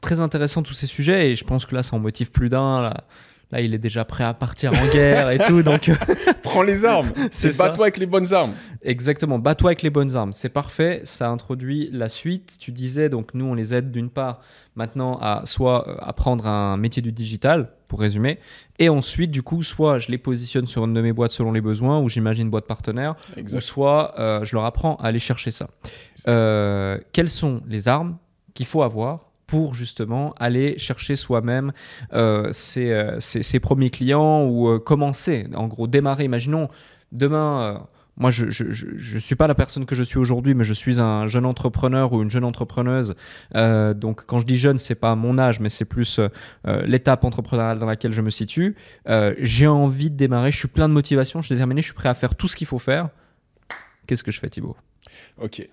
[0.00, 2.82] très intéressant tous ces sujets et je pense que là, ça en motive plus d'un.
[2.82, 3.04] Là,
[3.52, 5.62] il est déjà prêt à partir en guerre et tout.
[5.62, 5.90] Donc,
[6.42, 7.10] prends les armes.
[7.30, 8.52] C'est bats-toi avec les bonnes armes.
[8.82, 10.32] Exactement, bats-toi avec les bonnes armes.
[10.32, 11.00] C'est parfait.
[11.04, 12.56] Ça introduit la suite.
[12.58, 14.40] Tu disais donc nous on les aide d'une part
[14.76, 18.38] maintenant à soit euh, apprendre un métier du digital pour résumer,
[18.78, 21.60] et ensuite du coup soit je les positionne sur une de mes boîtes selon les
[21.60, 25.68] besoins ou j'imagine boîte partenaire, ou soit euh, je leur apprends à aller chercher ça.
[26.26, 28.16] Euh, quelles sont les armes
[28.54, 31.72] qu'il faut avoir pour justement aller chercher soi-même
[32.12, 36.24] euh, euh, ses, premiers clients ou euh, commencer, en gros, démarrer.
[36.24, 36.68] Imaginons
[37.12, 37.86] demain.
[38.16, 41.26] moi, je ne suis pas la personne que je suis aujourd'hui, mais je suis un
[41.26, 43.14] jeune entrepreneur ou une jeune entrepreneuse.
[43.52, 46.20] donc, quand je dis jeune, c'est pas mon âge, mais c'est plus
[46.84, 48.76] l'étape entrepreneuriale dans laquelle je me situe.
[49.38, 52.08] J'ai envie de démarrer, je suis plein de motivation, je suis déterminé, je suis prêt
[52.08, 53.10] à faire tout ce qu'il faut faire.
[54.06, 54.76] Qu'est-ce que je fais, Thibaut?
[55.38, 55.68] Ok.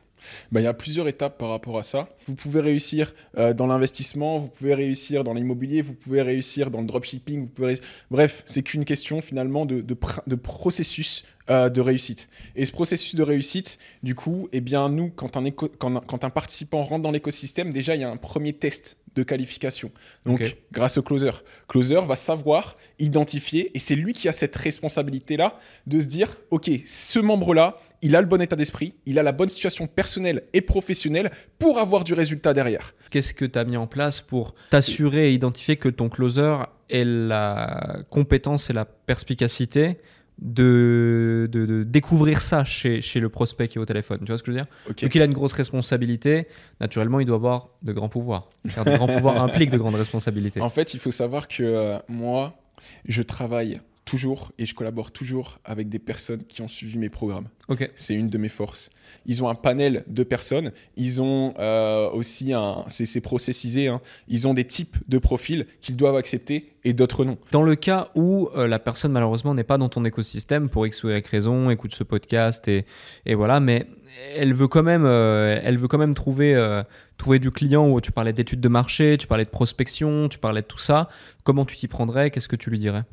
[0.51, 2.09] Bah, il y a plusieurs étapes par rapport à ça.
[2.27, 6.81] Vous pouvez réussir euh, dans l'investissement, vous pouvez réussir dans l'immobilier, vous pouvez réussir dans
[6.81, 7.41] le dropshipping.
[7.41, 7.79] Vous pouvez...
[8.09, 12.29] Bref, c'est qu'une question finalement de, de, processus euh, de réussite.
[12.55, 16.29] Et ce processus de réussite, du coup, eh bien, nous, quand un, quand, quand un
[16.29, 19.91] participant rentre dans l'écosystème, déjà, il y a un premier test de qualification.
[20.25, 21.31] Donc, grâce au closer.
[21.67, 25.57] Closer va savoir identifier, et c'est lui qui a cette responsabilité-là,
[25.87, 29.31] de se dire, OK, ce membre-là, il a le bon état d'esprit, il a la
[29.31, 32.93] bonne situation personnelle et professionnelle pour avoir du résultat derrière.
[33.09, 36.57] Qu'est-ce que tu as mis en place pour t'assurer et identifier que ton closer
[36.89, 39.97] ait la compétence et la perspicacité
[40.39, 44.19] de, de, découvrir ça chez, chez, le prospect qui est au téléphone?
[44.21, 44.71] Tu vois ce que je veux dire?
[44.89, 45.07] Okay.
[45.07, 46.47] qu'il a une grosse responsabilité,
[46.79, 48.49] naturellement, il doit avoir de grands pouvoirs.
[48.73, 50.59] Car de grands pouvoirs implique de grandes responsabilités.
[50.61, 52.59] En fait, il faut savoir que euh, moi,
[53.05, 53.79] je travaille
[54.11, 57.47] toujours et je collabore toujours avec des personnes qui ont suivi mes programmes.
[57.69, 57.89] Ok.
[57.95, 58.89] C'est une de mes forces.
[59.25, 60.73] Ils ont un panel de personnes.
[60.97, 62.83] Ils ont euh, aussi un.
[62.89, 63.87] C'est processisé.
[63.87, 64.01] Hein.
[64.27, 67.37] ils ont des types de profils qu'ils doivent accepter et d'autres non.
[67.51, 71.05] Dans le cas où euh, la personne, malheureusement, n'est pas dans ton écosystème pour X
[71.05, 72.85] ou Y raison, écoute ce podcast et,
[73.25, 73.87] et voilà, mais
[74.35, 76.81] elle veut quand même, euh, elle veut quand même trouver,
[77.17, 80.63] trouver du client où tu parlais d'études de marché, tu parlais de prospection, tu parlais
[80.63, 81.07] de tout ça.
[81.45, 82.29] Comment tu t'y prendrais?
[82.29, 83.03] Qu'est-ce que tu lui dirais?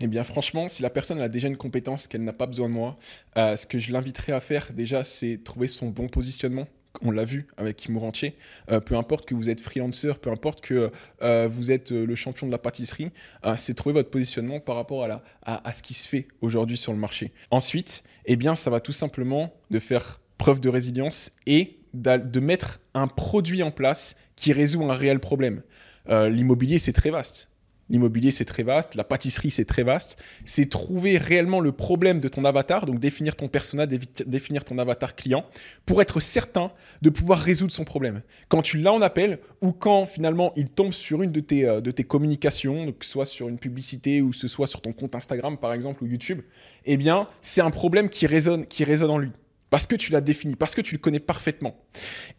[0.00, 2.74] Eh bien, franchement, si la personne a déjà une compétence qu'elle n'a pas besoin de
[2.74, 2.94] moi,
[3.36, 6.66] euh, ce que je l'inviterais à faire déjà, c'est trouver son bon positionnement.
[7.00, 8.36] On l'a vu avec Mourentier.
[8.70, 10.90] Euh, peu importe que vous êtes freelancer, peu importe que
[11.22, 13.10] euh, vous êtes le champion de la pâtisserie,
[13.56, 16.98] c'est trouver votre positionnement par rapport à, à, ce qui se fait aujourd'hui sur le
[16.98, 17.32] marché.
[17.50, 22.80] Ensuite, eh bien, ça va tout simplement de faire preuve de résilience et de mettre
[22.94, 25.62] un produit en place qui résout un réel problème.
[26.08, 27.51] L'immobilier, c'est très vaste.
[27.90, 28.94] L'immobilier, c'est très vaste.
[28.94, 30.22] La pâtisserie, c'est très vaste.
[30.44, 35.14] C'est trouver réellement le problème de ton avatar, donc définir ton persona, définir ton avatar
[35.14, 35.44] client,
[35.84, 36.72] pour être certain
[37.02, 38.22] de pouvoir résoudre son problème.
[38.48, 41.80] Quand tu l'as en appel ou quand finalement il tombe sur une de tes, euh,
[41.80, 44.92] de tes communications, que ce soit sur une publicité ou que ce soit sur ton
[44.92, 46.40] compte Instagram par exemple ou YouTube,
[46.84, 49.30] eh bien, c'est un problème qui résonne, qui résonne en lui
[49.72, 51.74] parce que tu l'as défini, parce que tu le connais parfaitement.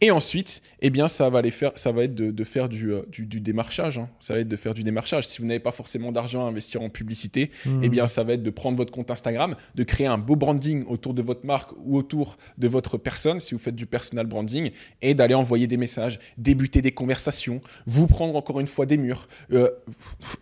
[0.02, 3.42] Et ensuite, eh bien, ça va, faire, ça va être de, faire du, euh, du,
[3.42, 3.98] démarchage.
[3.98, 4.08] Hein.
[4.20, 5.28] Ça va être de faire du démarchage.
[5.28, 7.82] Si vous n'avez pas forcément d'argent à investir en publicité, hmm.
[7.82, 10.86] eh bien, ça va être de prendre votre compte Instagram, de créer un beau branding
[10.86, 14.70] autour de votre marque ou autour de votre personne, si vous faites du personal branding,
[15.02, 19.28] et d'aller envoyer des messages, débuter des conversations, vous prendre encore une fois des murs,
[19.54, 19.72] euh,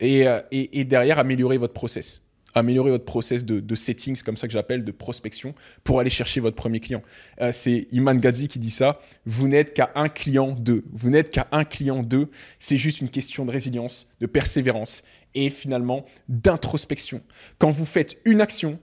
[0.02, 4.48] et, euh, et, et derrière améliorer votre process améliorer votre process de, settings, comme ça
[4.48, 5.54] que j'appelle, de prospection,
[5.84, 7.02] pour aller chercher votre premier client.
[7.42, 9.00] Euh, c'est Iman Gadzi qui dit ça.
[9.26, 10.84] Vous n'êtes qu'à un client deux.
[10.92, 12.30] Vous n'êtes qu'à un client deux.
[12.60, 15.04] C'est juste une question de résilience, de persévérance
[15.34, 17.22] et finalement d'introspection.
[17.58, 18.80] Quand vous faites une action,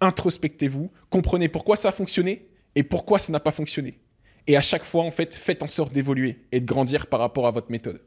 [0.00, 3.98] introspectez-vous, comprenez pourquoi ça a fonctionné et pourquoi ça n'a pas fonctionné.
[4.46, 7.46] Et à chaque fois, en fait, faites en sorte d'évoluer et de grandir par rapport
[7.46, 8.00] à votre méthode.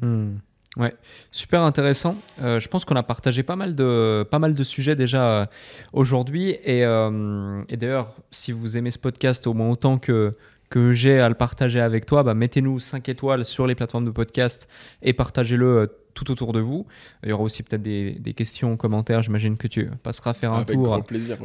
[0.00, 0.36] Hmm.
[0.76, 0.94] Ouais,
[1.32, 2.16] super intéressant.
[2.40, 5.46] Euh, je pense qu'on a partagé pas mal de, pas mal de sujets déjà euh,
[5.92, 6.50] aujourd'hui.
[6.62, 10.36] Et, euh, et d'ailleurs, si vous aimez ce podcast au moins autant que,
[10.68, 14.12] que j'ai à le partager avec toi, bah, mettez-nous 5 étoiles sur les plateformes de
[14.12, 14.68] podcast
[15.02, 16.86] et partagez-le tout autour de vous.
[17.22, 19.22] Il y aura aussi peut-être des, des, questions, commentaires.
[19.22, 21.02] J'imagine que tu passeras faire un tour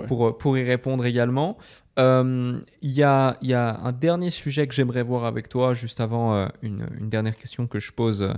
[0.08, 1.58] pour, pour y répondre également.
[1.98, 6.02] Euh, il y, a, y, a, un dernier sujet que j'aimerais voir avec toi, juste
[6.02, 8.34] avant euh, une, une, dernière question que je pose euh,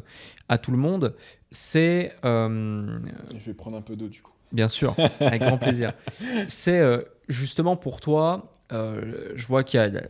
[0.48, 1.16] à tout le monde.
[1.50, 2.12] C'est.
[2.24, 4.34] Je vais prendre un peu d'eau du coup.
[4.52, 5.94] Bien sûr, avec grand plaisir.
[6.48, 6.82] C'est
[7.28, 10.04] justement pour toi, je vois qu'il y a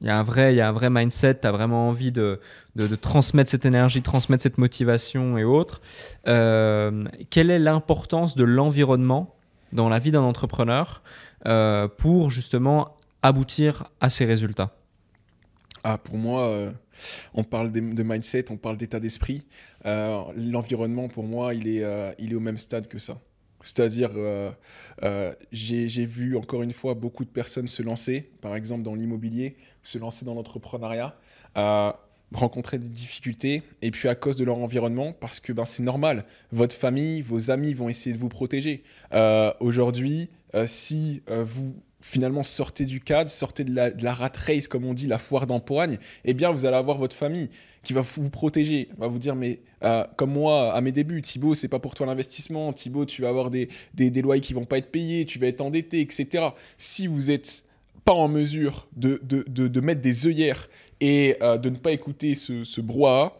[0.00, 2.12] il y a un vrai, il y a un vrai mindset, tu as vraiment envie
[2.12, 2.40] de,
[2.76, 5.80] de, transmettre cette énergie, transmettre cette motivation et autres.
[6.28, 9.34] Euh, quelle est l'importance de l'environnement
[9.72, 11.02] dans la vie d'un entrepreneur
[11.46, 14.76] euh, pour justement aboutir à ces résultats?
[15.82, 16.70] Ah, Pour moi, euh,
[17.34, 19.44] on parle de, mindset, on parle d'état d'esprit.
[19.84, 23.18] L'environnement, pour moi, il est, il est au même stade que ça.
[23.60, 24.50] C'est-à-dire, euh,
[25.02, 29.56] euh, j'ai vu encore une fois beaucoup de personnes se lancer, par exemple dans l'immobilier,
[29.82, 31.16] se lancer dans l'entrepreneuriat,
[31.56, 31.92] euh,
[32.32, 36.24] rencontrer des difficultés, et puis à cause de leur environnement, parce que ben, c'est normal,
[36.52, 38.82] votre famille, vos amis vont essayer de vous protéger.
[39.60, 40.28] Aujourd'hui,
[40.66, 41.74] si vous
[42.08, 45.98] finalement sortez du cadre, sortez de la, rat race, comme on dit, la foire d'empoigne,
[46.24, 47.50] eh bien vous allez avoir votre famille
[47.82, 51.54] qui va vous protéger, va vous dire mais euh, comme moi à mes débuts, Thibaut
[51.54, 54.64] c'est pas pour toi l'investissement, Thibaut tu vas avoir des, des, des, loyers qui vont
[54.64, 56.48] pas être payés, tu vas être endetté, etc.
[56.78, 57.64] Si vous êtes
[58.04, 60.70] pas en mesure de, de, de, mettre des œillères
[61.00, 63.36] et euh, de ne pas écouter ce, ce brouhaha,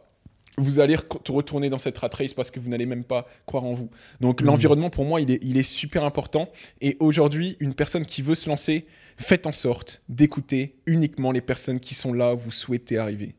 [0.58, 3.72] vous allez retourner dans cette rat race parce que vous n'allez même pas croire en
[3.72, 3.90] vous.
[4.20, 4.44] Donc mmh.
[4.44, 8.34] l'environnement pour moi il est, il est super important et aujourd'hui une personne qui veut
[8.34, 8.86] se lancer,
[9.16, 13.34] faites en sorte d'écouter uniquement les personnes qui sont là où vous souhaitez arriver.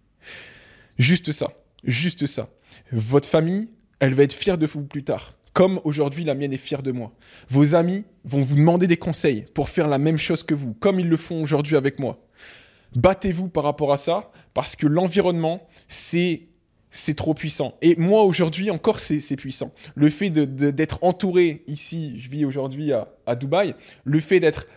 [0.97, 2.49] Juste ça, juste ça.
[2.91, 3.69] Votre famille,
[3.99, 5.33] elle va être fière de vous plus tard.
[5.53, 7.11] Comme aujourd'hui, la mienne est fière de moi.
[7.49, 10.99] Vos amis vont vous demander des conseils pour faire la même chose que vous, comme
[10.99, 12.25] ils le font aujourd'hui avec moi.
[12.95, 16.48] Battez-vous par rapport à ça, parce que l'environnement, c'est
[16.91, 17.76] c'est trop puissant.
[17.82, 19.72] Et moi, aujourd'hui, encore, c'est puissant.
[19.95, 24.68] Le fait d'être entouré, ici, je vis aujourd'hui à, Dubaï, le fait d'être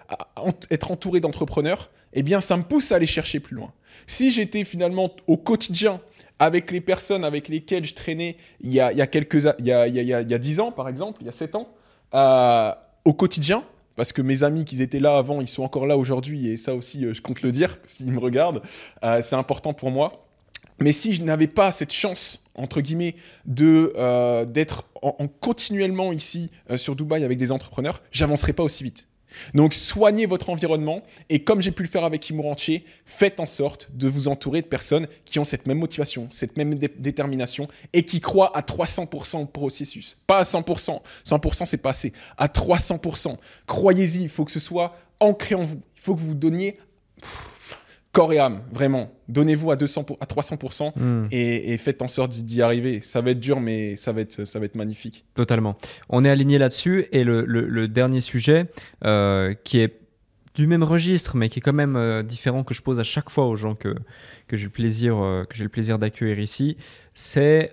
[0.71, 3.73] être entouré d'entrepreneurs, eh bien, ça me pousse à aller chercher plus loin.
[4.07, 6.01] Si j'étais finalement au quotidien
[6.39, 9.67] avec les personnes avec lesquelles je traînais il y a, il y a quelques il
[9.67, 11.33] y a, il y a, il y a 10 ans, par exemple, il y a
[11.33, 11.69] 7 ans,
[12.15, 12.73] euh,
[13.05, 13.65] au quotidien,
[13.97, 16.75] parce que mes amis qui étaient là avant, ils sont encore là aujourd'hui, et ça
[16.75, 18.63] aussi, euh, je compte le dire, s'ils me regardent,
[19.05, 20.27] euh, c'est important pour moi.
[20.83, 26.51] Mais si je n'avais pas cette chance, entre guillemets, de euh, d'être en, continuellement ici
[26.71, 29.09] euh, sur Dubaï avec des entrepreneurs, j'avancerais pas aussi vite.
[29.55, 33.89] Donc soignez votre environnement et comme j'ai pu le faire avec Imorantier, faites en sorte
[33.95, 38.21] de vous entourer de personnes qui ont cette même motivation, cette même détermination et qui
[38.21, 40.21] croient à 300% au processus.
[40.27, 43.37] Pas à 100%, 100% c'est pas assez, à 300%.
[43.67, 45.81] Croyez-y, il faut que ce soit ancré en vous.
[45.97, 46.79] Il faut que vous donniez
[48.13, 49.11] corps et âme, vraiment.
[49.29, 51.29] Donnez-vous à, 200 à 300% hmm.
[51.31, 53.01] et, faites en sorte d'y arriver.
[53.01, 55.25] Ça va être dur, mais ça va être, ça va être magnifique.
[55.35, 55.77] Totalement.
[56.11, 57.07] On est aligné là-dessus.
[57.13, 58.67] Et le, dernier sujet,
[59.05, 59.99] euh, qui est
[60.55, 63.31] du même registre, mais qui est quand même euh, différent que je pose à chaque
[63.31, 63.95] fois aux gens que,
[64.47, 66.77] que j'ai le plaisir, euh, que j'ai le plaisir d'accueillir ici,
[67.15, 67.71] c'est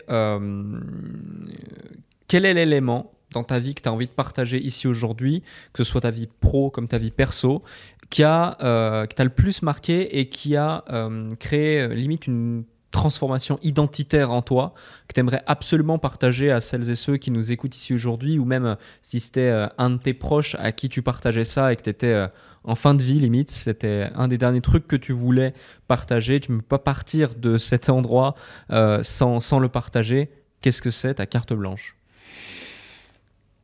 [2.28, 5.44] quel est l'élément dans ta vie que tu as envie de partager ici aujourd'hui,
[5.74, 7.64] que ce soit ta vie pro comme ta vie perso,
[8.10, 12.64] qui a, euh, t'a le plus marqué et qui a euh, créé euh, limite une
[12.92, 14.74] transformation identitaire en toi
[15.08, 18.46] que tu aimerais absolument partager à celles et ceux qui nous écoutent ici aujourd'hui ou
[18.46, 21.92] même si c'était un de tes proches à qui tu partageais ça et que tu
[21.92, 22.28] étais
[22.64, 25.54] en fin de vie limite, c'était un des derniers trucs que tu voulais
[25.88, 28.34] partager, tu ne peux pas partir de cet endroit
[29.04, 30.32] sans, sans le partager.
[30.62, 31.99] Qu'est-ce que c'est ta carte blanche?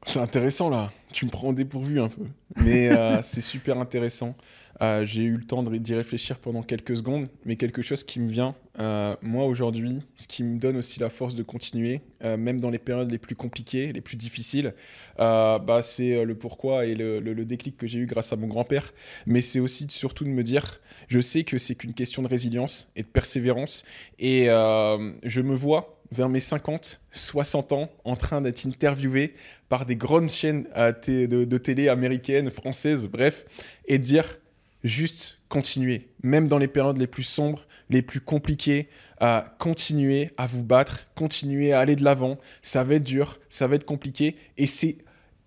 [0.06, 0.92] C'est intéressant là.
[1.12, 2.26] Tu me prends dépourvu un peu.
[2.58, 4.36] Mais euh, c'est super intéressant.
[4.82, 8.30] Euh, j'ai eu le temps d'y réfléchir pendant quelques secondes, mais quelque chose qui me
[8.30, 12.70] vient, euh, moi aujourd'hui, ce qui me donne aussi la force de continuer, même dans
[12.70, 14.74] les périodes les plus compliquées, les plus difficiles,
[15.18, 18.94] bah, c'est le pourquoi et le, le déclic que j'ai eu grâce à mon grand-père.
[19.26, 22.92] Mais c'est aussi surtout de me dire, je sais que c'est qu'une question de résilience
[22.98, 23.86] et de persévérance,
[24.20, 29.36] et je me vois vers mes 50, 60 ans, en train d'être interviewé
[29.70, 33.46] par des grandes chaînes euh, de, télé américaines, françaises, bref,
[33.86, 34.38] et dire
[34.84, 38.88] juste continuer, même dans les périodes les plus sombres, les plus compliquées,
[39.20, 42.38] à continuer à vous battre, continuer à aller de l'avant.
[42.62, 44.98] Ça va être dur, ça va être compliqué, et c'est,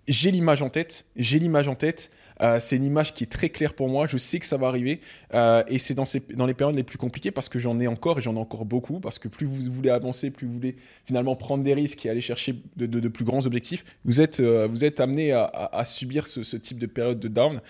[0.08, 2.10] j'ai l'image en tête, j'ai l'image en tête
[2.42, 4.06] euh, c'est une image qui est très claire pour moi.
[4.06, 5.00] Je sais que ça va arriver.
[5.34, 6.04] Euh, et c'est dans,
[6.34, 8.64] dans les périodes les plus compliquées parce que j'en ai encore et j'en ai encore
[8.64, 9.00] beaucoup.
[9.00, 12.20] Parce que plus vous voulez avancer, plus vous voulez finalement prendre des risques et aller
[12.20, 16.78] chercher de, plus grands objectifs, vous êtes, euh, vous êtes amené à, subir ce, type
[16.78, 17.60] de période de down.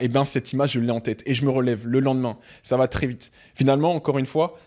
[0.00, 1.22] et bien, cette image, je l'ai en tête.
[1.26, 2.38] Et je me relève le lendemain.
[2.62, 3.30] Ça va très vite.
[3.54, 4.58] Finalement, encore une fois,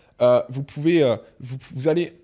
[0.48, 2.14] vous pouvez, vous, allez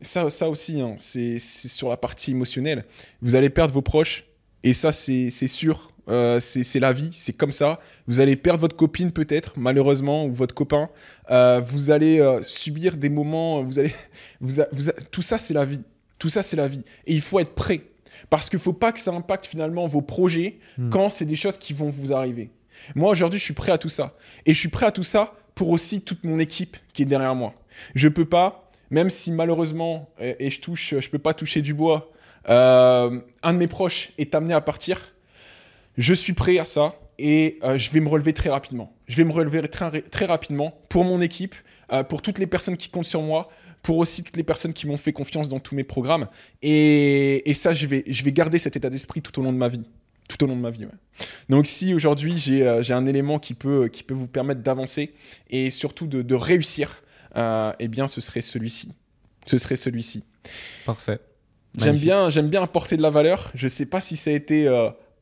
[0.00, 2.84] ça, ça aussi, hein, c'est sur la partie émotionnelle.
[3.22, 4.24] Vous allez perdre vos proches,
[4.62, 5.90] et ça, c'est sûr.
[6.08, 7.80] Euh, c'est la vie, c'est comme ça.
[8.06, 10.88] Vous allez perdre votre copine peut-être, malheureusement, ou votre copain.
[11.30, 13.92] Euh, vous allez euh, subir des moments, vous allez,
[14.40, 14.62] vous,
[15.10, 15.82] tout ça c'est la vie.
[16.18, 16.82] Tout ça c'est la vie.
[17.06, 17.82] Et il faut être prêt.
[18.30, 20.90] Parce qu'il ne faut pas que ça impacte finalement vos projets hmm.
[20.90, 22.50] quand c'est des choses qui vont vous arriver.
[22.94, 24.14] Moi aujourd'hui je suis prêt à tout ça.
[24.46, 27.34] Et je suis prêt à tout ça pour aussi toute mon équipe qui est derrière
[27.34, 27.54] moi.
[27.94, 32.10] Je peux pas, même si malheureusement, et, je touche, je peux pas toucher du bois,
[32.46, 33.20] un
[33.52, 35.15] de mes proches est amené à partir
[35.96, 38.92] je suis prêt à ça et euh, je vais me relever très rapidement.
[39.08, 41.54] Je vais me relever très, très rapidement pour mon équipe,
[41.92, 43.48] euh, pour toutes les personnes qui comptent sur moi,
[43.82, 46.28] pour aussi toutes les personnes qui m'ont fait confiance dans tous mes programmes.
[46.62, 49.68] Et, ça, je vais, je vais garder cet état d'esprit tout au long de ma
[49.68, 49.82] vie.
[50.28, 50.86] Tout au long de ma vie.
[51.48, 55.14] Donc si aujourd'hui j'ai euh, un élément qui peut, qui peut vous permettre d'avancer
[55.50, 57.02] et surtout de, de réussir,
[57.78, 58.92] eh bien ce serait celui-ci.
[59.46, 60.24] Ce serait celui-ci.
[60.84, 61.20] Parfait.
[61.78, 63.52] J'aime bien, bien apporter de la valeur.
[63.54, 64.66] Je ne sais pas si ça a été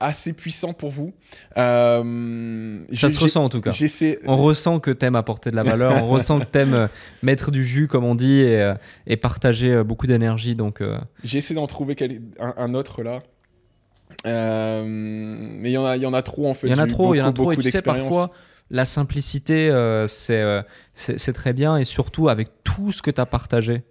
[0.01, 1.13] assez puissant pour vous.
[1.57, 3.73] Euh, ça se ressent en tout cas.
[4.27, 6.87] On ressent que tu aimes apporter de la valeur, on ressent que tu aimes euh,
[7.23, 8.75] mettre du jus, comme on dit, et, euh,
[9.07, 10.55] et partager beaucoup d'énergie.
[10.55, 10.83] Donc,
[11.23, 11.97] J'ai essayé d'en trouver
[12.39, 13.23] un, autre là.
[14.25, 16.67] mais il y, en a, y en a trop en fait.
[16.69, 17.53] Il y en a trop, il y en a trop.
[17.53, 18.31] Et tu sais, parfois,
[18.71, 19.71] la simplicité,
[20.07, 23.83] c'est très bien, et surtout avec tout ce que tu as partagé.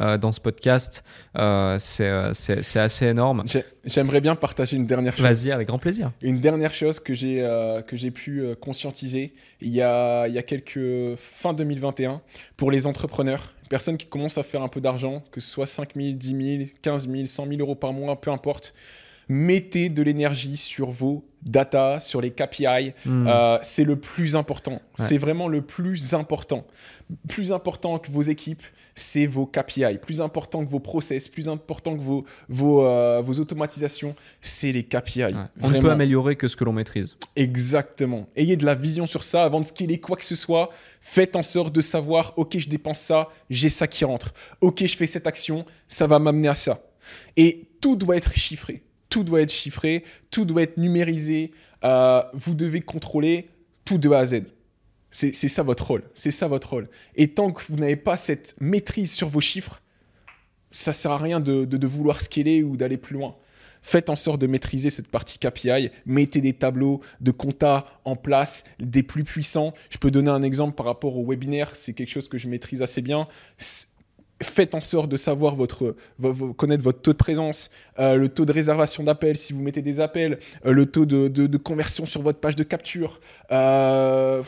[0.00, 1.04] Euh, dans ce podcast.
[1.36, 3.44] Euh, euh, c'est assez énorme.
[3.84, 5.22] J'aimerais bien partager une dernière chose.
[5.22, 6.12] Vas-y, avec grand plaisir.
[6.22, 7.42] Une dernière chose que j'ai
[7.86, 12.22] que j'ai pu conscientiser il y, a, il y a quelques fin 2021
[12.56, 15.90] pour les entrepreneurs, personnes qui commencent à faire un peu d'argent, que ce soit 5
[15.94, 18.74] 000, 10 000, 15 000, 100 000 euros par mois, peu importe.
[19.34, 22.92] Mettez de l'énergie sur vos data, sur les KPI.
[23.06, 23.26] Hmm.
[23.62, 24.82] c'est le plus important.
[24.96, 26.66] C'est vraiment le plus important.
[27.28, 28.62] Plus important que vos équipes,
[28.94, 29.98] c'est vos KPI.
[30.02, 34.84] Plus important que vos process, plus important que vos, vos, euh, vos automatisations, c'est les
[34.84, 35.34] KPI.
[35.62, 37.16] On ne peut améliorer que ce que l'on maîtrise.
[37.34, 38.28] Exactement.
[38.36, 40.70] Ayez de la vision sur ça avant de scaler quoi que ce soit.
[41.00, 44.34] Faites en sorte de savoir, ok, je dépense ça, j'ai ça qui rentre.
[44.60, 46.82] Ok, je fais cette action, ça va m'amener à ça.
[47.38, 48.82] Et tout doit être chiffré.
[49.12, 51.50] Tout doit être chiffré, tout doit être numérisé.
[51.84, 53.50] Euh, vous devez contrôler
[53.84, 54.44] tout de A à Z.
[55.10, 56.04] C'est ça votre rôle.
[56.14, 56.88] C'est ça votre rôle.
[57.14, 59.82] Et tant que vous n'avez pas cette maîtrise sur vos chiffres,
[60.70, 63.36] ça sert à rien de, de, vouloir scaler ou d'aller plus loin.
[63.82, 65.90] Faites en sorte de maîtriser cette partie KPI.
[66.06, 69.74] Mettez des tableaux de compta en place, des plus puissants.
[69.90, 71.76] Je peux donner un exemple par rapport au webinaire.
[71.76, 73.28] C'est quelque chose que je maîtrise assez bien
[74.42, 75.96] faites en sorte de savoir votre,
[76.56, 80.00] connaître votre taux de présence, euh, le taux de réservation d'appels si vous mettez des
[80.00, 83.20] appels, euh, le taux de, conversion sur votre page de capture,
[83.50, 84.42] euh,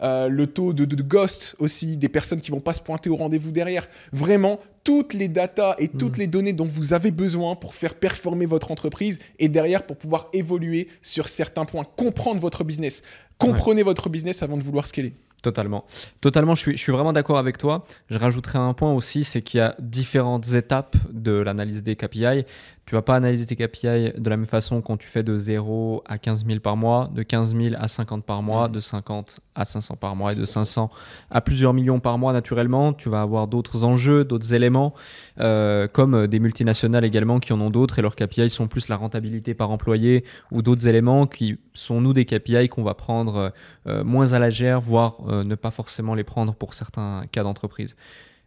[0.00, 3.88] le taux de, ghost aussi, des personnes qui vont pas se pointer au rendez-vous derrière.
[4.12, 6.20] Vraiment, toutes les datas et toutes mm.
[6.20, 10.28] les données dont vous avez besoin pour faire performer votre entreprise et derrière pour pouvoir
[10.32, 13.02] évoluer sur certains points, comprendre votre business.
[13.38, 15.14] Comprenez votre business avant de vouloir scaler.
[15.42, 15.84] Totalement.
[16.20, 17.86] Totalement, je suis, je suis vraiment d'accord avec toi.
[18.10, 22.44] Je rajouterai un point aussi, c'est qu'il y a différentes étapes de l'analyse des KPI.
[22.88, 26.02] Tu vas pas analyser tes KPI de la même façon quand tu fais de 0
[26.06, 29.66] à 15 000 par mois, de 15 000 à 50 par mois, de 50 à
[29.66, 30.90] 500 par mois et de 500
[31.30, 32.94] à plusieurs millions par mois naturellement.
[32.94, 34.94] Tu vas avoir d'autres enjeux, d'autres éléments,
[35.38, 38.96] euh, comme des multinationales également qui en ont d'autres et leurs KPI sont plus la
[38.96, 43.52] rentabilité par employé ou d'autres éléments qui sont nous des KPI qu'on va prendre
[43.86, 47.42] euh, moins à la légère, voire euh, ne pas forcément les prendre pour certains cas
[47.42, 47.96] d'entreprise.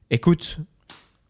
[0.09, 0.57] Écoute,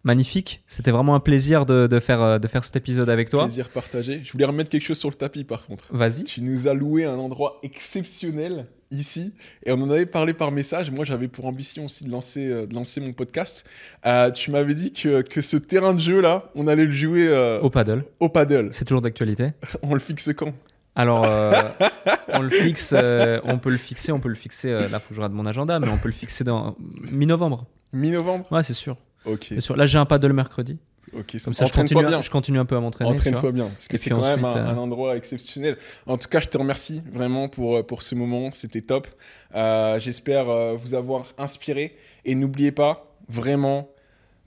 [0.03, 0.63] magnifique.
[0.67, 3.43] C'était vraiment un plaisir de, faire, euh, de faire cet épisode avec toi.
[3.43, 4.21] Plaisir partagé.
[4.23, 5.85] Je voulais remettre quelque chose sur le tapis par contre.
[5.91, 6.23] Vas-y.
[6.23, 9.33] Tu nous as loué un endroit exceptionnel ici
[9.65, 10.91] et on en avait parlé par message.
[10.91, 13.65] Moi, j'avais pour ambition aussi de lancer, euh, de lancer mon podcast.
[14.05, 17.29] Euh, tu m'avais dit que, que, ce terrain de jeu là, on allait le jouer
[17.61, 18.03] au paddle.
[18.19, 18.69] Au paddle.
[18.71, 19.51] C'est toujours d'actualité.
[19.83, 20.53] on le fixe quand?
[20.93, 21.25] Alors,
[22.33, 24.71] on le fixe, on peut le fixer, on peut le fixer.
[24.73, 26.75] là, faut que je regarde mon agenda, mais on peut le fixer dans
[27.11, 27.65] mi-novembre.
[27.93, 28.51] Mi-novembre?
[28.51, 28.97] Ouais, c'est sûr.
[29.25, 29.53] Ok.
[29.75, 30.77] Là, j'ai un paddle mercredi.
[31.13, 32.21] Ok, ça, ça je, continue, bien.
[32.21, 33.09] je continue un peu à m'entraîner.
[33.09, 35.77] Entraîne-toi bien, parce que c'est quand même un, euh, endroit exceptionnel.
[36.05, 39.07] En tout cas, je te remercie vraiment pour, euh, pour ce moment, c'était top.
[39.53, 41.97] Euh, j'espère vous avoir inspiré.
[42.23, 43.89] Et n'oubliez pas, vraiment,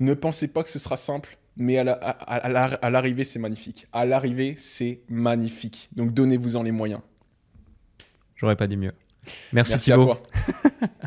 [0.00, 3.86] ne pensez pas que ce sera simple, mais à l'arrivée, c'est magnifique.
[3.92, 5.90] À l'arrivée, c'est magnifique.
[5.94, 7.00] Donc donnez-vous-en les moyens.
[8.36, 8.92] J'aurais pas dit mieux.
[9.52, 10.22] Merci, Merci à toi.